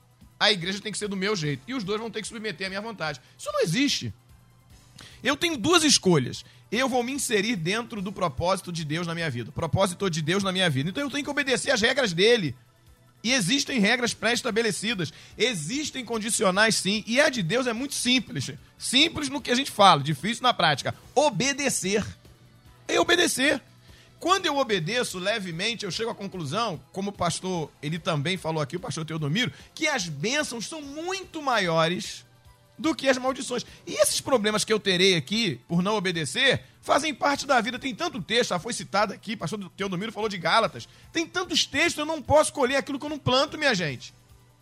A 0.43 0.51
igreja 0.51 0.81
tem 0.81 0.91
que 0.91 0.99
ser 0.99 1.07
do 1.07 1.17
meu 1.17 1.37
jeito. 1.37 1.63
E 1.69 1.73
os 1.73 1.85
dois 1.85 2.01
vão 2.01 2.11
ter 2.11 2.21
que 2.21 2.27
submeter 2.27 2.67
à 2.67 2.69
minha 2.69 2.81
vontade. 2.81 3.21
Isso 3.39 3.49
não 3.53 3.61
existe. 3.61 4.13
Eu 5.23 5.37
tenho 5.37 5.57
duas 5.57 5.85
escolhas. 5.85 6.45
Eu 6.69 6.89
vou 6.89 7.05
me 7.05 7.13
inserir 7.13 7.55
dentro 7.55 8.03
do 8.03 8.13
propósito 8.13 8.73
de 8.73 8.85
Deus 8.85 9.07
na 9.07 9.15
minha 9.15 9.31
vida. 9.31 9.53
Propósito 9.53 10.11
de 10.11 10.21
Deus 10.21 10.43
na 10.43 10.51
minha 10.51 10.69
vida. 10.69 10.91
Então 10.91 11.01
eu 11.01 11.11
tenho 11.11 11.23
que 11.23 11.31
obedecer 11.31 11.71
às 11.71 11.81
regras 11.81 12.13
dele. 12.13 12.57
E 13.23 13.33
existem 13.33 13.79
regras 13.79 14.15
pré-estabelecidas. 14.15 15.13
Existem 15.39 16.05
condicionais, 16.05 16.75
sim. 16.75 17.05
E 17.07 17.21
a 17.21 17.29
de 17.29 17.41
Deus 17.41 17.69
é 17.69 17.73
muito 17.73 17.95
simples. 17.95 18.51
Simples 18.77 19.29
no 19.29 19.41
que 19.41 19.53
a 19.53 19.55
gente 19.55 19.71
fala, 19.71 20.03
difícil 20.03 20.43
na 20.43 20.53
prática. 20.53 20.93
Obedecer. 21.15 22.05
É 22.89 22.99
obedecer. 22.99 23.63
Quando 24.23 24.47
eu 24.47 24.57
obedeço 24.57 25.19
levemente, 25.19 25.85
eu 25.85 25.91
chego 25.91 26.09
à 26.09 26.15
conclusão, 26.15 26.81
como 26.93 27.11
o 27.11 27.13
pastor, 27.13 27.69
ele 27.83 27.99
também 27.99 28.37
falou 28.37 28.63
aqui, 28.63 28.77
o 28.77 28.81
pastor 28.81 29.05
Teodomiro, 29.05 29.53
que 29.75 29.89
as 29.89 30.07
bênçãos 30.07 30.69
são 30.69 30.81
muito 30.81 31.43
maiores 31.43 32.25
do 32.79 32.95
que 32.95 33.09
as 33.09 33.19
maldições. 33.19 33.67
E 33.85 33.95
esses 33.95 34.21
problemas 34.21 34.65
que 34.65 34.73
eu 34.73 34.79
terei 34.79 35.17
aqui, 35.17 35.61
por 35.67 35.83
não 35.83 35.97
obedecer, 35.97 36.63
fazem 36.83 37.13
parte 37.13 37.49
da 37.49 37.61
vida. 37.61 37.81
Tem 37.81 37.93
tanto 37.93 38.23
texto, 38.23 38.51
já 38.51 38.61
foi 38.61 38.73
citado 38.73 39.13
aqui, 39.13 39.35
pastor 39.35 39.59
Teodomiro 39.77 40.13
falou 40.13 40.29
de 40.29 40.39
Gálatas. 40.39 40.89
Tem 41.13 41.27
tantos 41.27 41.67
textos, 41.67 41.99
eu 41.99 42.07
não 42.07 42.23
posso 42.23 42.53
colher 42.53 42.77
aquilo 42.77 43.01
que 43.01 43.05
eu 43.05 43.11
não 43.11 43.19
planto, 43.19 43.59
minha 43.59 43.75
gente. 43.75 44.15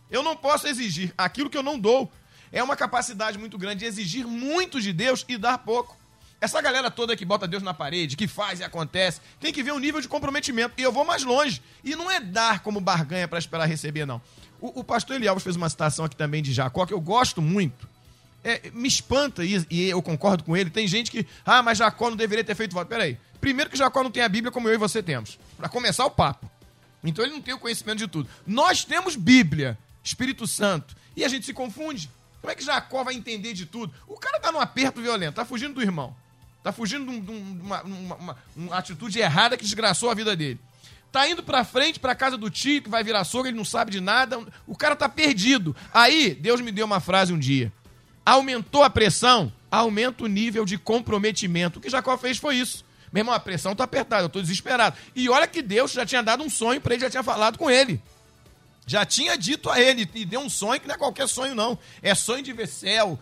Eu 0.09 0.23
não 0.23 0.35
posso 0.35 0.65
exigir 0.65 1.13
aquilo 1.15 1.51
que 1.51 1.57
eu 1.57 1.61
não 1.61 1.77
dou. 1.77 2.11
É 2.51 2.63
uma 2.63 2.75
capacidade 2.75 3.37
muito 3.37 3.59
grande 3.59 3.81
de 3.81 3.85
exigir 3.85 4.25
muito 4.25 4.81
de 4.81 4.91
Deus 4.91 5.23
e 5.29 5.37
dar 5.37 5.59
pouco. 5.59 6.00
Essa 6.41 6.59
galera 6.59 6.89
toda 6.89 7.15
que 7.15 7.23
bota 7.23 7.47
Deus 7.47 7.61
na 7.61 7.71
parede, 7.71 8.17
que 8.17 8.27
faz 8.27 8.59
e 8.59 8.63
acontece, 8.63 9.21
tem 9.39 9.53
que 9.53 9.61
ver 9.61 9.73
o 9.73 9.79
nível 9.79 10.01
de 10.01 10.07
comprometimento. 10.07 10.73
E 10.75 10.81
eu 10.81 10.91
vou 10.91 11.05
mais 11.05 11.23
longe. 11.23 11.61
E 11.83 11.95
não 11.95 12.09
é 12.09 12.19
dar 12.19 12.61
como 12.61 12.81
barganha 12.81 13.27
para 13.27 13.37
esperar 13.37 13.67
receber, 13.67 14.07
não. 14.07 14.19
O, 14.59 14.79
o 14.79 14.83
pastor 14.83 15.17
Eli 15.17 15.27
Alves 15.27 15.43
fez 15.43 15.55
uma 15.55 15.69
citação 15.69 16.03
aqui 16.03 16.15
também 16.15 16.41
de 16.41 16.51
Jacó, 16.51 16.83
que 16.87 16.93
eu 16.93 16.99
gosto 16.99 17.43
muito. 17.43 17.87
É, 18.43 18.71
me 18.73 18.87
espanta, 18.87 19.45
e, 19.45 19.63
e 19.69 19.87
eu 19.87 20.01
concordo 20.01 20.43
com 20.43 20.57
ele. 20.57 20.71
Tem 20.71 20.87
gente 20.87 21.11
que, 21.11 21.27
ah, 21.45 21.61
mas 21.61 21.77
Jacó 21.77 22.09
não 22.09 22.17
deveria 22.17 22.43
ter 22.43 22.55
feito 22.55 22.73
voto. 22.73 22.87
Peraí. 22.87 23.19
Primeiro 23.39 23.69
que 23.69 23.77
Jacó 23.77 24.01
não 24.01 24.09
tem 24.09 24.23
a 24.23 24.29
Bíblia 24.29 24.51
como 24.51 24.67
eu 24.67 24.73
e 24.73 24.77
você 24.77 25.03
temos. 25.03 25.37
Para 25.57 25.69
começar 25.69 26.05
o 26.05 26.11
papo. 26.11 26.49
Então 27.03 27.23
ele 27.23 27.33
não 27.35 27.41
tem 27.41 27.53
o 27.53 27.59
conhecimento 27.59 27.99
de 27.99 28.07
tudo. 28.07 28.27
Nós 28.47 28.83
temos 28.83 29.15
Bíblia, 29.15 29.77
Espírito 30.03 30.47
Santo, 30.47 30.95
e 31.15 31.23
a 31.23 31.27
gente 31.27 31.45
se 31.45 31.53
confunde. 31.53 32.09
Como 32.41 32.51
é 32.51 32.55
que 32.55 32.63
Jacó 32.63 33.03
vai 33.03 33.13
entender 33.13 33.53
de 33.53 33.67
tudo? 33.67 33.93
O 34.07 34.17
cara 34.17 34.39
tá 34.39 34.51
num 34.51 34.59
aperto 34.59 35.01
violento, 35.01 35.35
tá 35.35 35.45
fugindo 35.45 35.75
do 35.75 35.81
irmão. 35.83 36.15
Tá 36.63 36.71
fugindo 36.71 37.05
de, 37.05 37.11
um- 37.11 37.19
de 37.21 37.31
um- 37.31 37.59
uma, 37.63 37.81
uma- 37.83 38.15
uma- 38.15 38.37
uma 38.55 38.75
atitude 38.77 39.17
errada 39.19 39.57
que 39.57 39.63
desgraçou 39.63 40.09
a 40.09 40.13
vida 40.13 40.35
dele. 40.35 40.59
Tá 41.11 41.27
indo 41.27 41.43
pra 41.43 41.63
frente, 41.65 41.99
pra 41.99 42.15
casa 42.15 42.37
do 42.37 42.49
tio, 42.49 42.81
que 42.81 42.89
vai 42.89 43.03
virar 43.03 43.23
sogra, 43.25 43.49
ele 43.49 43.57
não 43.57 43.65
sabe 43.65 43.91
de 43.91 43.99
nada. 43.99 44.39
O 44.65 44.77
cara 44.77 44.95
tá 44.95 45.09
perdido. 45.09 45.75
Aí, 45.93 46.33
Deus 46.33 46.61
me 46.61 46.71
deu 46.71 46.85
uma 46.85 46.99
frase 47.01 47.33
um 47.33 47.39
dia. 47.39 47.71
Aumentou 48.25 48.83
a 48.83 48.89
pressão, 48.89 49.51
aumenta 49.69 50.23
o 50.23 50.27
nível 50.27 50.63
de 50.63 50.77
comprometimento. 50.77 51.79
O 51.79 51.81
que 51.81 51.89
Jacó 51.89 52.17
fez 52.17 52.37
foi 52.37 52.55
isso. 52.55 52.85
Meu 53.11 53.21
irmão, 53.21 53.33
a 53.35 53.39
pressão 53.41 53.75
tá 53.75 53.83
apertada, 53.83 54.23
eu 54.23 54.29
tô 54.29 54.39
desesperado. 54.41 54.95
E 55.13 55.27
olha 55.27 55.47
que 55.47 55.61
Deus 55.61 55.91
já 55.91 56.05
tinha 56.05 56.21
dado 56.23 56.43
um 56.43 56.49
sonho 56.49 56.79
pra 56.79 56.93
ele, 56.93 57.03
já 57.03 57.09
tinha 57.09 57.23
falado 57.23 57.57
com 57.57 57.69
ele. 57.69 58.01
Já 58.87 59.05
tinha 59.05 59.37
dito 59.37 59.69
a 59.69 59.81
ele, 59.81 60.09
e 60.15 60.23
deu 60.25 60.39
um 60.39 60.49
sonho 60.49 60.79
que 60.79 60.87
não 60.87 60.95
é 60.95 60.97
qualquer 60.97 61.27
sonho, 61.27 61.53
não. 61.53 61.77
É 62.01 62.15
sonho 62.15 62.41
de 62.41 62.53
ver 62.53 62.67
céu, 62.67 63.19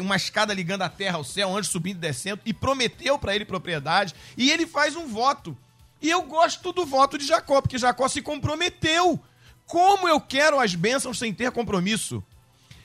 uma 0.00 0.16
escada 0.16 0.52
ligando 0.52 0.82
a 0.82 0.88
terra 0.88 1.16
ao 1.16 1.24
céu, 1.24 1.48
um 1.48 1.56
anjo 1.56 1.70
subindo 1.70 1.96
e 1.96 2.00
descendo, 2.00 2.40
e 2.44 2.52
prometeu 2.52 3.18
para 3.18 3.34
ele 3.34 3.44
propriedade. 3.44 4.14
E 4.36 4.50
ele 4.50 4.66
faz 4.66 4.96
um 4.96 5.06
voto. 5.06 5.56
E 6.00 6.10
eu 6.10 6.22
gosto 6.22 6.72
do 6.72 6.84
voto 6.84 7.16
de 7.16 7.26
Jacó, 7.26 7.60
porque 7.60 7.78
Jacó 7.78 8.08
se 8.08 8.20
comprometeu. 8.20 9.20
Como 9.66 10.08
eu 10.08 10.20
quero 10.20 10.58
as 10.58 10.74
bênçãos 10.74 11.18
sem 11.18 11.32
ter 11.32 11.50
compromisso? 11.52 12.22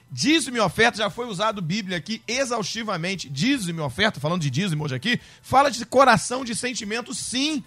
Dízimo 0.10 0.56
e 0.56 0.60
oferta 0.60 1.00
já 1.00 1.10
foi 1.10 1.28
usado 1.28 1.62
Bíblia 1.62 1.98
aqui 1.98 2.22
exaustivamente. 2.28 3.30
Dízimo 3.30 3.82
e 3.82 3.84
oferta, 3.84 4.20
falando 4.20 4.42
de 4.42 4.50
dízimo 4.50 4.86
hoje 4.86 4.96
aqui, 4.96 5.20
fala 5.42 5.70
de 5.70 5.86
coração, 5.86 6.46
de 6.46 6.56
sentimento, 6.56 7.14
sim. 7.14 7.64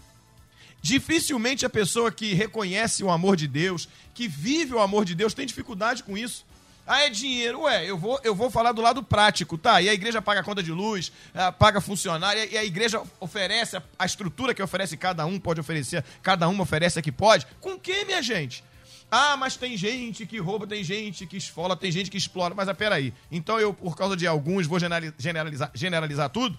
Dificilmente 0.80 1.66
a 1.66 1.70
pessoa 1.70 2.10
que 2.10 2.32
reconhece 2.32 3.04
o 3.04 3.10
amor 3.10 3.36
de 3.36 3.46
Deus, 3.46 3.88
que 4.14 4.26
vive 4.26 4.72
o 4.72 4.80
amor 4.80 5.04
de 5.04 5.14
Deus, 5.14 5.34
tem 5.34 5.44
dificuldade 5.44 6.02
com 6.02 6.16
isso. 6.16 6.46
Ah, 6.86 7.02
é 7.04 7.10
dinheiro. 7.10 7.60
Ué, 7.62 7.88
eu 7.88 7.96
vou, 7.96 8.20
eu 8.24 8.34
vou 8.34 8.50
falar 8.50 8.72
do 8.72 8.82
lado 8.82 9.02
prático, 9.02 9.56
tá? 9.56 9.80
E 9.80 9.88
a 9.88 9.94
igreja 9.94 10.20
paga 10.20 10.40
a 10.40 10.44
conta 10.44 10.62
de 10.62 10.72
luz, 10.72 11.12
ah, 11.34 11.52
paga 11.52 11.80
funcionário, 11.80 12.48
e 12.50 12.58
a 12.58 12.64
igreja 12.64 13.02
oferece, 13.20 13.76
a, 13.98 14.06
estrutura 14.06 14.52
que 14.54 14.62
oferece 14.62 14.96
cada 14.96 15.24
um 15.24 15.38
pode 15.38 15.60
oferecer, 15.60 16.04
cada 16.22 16.48
uma 16.48 16.62
oferece 16.62 16.98
a 16.98 17.02
que 17.02 17.12
pode. 17.12 17.46
Com 17.60 17.78
que, 17.78 18.04
minha 18.04 18.22
gente? 18.22 18.64
Ah, 19.10 19.36
mas 19.36 19.56
tem 19.56 19.76
gente 19.76 20.24
que 20.24 20.38
rouba, 20.38 20.66
tem 20.66 20.84
gente 20.84 21.26
que 21.26 21.36
esfola, 21.36 21.76
tem 21.76 21.90
gente 21.90 22.10
que 22.10 22.16
explora. 22.18 22.54
Mas 22.54 22.68
ah, 22.68 22.74
peraí. 22.74 23.12
Então 23.30 23.58
eu, 23.58 23.74
por 23.74 23.96
causa 23.96 24.16
de 24.16 24.26
alguns, 24.26 24.66
vou 24.66 24.78
generali- 24.78 25.12
generalizar, 25.18 25.70
generalizar 25.74 26.30
tudo? 26.30 26.58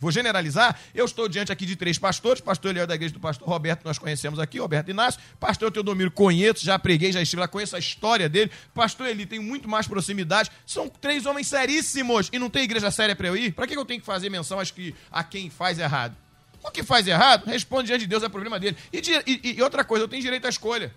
Vou 0.00 0.10
generalizar. 0.10 0.80
Eu 0.94 1.04
estou 1.04 1.28
diante 1.28 1.52
aqui 1.52 1.66
de 1.66 1.76
três 1.76 1.98
pastores. 1.98 2.40
Pastor 2.40 2.70
Eliel 2.70 2.86
da 2.86 2.94
igreja 2.94 3.12
do 3.12 3.20
pastor 3.20 3.46
Roberto, 3.46 3.84
nós 3.84 3.98
conhecemos 3.98 4.38
aqui, 4.38 4.58
Roberto 4.58 4.90
Inácio. 4.90 5.20
Pastor 5.38 5.70
Teodomiro, 5.70 6.10
conheço, 6.10 6.64
já 6.64 6.78
preguei, 6.78 7.12
já 7.12 7.20
estive 7.20 7.40
lá, 7.40 7.46
conheço 7.46 7.76
a 7.76 7.78
história 7.78 8.26
dele. 8.28 8.50
Pastor 8.74 9.06
Eli, 9.08 9.26
tenho 9.26 9.42
muito 9.42 9.68
mais 9.68 9.86
proximidade. 9.86 10.50
São 10.66 10.88
três 10.88 11.26
homens 11.26 11.48
seríssimos. 11.48 12.30
E 12.32 12.38
não 12.38 12.48
tem 12.48 12.62
igreja 12.64 12.90
séria 12.90 13.14
para 13.14 13.28
eu 13.28 13.36
ir? 13.36 13.52
Para 13.52 13.66
que 13.66 13.76
eu 13.76 13.84
tenho 13.84 14.00
que 14.00 14.06
fazer 14.06 14.30
menção 14.30 14.58
acho 14.58 14.72
que, 14.72 14.94
a 15.12 15.22
quem 15.22 15.50
faz 15.50 15.78
errado? 15.78 16.16
O 16.64 16.70
que 16.70 16.82
faz 16.82 17.06
errado, 17.06 17.44
responde 17.46 17.86
diante 17.88 18.00
de 18.02 18.06
Deus, 18.06 18.22
é 18.22 18.28
problema 18.28 18.58
dele. 18.58 18.76
E, 18.92 18.98
e- 19.26 19.56
e 19.56 19.62
outra 19.62 19.84
coisa, 19.84 20.04
eu 20.04 20.08
tenho 20.08 20.22
direito 20.22 20.46
à 20.46 20.48
escolha. 20.50 20.94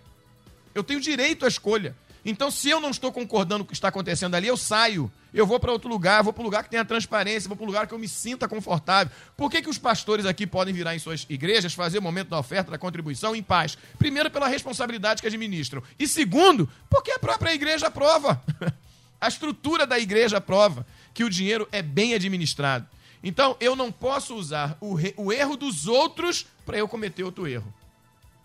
Eu 0.73 0.83
tenho 0.83 0.99
direito 0.99 1.45
à 1.45 1.47
escolha. 1.47 1.95
Então, 2.25 2.49
se 2.49 2.69
eu 2.69 2.79
não 2.79 2.89
estou 2.89 3.11
concordando 3.11 3.63
com 3.63 3.67
o 3.67 3.71
que 3.71 3.73
está 3.73 3.89
acontecendo 3.89 4.35
ali, 4.35 4.47
eu 4.47 4.55
saio. 4.55 5.11
Eu 5.33 5.45
vou 5.45 5.59
para 5.59 5.71
outro 5.71 5.89
lugar, 5.89 6.23
vou 6.23 6.31
para 6.31 6.41
um 6.41 6.45
lugar 6.45 6.63
que 6.63 6.69
tenha 6.69 6.85
transparência, 6.85 7.47
vou 7.47 7.57
para 7.57 7.63
um 7.63 7.67
lugar 7.67 7.87
que 7.87 7.93
eu 7.93 7.99
me 7.99 8.07
sinta 8.07 8.47
confortável. 8.47 9.11
Por 9.35 9.51
que, 9.51 9.61
que 9.61 9.69
os 9.69 9.77
pastores 9.77 10.25
aqui 10.25 10.47
podem 10.47 10.73
virar 10.73 10.95
em 10.95 10.99
suas 10.99 11.25
igrejas, 11.27 11.73
fazer 11.73 11.97
o 11.97 12.01
momento 12.01 12.29
da 12.29 12.39
oferta, 12.39 12.71
da 12.71 12.77
contribuição 12.77 13.35
em 13.35 13.43
paz? 13.43 13.77
Primeiro, 13.97 14.31
pela 14.31 14.47
responsabilidade 14.47 15.21
que 15.21 15.27
administram. 15.27 15.83
E 15.99 16.07
segundo, 16.07 16.69
porque 16.89 17.11
a 17.11 17.19
própria 17.19 17.53
igreja 17.53 17.87
aprova. 17.87 18.41
a 19.19 19.27
estrutura 19.27 19.85
da 19.85 19.99
igreja 19.99 20.37
aprova 20.37 20.85
que 21.13 21.23
o 21.23 21.29
dinheiro 21.29 21.67
é 21.71 21.81
bem 21.81 22.13
administrado. 22.13 22.87
Então, 23.21 23.57
eu 23.59 23.75
não 23.75 23.91
posso 23.91 24.35
usar 24.35 24.77
o, 24.79 24.95
o 25.17 25.31
erro 25.31 25.57
dos 25.57 25.87
outros 25.87 26.45
para 26.65 26.77
eu 26.77 26.87
cometer 26.87 27.23
outro 27.23 27.47
erro. 27.47 27.73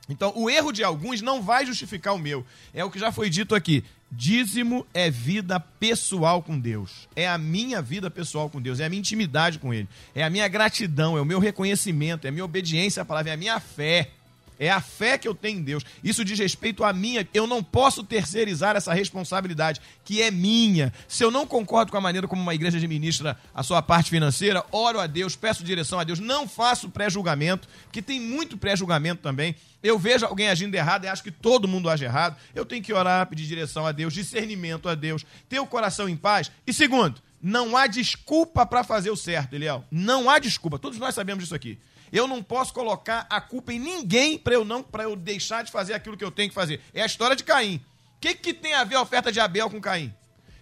Então, 0.09 0.33
o 0.35 0.49
erro 0.49 0.73
de 0.73 0.83
alguns 0.83 1.21
não 1.21 1.43
vai 1.43 1.67
justificar 1.67 2.15
o 2.15 2.19
meu. 2.19 2.45
É 2.73 2.85
o 2.85 2.91
que 2.91 2.99
já 2.99 3.13
foi 3.13 3.29
dito 3.29 3.55
aqui. 3.55 3.85
Dízimo 4.11 4.87
é 4.95 5.11
vida 5.11 5.61
pessoal 5.61 6.43
com 6.43 6.59
Deus. 6.59 7.07
É 7.15 7.29
a 7.29 7.37
minha 7.37 7.83
vida 7.83 8.11
pessoal 8.11 8.49
com 8.49 8.61
Deus, 8.61 8.81
é 8.81 8.87
a 8.87 8.89
minha 8.89 9.01
intimidade 9.01 9.59
com 9.59 9.73
Ele, 9.75 9.87
é 10.15 10.25
a 10.25 10.31
minha 10.31 10.49
gratidão, 10.49 11.19
é 11.19 11.21
o 11.21 11.27
meu 11.27 11.39
reconhecimento, 11.39 12.25
é 12.25 12.29
a 12.29 12.33
minha 12.33 12.45
obediência 12.45 13.03
à 13.03 13.05
palavra, 13.05 13.31
é 13.31 13.35
a 13.35 13.37
minha 13.37 13.61
fé. 13.61 14.13
É 14.59 14.71
a 14.71 14.81
fé 14.81 15.17
que 15.17 15.29
eu 15.29 15.35
tenho 15.35 15.59
em 15.59 15.63
Deus. 15.63 15.85
Isso 16.03 16.25
diz 16.25 16.39
respeito 16.39 16.83
a 16.85 16.93
minha. 16.93 17.27
Eu 17.33 17.47
não 17.47 17.63
posso 17.63 18.03
terceirizar 18.03 18.77
essa 18.77 18.93
responsabilidade, 18.93 19.81
que 20.05 20.21
é 20.21 20.31
minha. 20.31 20.93
Se 21.07 21.23
eu 21.23 21.31
não 21.31 21.47
concordo 21.47 21.93
com 21.93 21.99
a 21.99 22.01
maneira 22.01 22.27
como 22.27 22.43
uma 22.43 22.55
igreja 22.55 22.77
administra 22.77 23.39
a 23.55 23.63
sua 23.63 23.81
parte 23.81 24.11
financeira, 24.11 24.65
oro 24.73 24.99
a 24.99 25.07
Deus, 25.07 25.37
peço 25.37 25.63
direção 25.63 25.99
a 25.99 26.05
Deus, 26.05 26.19
não 26.19 26.49
faço 26.49 26.89
pré-julgamento, 26.89 27.69
que 27.93 28.03
tem 28.03 28.21
muito 28.21 28.59
pré-julgamento 28.59 29.23
também. 29.23 29.55
Eu 29.83 29.99
vejo 29.99 30.27
alguém 30.27 30.49
agindo 30.49 30.75
errado 30.75 31.05
e 31.05 31.09
acho 31.09 31.23
que 31.23 31.31
todo 31.31 31.69
mundo 31.69 31.89
age 31.89 32.05
errado. 32.05 32.37
Eu 32.55 32.65
tenho 32.65 32.83
que 32.83 32.93
orar, 32.93 33.27
pedir 33.27 33.47
direção 33.47 33.87
a 33.87 33.93
Deus, 33.93 34.13
discernimento 34.13 34.89
a 34.89 34.95
Deus, 34.95 35.25
ter 35.49 35.61
o 35.61 35.67
coração 35.67 36.09
em 36.09 36.17
paz. 36.17 36.51
E 36.67 36.73
segundo, 36.73 37.23
não 37.41 37.77
há 37.77 37.87
desculpa 37.87 38.67
para 38.67 38.83
fazer 38.83 39.11
o 39.11 39.17
certo, 39.17 39.55
Eliel. 39.55 39.85
Não 39.91 40.29
há 40.29 40.41
desculpa. 40.41 40.79
Todos 40.79 40.99
nós 40.99 41.15
sabemos 41.15 41.45
disso 41.45 41.55
aqui. 41.55 41.79
Eu 42.13 42.27
não 42.27 42.43
posso 42.43 42.73
colocar 42.73 43.27
a 43.29 43.41
culpa 43.41 43.73
em 43.73 43.79
ninguém 43.79 44.39
para 44.39 44.55
eu 44.55 44.65
não 44.65 44.83
para 44.83 45.05
eu 45.05 45.17
deixar 45.17 45.63
de 45.63 45.71
fazer 45.71 45.95
aquilo 45.95 46.17
que 46.17 46.25
eu 46.25 46.31
tenho 46.31 46.49
que 46.49 46.55
fazer. 46.55 46.81
É 46.93 47.03
a 47.03 47.07
história 47.07 47.37
de 47.37 47.45
Caim. 47.45 47.77
O 48.17 48.21
que, 48.21 48.35
que 48.35 48.53
tem 48.53 48.75
a 48.75 48.85
ver 48.85 48.97
a 48.97 49.03
oferta 49.03 49.31
de 49.31 49.39
Abel 49.39 49.71
com 49.71 49.81
Caim? 49.81 50.13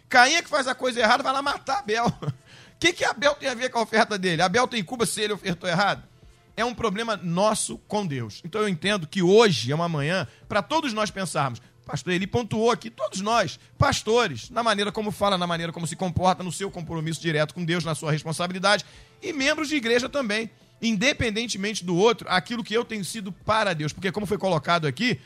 Caim 0.08 0.34
é 0.34 0.42
que 0.42 0.48
faz 0.48 0.68
a 0.68 0.74
coisa 0.74 1.00
errada, 1.00 1.22
vai 1.22 1.32
lá 1.32 1.42
matar 1.42 1.78
Abel. 1.78 2.06
O 2.76 2.78
que, 2.78 2.92
que 2.92 3.06
Abel 3.06 3.34
tem 3.36 3.48
a 3.48 3.54
ver 3.54 3.70
com 3.70 3.78
a 3.78 3.82
oferta 3.82 4.18
dele? 4.18 4.42
Abel 4.42 4.68
tem 4.68 4.84
culpa 4.84 5.06
se 5.06 5.22
ele 5.22 5.32
ofertou 5.32 5.66
errado? 5.66 6.06
É 6.54 6.62
um 6.62 6.74
problema 6.74 7.16
nosso 7.16 7.78
com 7.88 8.06
Deus. 8.06 8.42
Então 8.44 8.60
eu 8.60 8.68
entendo 8.68 9.06
que 9.06 9.22
hoje 9.22 9.72
é 9.72 9.74
uma 9.74 9.88
manhã 9.88 10.28
para 10.46 10.60
todos 10.60 10.92
nós 10.92 11.10
pensarmos. 11.10 11.58
Pastor, 11.86 12.12
ele 12.12 12.26
pontuou 12.26 12.70
aqui, 12.70 12.90
todos 12.90 13.20
nós, 13.20 13.60
pastores, 13.78 14.50
na 14.50 14.62
maneira 14.62 14.90
como 14.90 15.12
fala, 15.12 15.38
na 15.38 15.46
maneira 15.46 15.72
como 15.72 15.86
se 15.86 15.94
comporta, 15.94 16.42
no 16.42 16.50
seu 16.50 16.70
compromisso 16.70 17.20
direto 17.20 17.54
com 17.54 17.64
Deus, 17.64 17.84
na 17.84 17.94
sua 17.94 18.10
responsabilidade, 18.10 18.84
e 19.22 19.32
membros 19.32 19.68
de 19.68 19.76
igreja 19.76 20.08
também 20.08 20.50
independentemente 20.80 21.84
do 21.84 21.96
outro, 21.96 22.26
aquilo 22.28 22.64
que 22.64 22.74
eu 22.74 22.84
tenho 22.84 23.04
sido 23.04 23.32
para 23.32 23.74
Deus. 23.74 23.92
Porque, 23.92 24.12
como 24.12 24.26
foi 24.26 24.38
colocado 24.38 24.86
aqui, 24.86 25.20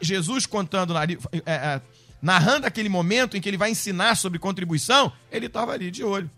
Jesus 0.00 0.46
contando, 0.46 0.96
é, 0.96 1.16
é, 1.46 1.80
narrando 2.20 2.66
aquele 2.66 2.88
momento 2.88 3.36
em 3.36 3.40
que 3.40 3.48
ele 3.48 3.56
vai 3.56 3.70
ensinar 3.70 4.16
sobre 4.16 4.38
contribuição, 4.38 5.12
ele 5.30 5.46
estava 5.46 5.72
ali 5.72 5.90
de 5.90 6.02
olho. 6.02 6.30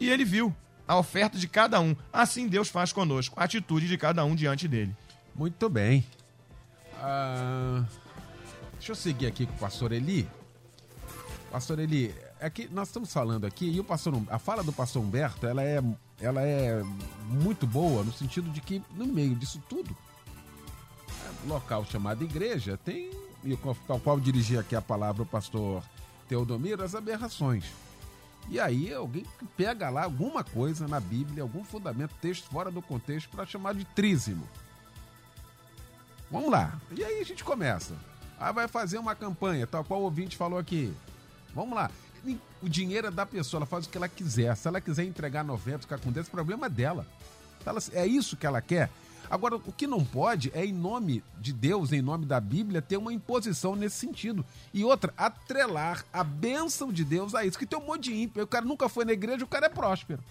E 0.00 0.08
ele 0.10 0.24
viu 0.24 0.54
a 0.86 0.96
oferta 0.96 1.38
de 1.38 1.48
cada 1.48 1.80
um. 1.80 1.94
Assim 2.12 2.48
Deus 2.48 2.68
faz 2.68 2.92
conosco, 2.92 3.38
a 3.38 3.44
atitude 3.44 3.88
de 3.88 3.98
cada 3.98 4.24
um 4.24 4.34
diante 4.34 4.66
dele. 4.68 4.94
Muito 5.34 5.68
bem. 5.68 6.04
Ah, 6.96 7.84
deixa 8.74 8.92
eu 8.92 8.96
seguir 8.96 9.26
aqui 9.26 9.46
com 9.46 9.54
o 9.54 9.58
pastor 9.58 9.92
Eli. 9.92 10.28
Pastor 11.50 11.78
Eli, 11.78 12.14
é 12.44 12.50
que 12.50 12.68
nós 12.68 12.88
estamos 12.88 13.10
falando 13.10 13.46
aqui, 13.46 13.70
e 13.70 13.80
o 13.80 13.84
pastor, 13.84 14.22
a 14.28 14.38
fala 14.38 14.62
do 14.62 14.70
pastor 14.70 15.02
Humberto, 15.02 15.46
ela 15.46 15.62
é 15.62 15.82
ela 16.20 16.42
é 16.42 16.82
muito 17.26 17.66
boa 17.66 18.04
no 18.04 18.12
sentido 18.12 18.50
de 18.50 18.60
que 18.60 18.82
no 18.94 19.06
meio 19.06 19.34
disso 19.34 19.62
tudo, 19.66 19.96
local 21.46 21.86
chamado 21.86 22.22
igreja 22.22 22.76
tem, 22.76 23.10
e 23.42 23.56
tal 23.86 23.98
qual 23.98 24.20
dirigi 24.20 24.58
aqui 24.58 24.76
a 24.76 24.82
palavra 24.82 25.22
o 25.22 25.26
pastor 25.26 25.82
Teodomiro, 26.28 26.84
as 26.84 26.94
aberrações. 26.94 27.64
E 28.50 28.60
aí 28.60 28.92
alguém 28.92 29.24
pega 29.56 29.88
lá 29.88 30.04
alguma 30.04 30.44
coisa 30.44 30.86
na 30.86 31.00
Bíblia, 31.00 31.42
algum 31.42 31.64
fundamento, 31.64 32.14
texto 32.20 32.50
fora 32.50 32.70
do 32.70 32.82
contexto 32.82 33.30
para 33.30 33.46
chamar 33.46 33.74
de 33.74 33.86
trízimo. 33.86 34.46
Vamos 36.30 36.50
lá. 36.50 36.78
E 36.94 37.02
aí 37.02 37.20
a 37.20 37.24
gente 37.24 37.42
começa. 37.42 37.94
Ah, 38.38 38.52
vai 38.52 38.68
fazer 38.68 38.98
uma 38.98 39.14
campanha, 39.14 39.66
tal 39.66 39.82
qual 39.82 40.00
o 40.00 40.04
ouvinte 40.04 40.36
falou 40.36 40.58
aqui. 40.58 40.94
Vamos 41.54 41.74
lá 41.74 41.90
o 42.64 42.68
dinheiro 42.68 43.08
é 43.08 43.10
da 43.10 43.26
pessoa, 43.26 43.58
ela 43.58 43.66
faz 43.66 43.84
o 43.84 43.90
que 43.90 43.98
ela 43.98 44.08
quiser. 44.08 44.56
Se 44.56 44.66
ela 44.66 44.80
quiser 44.80 45.04
entregar 45.04 45.44
90, 45.44 45.80
ficar 45.80 45.98
com 45.98 46.10
10, 46.10 46.28
o 46.28 46.30
problema 46.30 46.66
é 46.66 46.70
dela. 46.70 47.06
Ela, 47.64 47.78
é 47.92 48.06
isso 48.06 48.36
que 48.38 48.46
ela 48.46 48.62
quer. 48.62 48.90
Agora, 49.30 49.56
o 49.56 49.72
que 49.72 49.86
não 49.86 50.02
pode 50.02 50.50
é, 50.54 50.64
em 50.64 50.72
nome 50.72 51.22
de 51.38 51.52
Deus, 51.52 51.92
em 51.92 52.00
nome 52.00 52.24
da 52.24 52.40
Bíblia, 52.40 52.80
ter 52.80 52.96
uma 52.96 53.12
imposição 53.12 53.76
nesse 53.76 53.96
sentido. 53.96 54.44
E 54.72 54.82
outra, 54.82 55.12
atrelar 55.16 56.04
a 56.12 56.24
bênção 56.24 56.90
de 56.90 57.04
Deus 57.04 57.34
a 57.34 57.44
isso. 57.44 57.58
Que 57.58 57.66
tem 57.66 57.78
um 57.78 57.84
monte 57.84 58.04
de 58.04 58.14
ímpio. 58.14 58.42
O 58.42 58.46
cara 58.46 58.64
nunca 58.64 58.88
foi 58.88 59.04
na 59.04 59.12
igreja, 59.12 59.44
o 59.44 59.48
cara 59.48 59.66
é 59.66 59.70
próspero. 59.70 60.22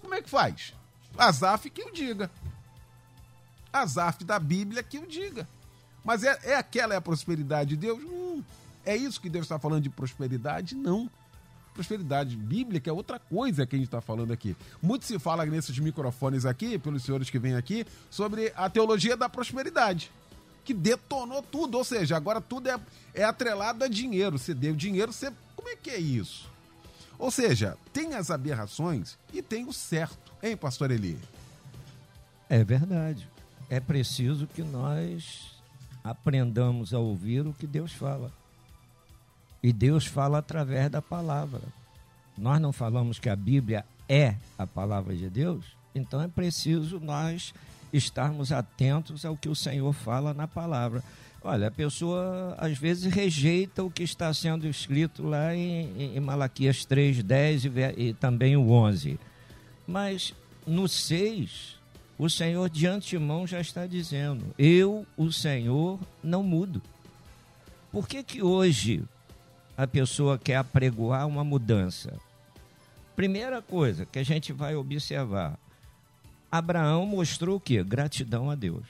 Como 0.00 0.14
é 0.14 0.20
que 0.20 0.30
faz? 0.30 0.74
Azaf 1.16 1.70
que 1.70 1.82
o 1.82 1.92
diga. 1.92 2.30
Azaf 3.72 4.24
da 4.24 4.38
Bíblia 4.38 4.82
que 4.82 4.98
o 4.98 5.06
diga. 5.06 5.48
Mas 6.04 6.24
é, 6.24 6.38
é 6.44 6.56
aquela 6.56 6.94
é 6.94 6.96
a 6.96 7.00
prosperidade 7.00 7.70
de 7.70 7.76
Deus? 7.76 8.00
Hum, 8.02 8.42
é 8.86 8.96
isso 8.96 9.20
que 9.20 9.28
Deus 9.28 9.44
está 9.44 9.58
falando 9.58 9.82
de 9.82 9.90
prosperidade? 9.90 10.74
Não. 10.74 11.10
Prosperidade 11.74 12.36
bíblica 12.36 12.88
é 12.88 12.92
outra 12.92 13.18
coisa 13.18 13.66
que 13.66 13.76
a 13.76 13.78
gente 13.78 13.88
está 13.88 14.00
falando 14.00 14.32
aqui. 14.32 14.56
Muito 14.80 15.04
se 15.04 15.18
fala 15.18 15.44
nesses 15.44 15.78
microfones 15.78 16.46
aqui, 16.46 16.78
pelos 16.78 17.02
senhores 17.02 17.28
que 17.28 17.38
vêm 17.38 17.54
aqui, 17.54 17.84
sobre 18.08 18.52
a 18.56 18.70
teologia 18.70 19.16
da 19.16 19.28
prosperidade 19.28 20.10
que 20.64 20.74
detonou 20.74 21.42
tudo. 21.42 21.78
Ou 21.78 21.84
seja, 21.84 22.16
agora 22.16 22.40
tudo 22.40 22.68
é, 22.68 22.78
é 23.14 23.24
atrelado 23.24 23.84
a 23.84 23.88
dinheiro. 23.88 24.38
Você 24.38 24.52
deu 24.52 24.74
dinheiro, 24.74 25.12
você. 25.12 25.32
Como 25.54 25.68
é 25.68 25.76
que 25.76 25.90
é 25.90 25.98
isso? 25.98 26.50
Ou 27.18 27.30
seja, 27.30 27.78
tem 27.92 28.14
as 28.14 28.30
aberrações 28.30 29.16
e 29.32 29.40
tem 29.40 29.64
o 29.66 29.72
certo, 29.72 30.32
hein, 30.42 30.56
pastor 30.56 30.90
Eli? 30.90 31.18
É 32.48 32.62
verdade. 32.62 33.26
É 33.70 33.80
preciso 33.80 34.46
que 34.46 34.62
nós 34.62 35.56
aprendamos 36.04 36.92
a 36.92 36.98
ouvir 36.98 37.46
o 37.46 37.54
que 37.54 37.66
Deus 37.66 37.92
fala. 37.92 38.30
E 39.66 39.72
Deus 39.72 40.06
fala 40.06 40.38
através 40.38 40.88
da 40.88 41.02
palavra. 41.02 41.60
Nós 42.38 42.60
não 42.60 42.72
falamos 42.72 43.18
que 43.18 43.28
a 43.28 43.34
Bíblia 43.34 43.84
é 44.08 44.36
a 44.56 44.64
palavra 44.64 45.12
de 45.16 45.28
Deus, 45.28 45.64
então 45.92 46.22
é 46.22 46.28
preciso 46.28 47.00
nós 47.00 47.52
estarmos 47.92 48.52
atentos 48.52 49.24
ao 49.24 49.36
que 49.36 49.48
o 49.48 49.56
Senhor 49.56 49.92
fala 49.92 50.32
na 50.32 50.46
palavra. 50.46 51.02
Olha, 51.42 51.66
a 51.66 51.70
pessoa 51.72 52.54
às 52.58 52.78
vezes 52.78 53.12
rejeita 53.12 53.82
o 53.82 53.90
que 53.90 54.04
está 54.04 54.32
sendo 54.32 54.68
escrito 54.68 55.24
lá 55.24 55.52
em, 55.52 56.14
em 56.16 56.20
Malaquias 56.20 56.84
3, 56.84 57.24
10 57.24 57.64
e, 57.64 57.70
e 57.96 58.14
também 58.14 58.56
o 58.56 58.70
11. 58.70 59.18
Mas 59.84 60.32
no 60.64 60.86
6, 60.86 61.76
o 62.16 62.30
Senhor 62.30 62.70
de 62.70 62.86
antemão 62.86 63.44
já 63.48 63.60
está 63.60 63.84
dizendo: 63.84 64.44
Eu, 64.56 65.04
o 65.16 65.32
Senhor, 65.32 65.98
não 66.22 66.44
mudo. 66.44 66.80
Por 67.90 68.06
que, 68.06 68.22
que 68.22 68.40
hoje 68.44 69.02
a 69.76 69.86
pessoa 69.86 70.38
quer 70.38 70.56
apregoar 70.56 71.26
uma 71.26 71.44
mudança? 71.44 72.18
Primeira 73.14 73.62
coisa 73.62 74.06
que 74.06 74.18
a 74.18 74.22
gente 74.22 74.52
vai 74.52 74.74
observar: 74.74 75.58
Abraão 76.50 77.06
mostrou 77.06 77.56
o 77.56 77.60
quê? 77.60 77.82
Gratidão 77.82 78.50
a 78.50 78.54
Deus. 78.54 78.86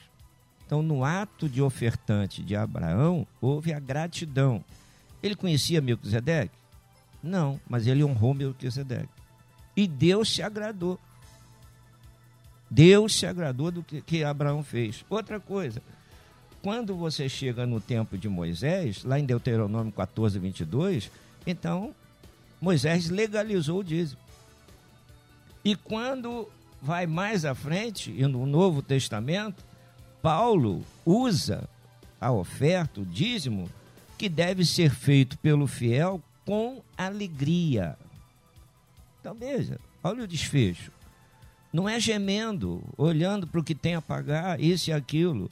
Então, 0.66 0.82
no 0.82 1.04
ato 1.04 1.48
de 1.48 1.62
ofertante 1.62 2.42
de 2.42 2.56
Abraão, 2.56 3.26
houve 3.40 3.72
a 3.72 3.78
gratidão. 3.78 4.64
Ele 5.22 5.36
conhecia 5.36 5.80
Melquisedeque? 5.80 6.54
Não, 7.22 7.60
mas 7.68 7.86
ele 7.86 8.02
honrou 8.02 8.34
Melquisedeque. 8.34 9.08
E 9.76 9.86
Deus 9.86 10.28
se 10.28 10.42
agradou. 10.42 10.98
Deus 12.68 13.14
se 13.14 13.26
agradou 13.26 13.70
do 13.70 13.82
que, 13.82 14.00
que 14.00 14.24
Abraão 14.24 14.64
fez. 14.64 15.04
Outra 15.08 15.38
coisa, 15.38 15.80
quando 16.66 16.96
você 16.96 17.28
chega 17.28 17.64
no 17.64 17.80
tempo 17.80 18.18
de 18.18 18.28
Moisés, 18.28 19.04
lá 19.04 19.20
em 19.20 19.24
Deuteronômio 19.24 19.92
14, 19.92 20.36
22, 20.36 21.12
então 21.46 21.94
Moisés 22.60 23.08
legalizou 23.08 23.78
o 23.78 23.84
dízimo. 23.84 24.20
E 25.64 25.76
quando 25.76 26.48
vai 26.82 27.06
mais 27.06 27.44
à 27.44 27.54
frente, 27.54 28.10
e 28.10 28.26
no 28.26 28.44
Novo 28.46 28.82
Testamento, 28.82 29.64
Paulo 30.20 30.84
usa 31.04 31.68
a 32.20 32.32
oferta, 32.32 33.00
o 33.00 33.06
dízimo, 33.06 33.70
que 34.18 34.28
deve 34.28 34.64
ser 34.64 34.90
feito 34.90 35.38
pelo 35.38 35.68
fiel 35.68 36.20
com 36.44 36.82
alegria. 36.98 37.96
Então 39.20 39.36
veja, 39.36 39.78
olha 40.02 40.24
o 40.24 40.26
desfecho. 40.26 40.90
Não 41.72 41.88
é 41.88 42.00
gemendo, 42.00 42.82
olhando 42.96 43.46
para 43.46 43.60
o 43.60 43.64
que 43.64 43.72
tem 43.72 43.94
a 43.94 44.02
pagar, 44.02 44.58
isso 44.58 44.90
e 44.90 44.92
aquilo. 44.92 45.48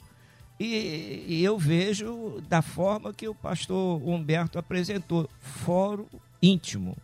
E, 0.59 1.25
e, 1.27 1.43
eu 1.43 1.57
vejo 1.57 2.41
da 2.47 2.61
forma 2.61 3.13
que 3.13 3.27
o 3.27 3.35
pastor 3.35 4.01
Humberto 4.01 4.57
apresentou, 4.57 5.29
fórum 5.39 6.05
íntimo. 6.41 6.95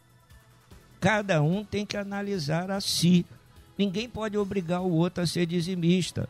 Cada 1.02 1.42
um 1.42 1.64
tem 1.64 1.86
que 1.86 1.98
analisar 1.98 2.72
a 2.72 2.80
si. 2.80 3.26
Ninguém 3.78 4.08
pode 4.08 4.38
obrigar 4.38 4.82
o 4.82 4.92
outro 4.92 5.24
a 5.24 5.28
ser 5.28 5.46
dizimista. 5.46 6.30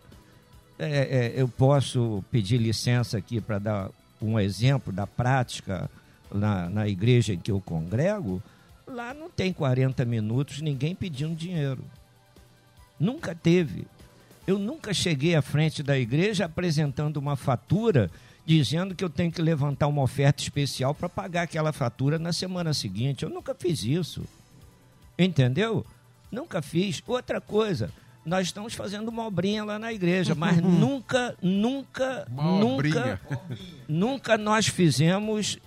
É, 0.80 0.88
é, 0.90 1.34
eu 1.36 1.48
posso 1.48 2.24
pedir 2.32 2.58
licença 2.58 3.18
aqui 3.18 3.40
para 3.40 3.60
dar 3.60 3.90
um 4.20 4.40
exemplo 4.40 4.92
da 4.92 5.06
prática 5.06 5.90
na, 6.34 6.70
na 6.70 6.88
igreja 6.88 7.34
em 7.34 7.40
que 7.40 7.52
eu 7.52 7.62
congrego. 7.62 8.42
Lá 8.88 9.14
não 9.14 9.30
tem 9.30 9.54
40 9.54 10.04
minutos 10.06 10.62
ninguém 10.62 10.96
pedindo 10.96 11.36
dinheiro. 11.36 11.84
Nunca 13.00 13.36
teve. 13.36 13.86
Eu 14.48 14.58
nunca 14.58 14.94
cheguei 14.94 15.36
à 15.36 15.42
frente 15.42 15.84
da 15.84 15.98
igreja 15.98 16.46
apresentando 16.46 17.18
uma 17.18 17.36
fatura 17.36 18.10
dizendo 18.46 18.96
que 18.96 19.04
eu 19.04 19.10
tenho 19.10 19.32
que 19.32 19.42
levantar 19.42 19.88
uma 19.88 20.02
oferta 20.02 20.42
especial 20.42 20.94
para 20.96 21.08
pagar 21.08 21.44
aquela 21.44 21.72
fatura 21.72 22.18
na 22.18 22.34
semana 22.34 22.74
seguinte. 22.74 23.24
Eu 23.24 23.30
nunca 23.30 23.54
fiz 23.54 23.84
isso. 23.84 24.24
Entendeu? 25.18 25.86
Nunca 26.32 26.62
fiz. 26.62 27.04
Outra 27.06 27.40
coisa, 27.40 27.92
nós 28.26 28.48
estamos 28.48 28.74
fazendo 28.74 29.10
uma 29.10 29.26
obrinha 29.28 29.64
lá 29.64 29.78
na 29.78 29.94
igreja, 29.94 30.34
mas 30.34 30.58
nunca, 30.62 31.36
nunca, 31.42 32.28
Uma 32.32 32.44
nunca, 32.60 32.74
obrinha. 32.74 33.22
nunca 33.88 34.38
nós 34.38 34.68
fizemos 34.68 35.60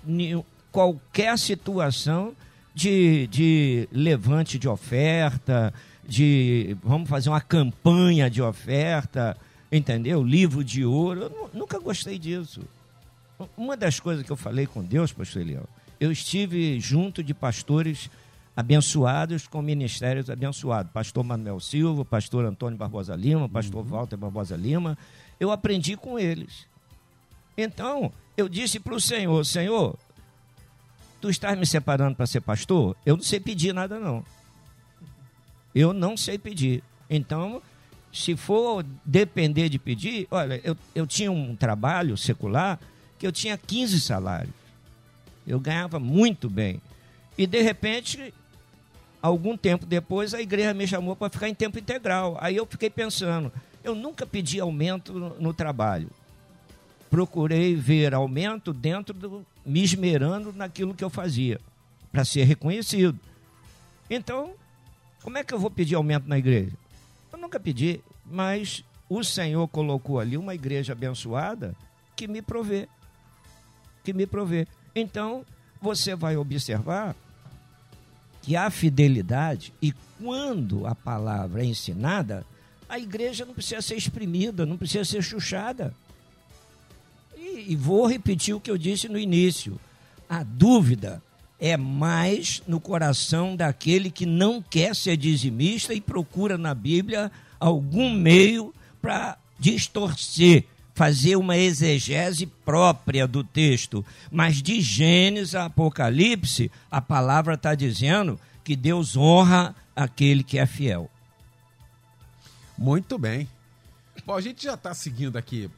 qualquer 0.73 1.39
situação 1.39 2.35
de, 2.75 3.29
de 3.29 3.89
levante 3.93 4.59
de 4.59 4.69
oferta, 4.69 5.73
de 6.07 6.77
vamos 6.83 7.09
fazer 7.09 7.29
uma 7.31 7.41
campanha 7.41 8.29
de 8.31 8.41
oferta, 8.43 9.37
entendeu? 9.71 10.23
Livro 10.23 10.63
de 10.65 10.85
ouro. 10.85 11.23
Eu 11.23 11.31
nu- 11.31 11.51
nunca 11.61 11.79
gostei 11.79 12.19
disso. 12.19 12.61
Uma 13.57 13.77
das 13.77 13.99
coisas 13.99 14.25
que 14.25 14.31
eu 14.31 14.37
falei 14.37 14.67
com 14.67 14.83
Deus, 14.83 15.13
pastor 15.13 15.43
Eliel, 15.43 15.65
eu 15.99 16.13
estive 16.13 16.79
junto 16.81 17.23
de 17.23 17.35
pastores 17.35 18.09
abençoados 18.57 19.49
com 19.49 19.61
ministérios 19.61 20.31
abençoados. 20.31 20.93
Pastor 20.93 21.25
Manuel 21.25 21.59
Silva, 21.59 22.05
pastor 22.05 22.45
Antônio 22.45 22.79
Barbosa 22.79 23.17
Lima, 23.17 23.49
pastor 23.49 23.85
Walter 23.85 24.17
Barbosa 24.17 24.57
Lima. 24.57 24.97
Eu 25.41 25.51
aprendi 25.51 25.97
com 25.97 26.19
eles. 26.19 26.67
Então, 27.59 28.13
eu 28.37 28.49
disse 28.49 28.79
para 28.79 28.95
o 28.95 29.01
Senhor, 29.01 29.45
Senhor, 29.45 29.97
tu 31.21 31.29
estás 31.29 31.59
me 31.59 31.67
separando 31.67 32.15
para 32.17 32.27
ser 32.27 32.41
pastor? 32.41 32.97
Eu 33.05 33.17
não 33.17 33.23
sei 33.25 33.41
pedir 33.41 33.73
nada, 33.75 33.99
não. 33.99 34.25
Eu 35.75 35.93
não 35.93 36.17
sei 36.17 36.39
pedir. 36.39 36.83
Então, 37.11 37.61
se 38.13 38.37
for 38.37 38.85
depender 39.05 39.69
de 39.69 39.79
pedir, 39.79 40.29
olha, 40.31 40.61
eu, 40.63 40.77
eu 40.95 41.07
tinha 41.07 41.33
um 41.33 41.57
trabalho 41.57 42.17
secular 42.17 42.79
que 43.19 43.27
eu 43.27 43.33
tinha 43.33 43.59
15 43.59 44.01
salários. 44.01 44.55
Eu 45.47 45.59
ganhava 45.59 45.99
muito 45.99 46.49
bem. 46.49 46.81
E, 47.37 47.47
de 47.47 47.61
repente, 47.61 48.33
algum 49.21 49.57
tempo 49.57 49.85
depois, 49.85 50.33
a 50.33 50.41
igreja 50.41 50.73
me 50.73 50.87
chamou 50.87 51.17
para 51.17 51.31
ficar 51.31 51.49
em 51.49 51.55
tempo 51.55 51.79
integral. 51.79 52.39
Aí 52.41 52.57
eu 52.57 52.67
fiquei 52.67 52.89
pensando, 52.89 53.53
eu 53.83 53.95
nunca 53.95 54.25
pedi 54.25 54.61
aumento 54.61 55.13
no, 55.13 55.41
no 55.41 55.53
trabalho. 55.53 56.09
Procurei 57.11 57.75
ver 57.75 58.15
aumento 58.15 58.73
dentro 58.73 59.15
do. 59.15 59.47
me 59.65 59.83
esmerando 59.83 60.53
naquilo 60.53 60.95
que 60.95 61.05
eu 61.05 61.11
fazia, 61.11 61.61
para 62.13 62.25
ser 62.25 62.45
reconhecido. 62.45 63.19
Então, 64.09 64.55
como 65.25 65.39
é 65.39 65.43
que 65.43 65.55
eu 65.55 65.59
vou 65.59 65.71
pedir 65.71 65.95
aumento 65.95 66.29
na 66.29 66.37
igreja? 66.37 66.73
Eu 67.33 67.39
nunca 67.39 67.59
pedi, 67.59 67.99
mas 68.27 68.85
o 69.09 69.25
Senhor 69.25 69.67
colocou 69.69 70.21
ali 70.21 70.37
uma 70.37 70.55
igreja 70.55 70.93
abençoada 70.93 71.75
que 72.15 72.29
me 72.29 72.43
provê. 72.43 72.87
Que 74.05 74.13
me 74.13 74.27
provê. 74.27 74.69
Então, 74.95 75.43
você 75.81 76.15
vai 76.15 76.37
observar 76.37 77.17
que 78.43 78.55
a 78.55 78.69
fidelidade 78.69 79.73
e 79.81 79.95
quando 80.23 80.87
a 80.87 80.95
palavra 80.95 81.63
é 81.63 81.65
ensinada, 81.65 82.45
a 82.87 82.99
igreja 82.99 83.47
não 83.47 83.55
precisa 83.55 83.81
ser 83.81 83.97
exprimida, 83.97 84.67
não 84.67 84.77
precisa 84.77 85.07
ser 85.07 85.23
chuchada. 85.23 85.95
E, 87.35 87.73
e 87.73 87.77
vou 87.77 88.07
repetir 88.07 88.55
o 88.55 88.61
que 88.61 88.71
eu 88.71 88.77
disse 88.77 89.09
no 89.09 89.19
início. 89.19 89.81
A 90.29 90.43
dúvida 90.43 91.23
é 91.59 91.77
mais 91.77 92.63
no 92.67 92.81
coração 92.81 93.57
daquele 93.57 94.11
que 94.11 94.27
não 94.27 94.61
quer 94.61 94.95
ser 94.95 95.17
dizimista 95.17 95.95
e 95.95 96.01
procura 96.01 96.59
na 96.59 96.75
Bíblia 96.75 97.31
algum 97.59 98.13
meio 98.13 98.75
para 99.01 99.39
distorcer, 99.59 100.65
fazer 100.95 101.37
uma 101.37 101.57
exegese 101.57 102.47
própria 102.47 103.27
do 103.27 103.43
texto. 103.43 104.05
Mas 104.31 104.63
de 104.63 104.81
Gênesis 104.81 105.55
a 105.55 105.67
Apocalipse, 105.67 106.71
a 106.91 107.01
palavra 107.01 107.55
está 107.55 107.75
dizendo 107.75 108.39
que 108.63 108.75
Deus 108.77 109.17
honra 109.17 109.75
aquele 109.95 110.43
que 110.43 110.59
é 110.59 110.67
fiel. 110.67 111.11
Muito 112.77 113.19
bem. 113.19 113.49
Bom, 114.27 114.35
a 114.35 114.41
gente 114.41 114.65
já 114.65 114.75
está 114.75 114.95
seguindo 114.95 115.37
aqui, 115.37 115.71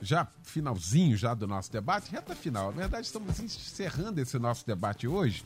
já 0.00 0.26
finalzinho 0.42 1.16
já 1.16 1.34
do 1.34 1.46
nosso 1.46 1.70
debate, 1.72 2.10
reta 2.10 2.34
final. 2.34 2.70
Na 2.72 2.82
verdade, 2.82 3.06
estamos 3.06 3.38
encerrando 3.40 4.20
esse 4.20 4.38
nosso 4.38 4.66
debate 4.66 5.06
hoje. 5.06 5.44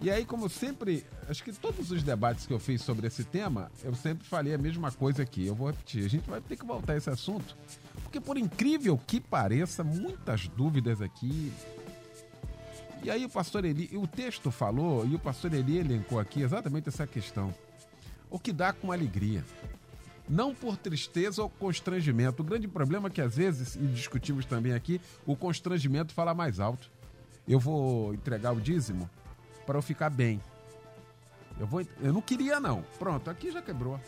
E 0.00 0.10
aí, 0.10 0.24
como 0.24 0.48
sempre, 0.48 1.04
acho 1.28 1.42
que 1.42 1.52
todos 1.52 1.90
os 1.90 2.02
debates 2.02 2.46
que 2.46 2.52
eu 2.52 2.60
fiz 2.60 2.82
sobre 2.82 3.06
esse 3.06 3.24
tema, 3.24 3.70
eu 3.82 3.94
sempre 3.94 4.26
falei 4.26 4.54
a 4.54 4.58
mesma 4.58 4.92
coisa 4.92 5.22
aqui. 5.22 5.46
Eu 5.46 5.54
vou 5.54 5.68
repetir. 5.68 6.04
A 6.04 6.08
gente 6.08 6.28
vai 6.28 6.40
ter 6.40 6.56
que 6.56 6.64
voltar 6.64 6.92
a 6.92 6.96
esse 6.96 7.10
assunto, 7.10 7.56
porque 8.02 8.20
por 8.20 8.36
incrível 8.36 9.00
que 9.06 9.20
pareça, 9.20 9.82
muitas 9.82 10.46
dúvidas 10.48 11.00
aqui. 11.00 11.52
E 13.02 13.10
aí 13.10 13.24
o 13.24 13.28
pastor 13.28 13.64
Eli, 13.64 13.90
o 13.94 14.06
texto 14.06 14.50
falou, 14.50 15.06
e 15.06 15.14
o 15.14 15.18
pastor 15.18 15.52
Eli 15.54 15.78
elencou 15.78 16.18
aqui 16.18 16.42
exatamente 16.42 16.88
essa 16.88 17.06
questão. 17.06 17.54
O 18.30 18.38
que 18.38 18.52
dá 18.52 18.72
com 18.72 18.92
alegria 18.92 19.44
não 20.28 20.54
por 20.54 20.76
tristeza 20.76 21.42
ou 21.42 21.48
constrangimento. 21.48 22.42
O 22.42 22.44
grande 22.44 22.68
problema 22.68 23.08
é 23.08 23.10
que 23.10 23.20
às 23.20 23.34
vezes, 23.34 23.76
e 23.76 23.86
discutimos 23.86 24.44
também 24.44 24.72
aqui, 24.72 25.00
o 25.26 25.34
constrangimento 25.34 26.12
fala 26.12 26.34
mais 26.34 26.60
alto. 26.60 26.90
Eu 27.46 27.58
vou 27.58 28.12
entregar 28.12 28.52
o 28.52 28.60
dízimo 28.60 29.08
para 29.66 29.78
eu 29.78 29.82
ficar 29.82 30.10
bem. 30.10 30.40
Eu, 31.58 31.66
vou, 31.66 31.84
eu 32.00 32.12
não 32.12 32.20
queria 32.20 32.60
não. 32.60 32.84
Pronto, 32.98 33.30
aqui 33.30 33.50
já 33.50 33.62
quebrou. 33.62 33.98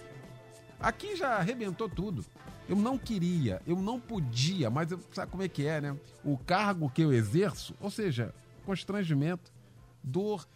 Aqui 0.79 1.17
já 1.17 1.37
arrebentou 1.37 1.89
tudo. 1.89 2.25
Eu 2.69 2.77
não 2.77 2.97
queria, 2.97 3.61
eu 3.67 3.77
não 3.77 3.99
podia, 3.99 4.71
mas 4.71 4.93
eu, 4.93 5.01
sabe 5.13 5.31
como 5.31 5.43
é 5.43 5.49
que 5.49 5.67
é, 5.67 5.81
né? 5.81 5.97
O 6.25 6.39
cargo 6.39 6.89
que 6.89 7.03
eu 7.03 7.13
exerço, 7.13 7.75
ou 7.81 7.91
seja, 7.91 8.33
constrangimento, 8.65 9.53
dor. 10.03 10.47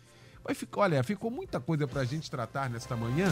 Ficar, 0.54 0.82
olha, 0.82 1.02
ficou 1.02 1.30
muita 1.30 1.58
coisa 1.58 1.88
para 1.88 2.02
a 2.02 2.04
gente 2.04 2.30
tratar 2.30 2.70
nesta 2.70 2.94
manhã. 2.94 3.28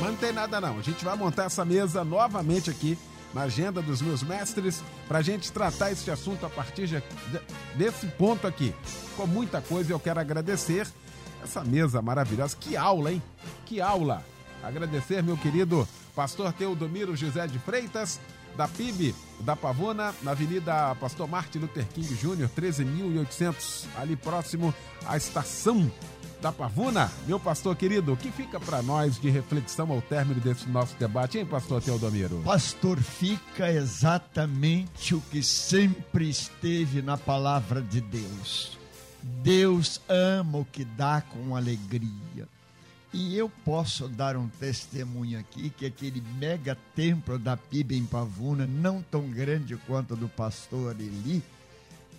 Mas 0.00 0.08
não 0.10 0.16
tem 0.16 0.32
nada 0.32 0.60
não. 0.60 0.78
A 0.78 0.82
gente 0.82 1.04
vai 1.04 1.16
montar 1.16 1.44
essa 1.44 1.64
mesa 1.64 2.02
novamente 2.04 2.70
aqui 2.70 2.98
na 3.34 3.42
agenda 3.42 3.80
dos 3.80 4.00
meus 4.02 4.22
mestres 4.22 4.82
para 5.06 5.18
a 5.18 5.22
gente 5.22 5.52
tratar 5.52 5.92
esse 5.92 6.10
assunto 6.10 6.44
a 6.44 6.48
partir 6.50 6.86
de- 6.86 7.00
de- 7.00 7.40
desse 7.76 8.06
ponto 8.06 8.46
aqui. 8.46 8.74
Com 9.16 9.26
muita 9.26 9.60
coisa 9.60 9.92
eu 9.92 10.00
quero 10.00 10.18
agradecer 10.18 10.86
essa 11.44 11.62
mesa 11.62 12.00
maravilhosa. 12.02 12.56
Que 12.58 12.76
aula, 12.76 13.12
hein? 13.12 13.22
Que 13.66 13.80
aula! 13.80 14.24
Agradecer 14.62 15.22
meu 15.22 15.36
querido 15.36 15.86
pastor 16.14 16.52
Teodomiro 16.52 17.14
José 17.16 17.46
de 17.46 17.58
Freitas, 17.58 18.18
da 18.56 18.68
PIB 18.68 19.14
da 19.40 19.56
Pavona, 19.56 20.14
na 20.22 20.32
Avenida 20.32 20.94
Pastor 20.96 21.28
Martin 21.28 21.60
Luther 21.60 21.86
King 21.86 22.14
Jr., 22.14 22.48
13.800, 22.48 23.86
ali 23.96 24.16
próximo 24.16 24.74
à 25.06 25.16
estação 25.16 25.90
da 26.40 26.50
Pavuna. 26.50 27.10
Meu 27.26 27.38
pastor 27.38 27.76
querido, 27.76 28.12
o 28.12 28.16
que 28.16 28.30
fica 28.30 28.58
para 28.58 28.82
nós 28.82 29.20
de 29.20 29.30
reflexão 29.30 29.90
ao 29.90 30.00
término 30.00 30.40
desse 30.40 30.68
nosso 30.68 30.96
debate, 30.96 31.38
hein, 31.38 31.46
pastor 31.46 31.82
Teodomiro? 31.82 32.40
Pastor, 32.44 32.98
fica 32.98 33.70
exatamente 33.70 35.14
o 35.14 35.20
que 35.30 35.42
sempre 35.42 36.28
esteve 36.28 37.02
na 37.02 37.16
palavra 37.16 37.82
de 37.82 38.00
Deus. 38.00 38.78
Deus 39.22 40.00
ama 40.08 40.58
o 40.58 40.64
que 40.64 40.84
dá 40.84 41.20
com 41.20 41.54
alegria. 41.54 42.48
E 43.12 43.36
eu 43.36 43.48
posso 43.64 44.08
dar 44.08 44.36
um 44.36 44.48
testemunho 44.48 45.36
aqui 45.38 45.70
que 45.70 45.84
aquele 45.84 46.20
mega 46.38 46.78
templo 46.94 47.40
da 47.40 47.56
PIB 47.56 47.96
em 47.96 48.06
Pavuna, 48.06 48.68
não 48.68 49.02
tão 49.02 49.28
grande 49.28 49.76
quanto 49.76 50.14
o 50.14 50.16
do 50.16 50.28
pastor 50.28 50.94
Eli, 51.00 51.42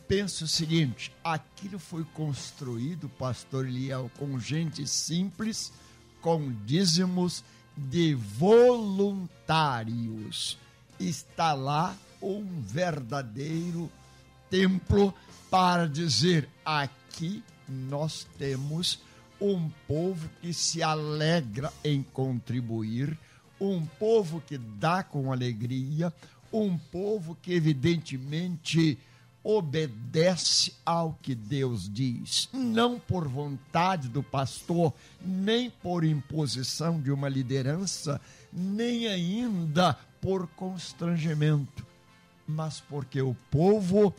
penso 0.06 0.44
o 0.44 0.48
seguinte: 0.48 1.10
aquilo 1.24 1.80
foi 1.80 2.04
construído, 2.14 3.08
pastor 3.08 3.66
Eliel, 3.66 4.12
com 4.20 4.38
gente 4.38 4.86
simples, 4.86 5.72
com 6.20 6.52
dízimos 6.66 7.42
de 7.78 8.14
voluntários. 8.14 10.58
Está 11.00 11.54
lá 11.54 11.96
um 12.22 12.62
verdadeiro 12.62 13.90
templo 14.50 15.14
para 15.50 15.88
dizer: 15.88 16.50
aqui 16.66 17.42
nós 17.66 18.28
temos 18.38 19.00
um 19.42 19.70
povo 19.88 20.30
que 20.40 20.54
se 20.54 20.84
alegra 20.84 21.74
em 21.84 22.04
contribuir, 22.04 23.18
um 23.60 23.84
povo 23.86 24.40
que 24.46 24.58
dá 24.58 25.04
com 25.04 25.32
alegria, 25.32 26.14
um 26.54 26.78
povo 26.78 27.36
que 27.42 27.54
evidentemente 27.54 29.00
obedece 29.44 30.74
ao 30.86 31.18
que 31.20 31.34
Deus 31.34 31.92
diz, 31.92 32.48
não 32.54 33.00
por 33.00 33.28
vontade 33.28 34.08
do 34.08 34.22
pastor, 34.22 34.94
nem 35.20 35.70
por 35.70 36.04
imposição 36.04 37.02
de 37.02 37.12
uma 37.12 37.28
liderança, 37.28 38.22
nem 38.54 39.08
ainda 39.08 39.98
por 40.22 40.48
constrangimento, 40.50 41.86
mas 42.48 42.80
porque 42.82 43.20
o 43.22 43.36
povo 43.50 44.14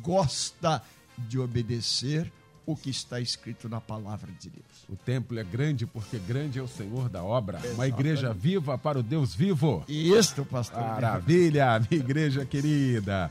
gosta 0.00 0.80
de 1.18 1.38
obedecer, 1.38 2.32
o 2.72 2.76
que 2.76 2.90
está 2.90 3.20
escrito 3.20 3.68
na 3.68 3.80
palavra 3.80 4.30
de 4.40 4.50
Deus. 4.50 4.64
O 4.88 4.96
templo 4.96 5.38
é 5.38 5.44
grande 5.44 5.86
porque 5.86 6.18
grande 6.18 6.58
é 6.58 6.62
o 6.62 6.68
Senhor 6.68 7.08
da 7.08 7.22
obra. 7.22 7.60
Uma 7.74 7.86
igreja 7.86 8.32
viva 8.32 8.76
para 8.76 8.98
o 8.98 9.02
Deus 9.02 9.34
vivo. 9.34 9.84
Isto, 9.88 10.44
pastor. 10.44 10.80
Maravilha, 10.80 11.78
minha 11.90 12.02
igreja 12.02 12.44
querida. 12.44 13.30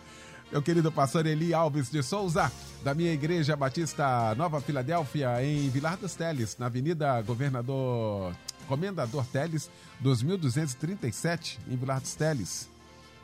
Meu 0.51 0.61
querido 0.61 0.91
pastor 0.91 1.25
Eli 1.25 1.53
Alves 1.53 1.89
de 1.89 2.03
Souza, 2.03 2.51
da 2.83 2.93
minha 2.93 3.13
igreja 3.13 3.55
Batista 3.55 4.35
Nova 4.35 4.59
Filadélfia, 4.59 5.41
em 5.43 5.69
Vilar 5.69 5.95
dos 5.95 6.13
Teles, 6.13 6.57
na 6.57 6.65
Avenida 6.65 7.21
Governador 7.21 8.35
Comendador 8.67 9.25
Teles, 9.27 9.69
2237, 10.01 11.59
em 11.69 11.75
Vilar 11.77 12.01
dos 12.01 12.15
Teles. 12.15 12.69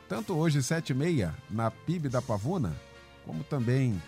Tanto 0.08 0.34
hoje, 0.34 0.62
7 0.62 0.90
e 0.90 0.94
meia, 0.94 1.34
na 1.50 1.70
PIB 1.70 2.08
da 2.08 2.22
Pavuna, 2.22 2.74
como 3.26 3.44
também 3.44 4.00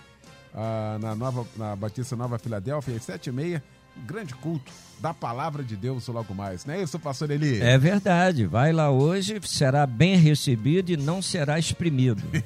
ah, 0.54 0.98
na, 1.00 1.14
Nova, 1.14 1.46
na 1.56 1.76
Batista 1.76 2.16
Nova 2.16 2.38
Filadélfia, 2.38 2.96
às 2.96 3.02
7 3.04 3.28
e 3.28 3.32
meia, 3.32 3.62
um 3.96 4.04
grande 4.06 4.34
culto 4.34 4.70
da 5.00 5.14
palavra 5.14 5.62
de 5.62 5.76
Deus 5.76 6.06
logo 6.08 6.34
mais. 6.34 6.64
Não 6.66 6.74
é 6.74 6.82
isso, 6.82 6.98
pastor 6.98 7.30
Eli? 7.30 7.60
É 7.60 7.78
verdade. 7.78 8.44
Vai 8.46 8.72
lá 8.72 8.90
hoje, 8.90 9.40
será 9.44 9.86
bem 9.86 10.16
recebido 10.16 10.90
e 10.92 10.96
não 10.96 11.22
será 11.22 11.58
exprimido. 11.58 12.22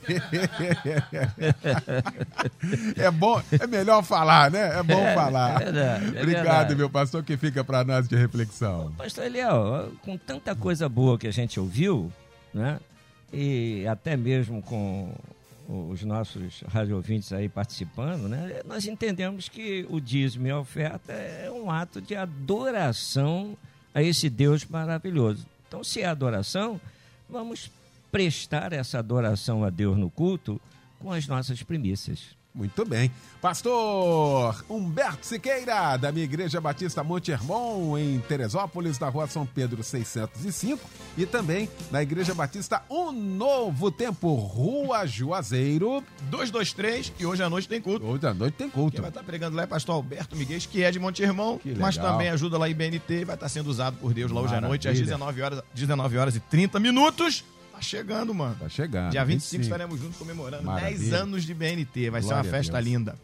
é 2.96 3.10
bom, 3.10 3.40
é 3.60 3.66
melhor 3.66 4.02
falar, 4.02 4.50
né? 4.50 4.78
É 4.78 4.82
bom 4.82 4.98
É, 5.00 5.14
falar. 5.14 5.60
é 5.60 5.64
verdade, 5.64 6.04
é 6.04 6.08
Obrigado, 6.22 6.26
verdade. 6.44 6.74
meu 6.76 6.90
pastor, 6.90 7.22
que 7.22 7.36
fica 7.36 7.64
para 7.64 7.84
nós 7.84 8.08
de 8.08 8.16
reflexão. 8.16 8.92
Pastor 8.96 9.24
Eliel, 9.24 9.92
com 10.02 10.16
tanta 10.16 10.54
coisa 10.54 10.88
boa 10.88 11.18
que 11.18 11.26
a 11.26 11.32
gente 11.32 11.58
ouviu, 11.58 12.12
né? 12.52 12.78
E 13.32 13.86
até 13.88 14.16
mesmo 14.16 14.62
com 14.62 15.12
os 15.68 16.02
nossos 16.02 16.60
rádio 16.62 16.96
ouvintes 16.96 17.32
aí 17.32 17.48
participando, 17.48 18.28
né? 18.28 18.60
Nós 18.64 18.86
entendemos 18.86 19.48
que 19.48 19.86
o 19.88 20.00
dízimo 20.00 20.46
e 20.46 20.50
a 20.50 20.58
oferta 20.58 21.12
é 21.12 21.50
um 21.50 21.70
ato 21.70 22.00
de 22.00 22.14
adoração 22.14 23.56
a 23.94 24.02
esse 24.02 24.28
Deus 24.28 24.64
maravilhoso. 24.64 25.46
Então, 25.66 25.82
se 25.82 26.02
é 26.02 26.06
adoração, 26.06 26.80
vamos 27.28 27.70
prestar 28.12 28.72
essa 28.72 28.98
adoração 28.98 29.64
a 29.64 29.70
Deus 29.70 29.96
no 29.96 30.10
culto 30.10 30.60
com 30.98 31.10
as 31.10 31.26
nossas 31.26 31.62
primícias. 31.62 32.36
Muito 32.54 32.84
bem. 32.84 33.10
Pastor 33.42 34.64
Humberto 34.70 35.26
Siqueira, 35.26 35.96
da 35.96 36.12
minha 36.12 36.24
Igreja 36.24 36.60
Batista 36.60 37.02
Monte 37.02 37.32
Hermon, 37.32 37.98
em 37.98 38.20
Teresópolis, 38.20 38.96
na 38.98 39.08
rua 39.08 39.26
São 39.26 39.44
Pedro 39.44 39.82
605. 39.82 40.80
E 41.18 41.26
também 41.26 41.68
na 41.90 42.00
Igreja 42.00 42.32
Batista 42.32 42.82
Um 42.88 43.10
Novo 43.10 43.90
Tempo, 43.90 44.34
Rua 44.34 45.04
Juazeiro. 45.04 46.02
223 46.30 47.12
e 47.18 47.26
hoje 47.26 47.42
à 47.42 47.50
noite 47.50 47.68
tem 47.68 47.80
culto. 47.80 48.06
Hoje 48.06 48.24
à 48.24 48.32
noite 48.32 48.54
tem 48.54 48.70
Quem 48.70 48.80
culto. 48.80 49.00
vai 49.02 49.10
estar 49.10 49.24
pregando 49.24 49.56
lá 49.56 49.64
é 49.64 49.66
pastor 49.66 49.96
Alberto 49.96 50.36
Miguel, 50.36 50.60
que 50.60 50.84
é 50.84 50.92
de 50.92 51.00
Monte 51.00 51.22
Que 51.60 51.74
mas 51.74 51.96
também 51.96 52.28
ajuda 52.28 52.56
lá 52.56 52.68
em 52.68 52.74
BNT 52.74 53.22
e 53.22 53.24
vai 53.24 53.34
estar 53.34 53.48
sendo 53.48 53.68
usado 53.68 53.96
por 53.96 54.14
Deus 54.14 54.30
lá 54.30 54.40
hoje 54.40 54.54
à 54.54 54.60
noite, 54.60 54.86
às 54.86 54.94
Maravilha. 54.94 55.16
19 55.16 55.42
horas, 55.42 55.62
19 55.74 56.18
horas 56.18 56.36
e 56.36 56.40
30 56.40 56.78
minutos. 56.78 57.44
Tá 57.84 57.88
chegando, 57.88 58.34
mano. 58.34 58.56
Tá 58.58 58.68
chegando. 58.68 59.10
Dia 59.10 59.24
25 59.24 59.62
estaremos 59.62 60.00
juntos 60.00 60.16
comemorando 60.16 60.64
10 60.64 60.64
Maravilha. 60.64 61.18
anos 61.18 61.44
de 61.44 61.52
BNT. 61.52 62.08
Vai 62.08 62.22
ser 62.22 62.28
Glória 62.28 62.42
uma 62.42 62.48
a 62.48 62.58
festa 62.58 62.80
linda. 62.80 63.14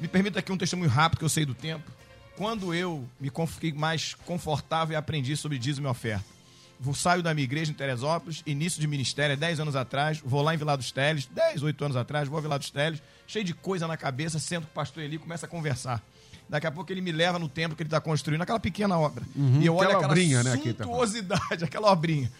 Me 0.00 0.08
permita 0.08 0.40
aqui 0.40 0.50
um 0.50 0.56
testemunho 0.56 0.90
rápido 0.90 1.20
que 1.20 1.24
eu 1.24 1.28
sei 1.28 1.46
do 1.46 1.54
tempo. 1.54 1.88
Quando 2.36 2.74
eu 2.74 3.08
me 3.20 3.30
fiquei 3.46 3.72
mais 3.72 4.14
confortável 4.26 4.94
e 4.94 4.96
aprendi 4.96 5.36
sobre 5.36 5.58
dízimo 5.58 5.86
e 5.86 5.90
oferta. 5.90 6.24
Vou, 6.80 6.92
saio 6.92 7.22
da 7.22 7.32
minha 7.32 7.44
igreja 7.44 7.70
em 7.70 7.74
Teresópolis, 7.74 8.42
início 8.44 8.80
de 8.80 8.88
ministério, 8.88 9.36
10 9.36 9.60
anos 9.60 9.76
atrás, 9.76 10.20
vou 10.24 10.42
lá 10.42 10.52
em 10.52 10.58
Vila 10.58 10.76
dos 10.76 10.90
Teles, 10.90 11.26
10, 11.26 11.62
8 11.62 11.84
anos 11.84 11.96
atrás, 11.96 12.28
vou 12.28 12.36
a 12.36 12.40
Vila 12.42 12.58
dos 12.58 12.68
Teles, 12.68 13.00
cheio 13.28 13.44
de 13.44 13.54
coisa 13.54 13.86
na 13.86 13.96
cabeça, 13.96 14.40
sento 14.40 14.64
com 14.64 14.72
o 14.72 14.74
pastor 14.74 15.04
Eli 15.04 15.16
começa 15.16 15.46
a 15.46 15.48
conversar. 15.48 16.02
Daqui 16.48 16.66
a 16.66 16.72
pouco 16.72 16.92
ele 16.92 17.00
me 17.00 17.12
leva 17.12 17.38
no 17.38 17.48
templo 17.48 17.76
que 17.76 17.82
ele 17.84 17.86
está 17.86 18.00
construindo, 18.00 18.42
aquela 18.42 18.58
pequena 18.58 18.98
obra. 18.98 19.24
e 19.36 19.64
eu 19.64 19.76
olho 19.76 19.86
aquela 19.86 19.98
aquela 20.00 20.12
obrinha, 20.12 20.42
né, 20.42 20.56
tá 20.56 20.84
suntuosidade, 20.84 21.62
aquela 21.64 21.92
obrinha. 21.92 22.30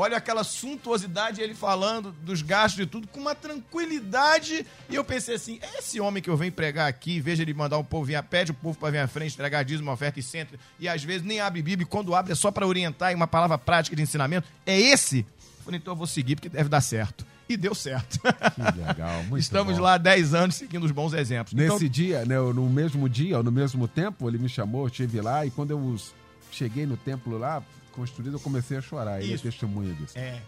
Olha 0.00 0.16
aquela 0.16 0.42
suntuosidade, 0.42 1.42
ele 1.42 1.54
falando 1.54 2.10
dos 2.22 2.40
gastos 2.40 2.80
e 2.82 2.86
tudo, 2.86 3.06
com 3.08 3.20
uma 3.20 3.34
tranquilidade. 3.34 4.64
E 4.88 4.94
eu 4.94 5.04
pensei 5.04 5.34
assim: 5.34 5.58
é 5.60 5.78
esse 5.78 6.00
homem 6.00 6.22
que 6.22 6.30
eu 6.30 6.36
venho 6.38 6.50
pregar 6.52 6.88
aqui, 6.88 7.20
veja 7.20 7.42
ele 7.42 7.52
mandar 7.52 7.76
o 7.76 7.84
povo 7.84 8.06
vir, 8.06 8.22
pede 8.22 8.50
o 8.50 8.54
povo 8.54 8.78
para 8.78 8.90
vir 8.90 8.98
à 8.98 9.06
frente, 9.06 9.34
entregar 9.34 9.62
dízimo, 9.62 9.88
uma 9.88 9.92
oferta 9.92 10.18
e 10.18 10.22
centro, 10.22 10.58
e 10.78 10.88
às 10.88 11.04
vezes 11.04 11.22
nem 11.22 11.40
abre 11.40 11.60
Bíblia, 11.60 11.84
e 11.84 11.86
quando 11.86 12.14
abre 12.14 12.32
é 12.32 12.34
só 12.34 12.50
para 12.50 12.66
orientar 12.66 13.12
em 13.12 13.14
uma 13.14 13.26
palavra 13.26 13.58
prática 13.58 13.94
de 13.94 14.00
ensinamento. 14.02 14.48
É 14.64 14.78
esse? 14.80 15.18
Eu 15.58 15.64
falei, 15.64 15.78
então 15.78 15.92
eu 15.92 15.96
vou 15.96 16.06
seguir, 16.06 16.36
porque 16.36 16.48
deve 16.48 16.70
dar 16.70 16.80
certo. 16.80 17.26
E 17.46 17.56
deu 17.56 17.74
certo. 17.74 18.20
Que 18.20 18.78
legal, 18.80 19.22
muito 19.24 19.42
Estamos 19.42 19.76
bom. 19.76 19.82
lá 19.82 19.94
há 19.94 19.98
10 19.98 20.32
anos 20.34 20.54
seguindo 20.54 20.84
os 20.84 20.92
bons 20.92 21.12
exemplos. 21.12 21.52
Nesse 21.52 21.74
Então, 21.74 21.88
dia, 21.88 22.24
né, 22.24 22.38
no 22.38 22.70
mesmo 22.70 23.06
dia, 23.08 23.36
ou 23.38 23.42
no 23.42 23.52
mesmo 23.52 23.86
tempo, 23.86 24.28
ele 24.30 24.38
me 24.38 24.48
chamou, 24.48 24.82
eu 24.82 24.86
estive 24.86 25.20
lá, 25.20 25.44
e 25.44 25.50
quando 25.50 25.72
eu 25.72 25.96
cheguei 26.50 26.86
no 26.86 26.96
templo 26.96 27.36
lá, 27.36 27.62
construído, 28.00 28.34
eu 28.34 28.40
comecei 28.40 28.76
a 28.78 28.80
chorar. 28.80 29.20
Ele 29.22 29.34
é 29.34 29.38
testemunha 29.38 29.92
disso. 29.94 30.18
é, 30.18 30.40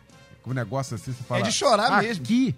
Um 0.46 0.52
negócio 0.52 0.94
assim, 0.94 1.12
você 1.12 1.22
fala... 1.22 1.42
de 1.42 1.52
chorar 1.52 2.02
mesmo. 2.02 2.24
Aqui, 2.24 2.54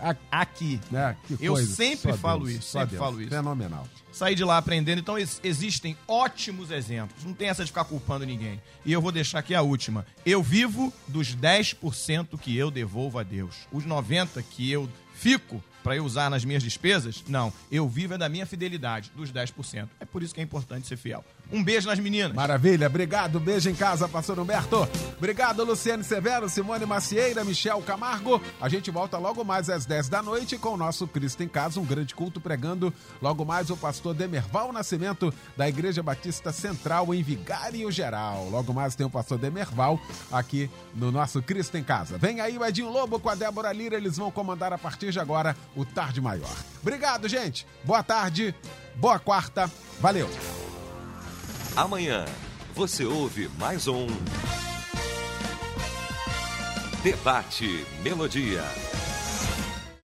aqui, 0.00 0.20
aqui. 0.30 0.80
né? 0.90 1.16
Eu 1.40 1.54
coisa, 1.54 1.74
sempre 1.74 2.12
só 2.12 2.18
falo 2.18 2.44
Deus, 2.46 2.58
isso, 2.58 2.68
só 2.70 2.80
sempre 2.80 2.96
Deus. 2.96 3.02
falo 3.04 3.20
isso. 3.20 3.30
Fenomenal. 3.30 3.88
sair 4.12 4.34
de 4.34 4.44
lá 4.44 4.58
aprendendo. 4.58 4.98
Então 5.00 5.18
ex- 5.18 5.40
existem 5.42 5.96
ótimos 6.06 6.70
exemplos. 6.70 7.24
Não 7.24 7.32
tem 7.34 7.48
essa 7.48 7.64
de 7.64 7.70
ficar 7.70 7.84
culpando 7.84 8.24
ninguém. 8.26 8.60
E 8.84 8.92
eu 8.92 9.00
vou 9.02 9.10
deixar 9.10 9.38
aqui 9.40 9.54
a 9.54 9.62
última. 9.62 10.06
Eu 10.24 10.42
vivo 10.42 10.92
dos 11.08 11.34
10% 11.34 12.38
que 12.38 12.56
eu 12.56 12.70
devolvo 12.70 13.18
a 13.18 13.22
Deus. 13.22 13.54
Os 13.72 13.84
90 13.84 14.42
que 14.42 14.70
eu 14.70 14.88
fico 15.14 15.62
para 15.82 15.96
eu 15.96 16.04
usar 16.04 16.28
nas 16.30 16.44
minhas 16.44 16.62
despesas, 16.62 17.24
não. 17.28 17.52
Eu 17.70 17.88
vivo 17.88 18.14
é 18.14 18.18
da 18.18 18.28
minha 18.28 18.44
fidelidade, 18.46 19.10
dos 19.16 19.32
10%. 19.32 19.88
É 19.98 20.04
por 20.04 20.22
isso 20.22 20.34
que 20.34 20.40
é 20.40 20.44
importante 20.44 20.86
ser 20.86 20.96
fiel. 20.96 21.24
Um 21.50 21.64
beijo 21.64 21.88
nas 21.88 21.98
meninas. 21.98 22.34
Maravilha, 22.34 22.86
obrigado, 22.86 23.40
beijo 23.40 23.70
em 23.70 23.74
casa, 23.74 24.06
pastor 24.06 24.38
Humberto. 24.38 24.86
Obrigado, 25.16 25.64
Luciane 25.64 26.04
Severo, 26.04 26.48
Simone 26.48 26.84
Macieira, 26.84 27.42
Michel 27.42 27.80
Camargo. 27.82 28.40
A 28.60 28.68
gente 28.68 28.90
volta 28.90 29.16
logo 29.16 29.42
mais 29.44 29.70
às 29.70 29.86
10 29.86 30.08
da 30.10 30.22
noite 30.22 30.58
com 30.58 30.70
o 30.70 30.76
nosso 30.76 31.06
Cristo 31.06 31.42
em 31.42 31.48
Casa, 31.48 31.80
um 31.80 31.84
grande 31.84 32.14
culto 32.14 32.38
pregando 32.40 32.92
logo 33.22 33.44
mais 33.46 33.70
o 33.70 33.76
pastor 33.76 34.14
Demerval 34.14 34.72
Nascimento, 34.72 35.32
da 35.56 35.66
Igreja 35.66 36.02
Batista 36.02 36.52
Central 36.52 37.14
em 37.14 37.22
Vigário 37.22 37.90
Geral. 37.90 38.48
Logo 38.50 38.74
mais 38.74 38.94
tem 38.94 39.06
o 39.06 39.10
pastor 39.10 39.38
Demerval 39.38 39.98
aqui 40.30 40.70
no 40.94 41.10
nosso 41.10 41.40
Cristo 41.40 41.78
em 41.78 41.82
Casa. 41.82 42.18
Vem 42.18 42.40
aí 42.40 42.58
o 42.58 42.64
Edinho 42.64 42.90
Lobo 42.90 43.18
com 43.18 43.30
a 43.30 43.34
Débora 43.34 43.72
Lira, 43.72 43.96
eles 43.96 44.18
vão 44.18 44.30
comandar 44.30 44.72
a 44.72 44.78
partir 44.78 45.10
de 45.12 45.18
agora 45.18 45.56
o 45.74 45.84
Tarde 45.84 46.20
Maior. 46.20 46.56
Obrigado, 46.82 47.26
gente. 47.26 47.66
Boa 47.84 48.02
tarde, 48.02 48.54
boa 48.96 49.18
quarta, 49.18 49.70
valeu. 49.98 50.28
Amanhã 51.78 52.24
você 52.74 53.04
ouve 53.04 53.48
mais 53.56 53.86
um 53.86 54.08
Debate 57.04 57.86
Melodia. 58.02 58.64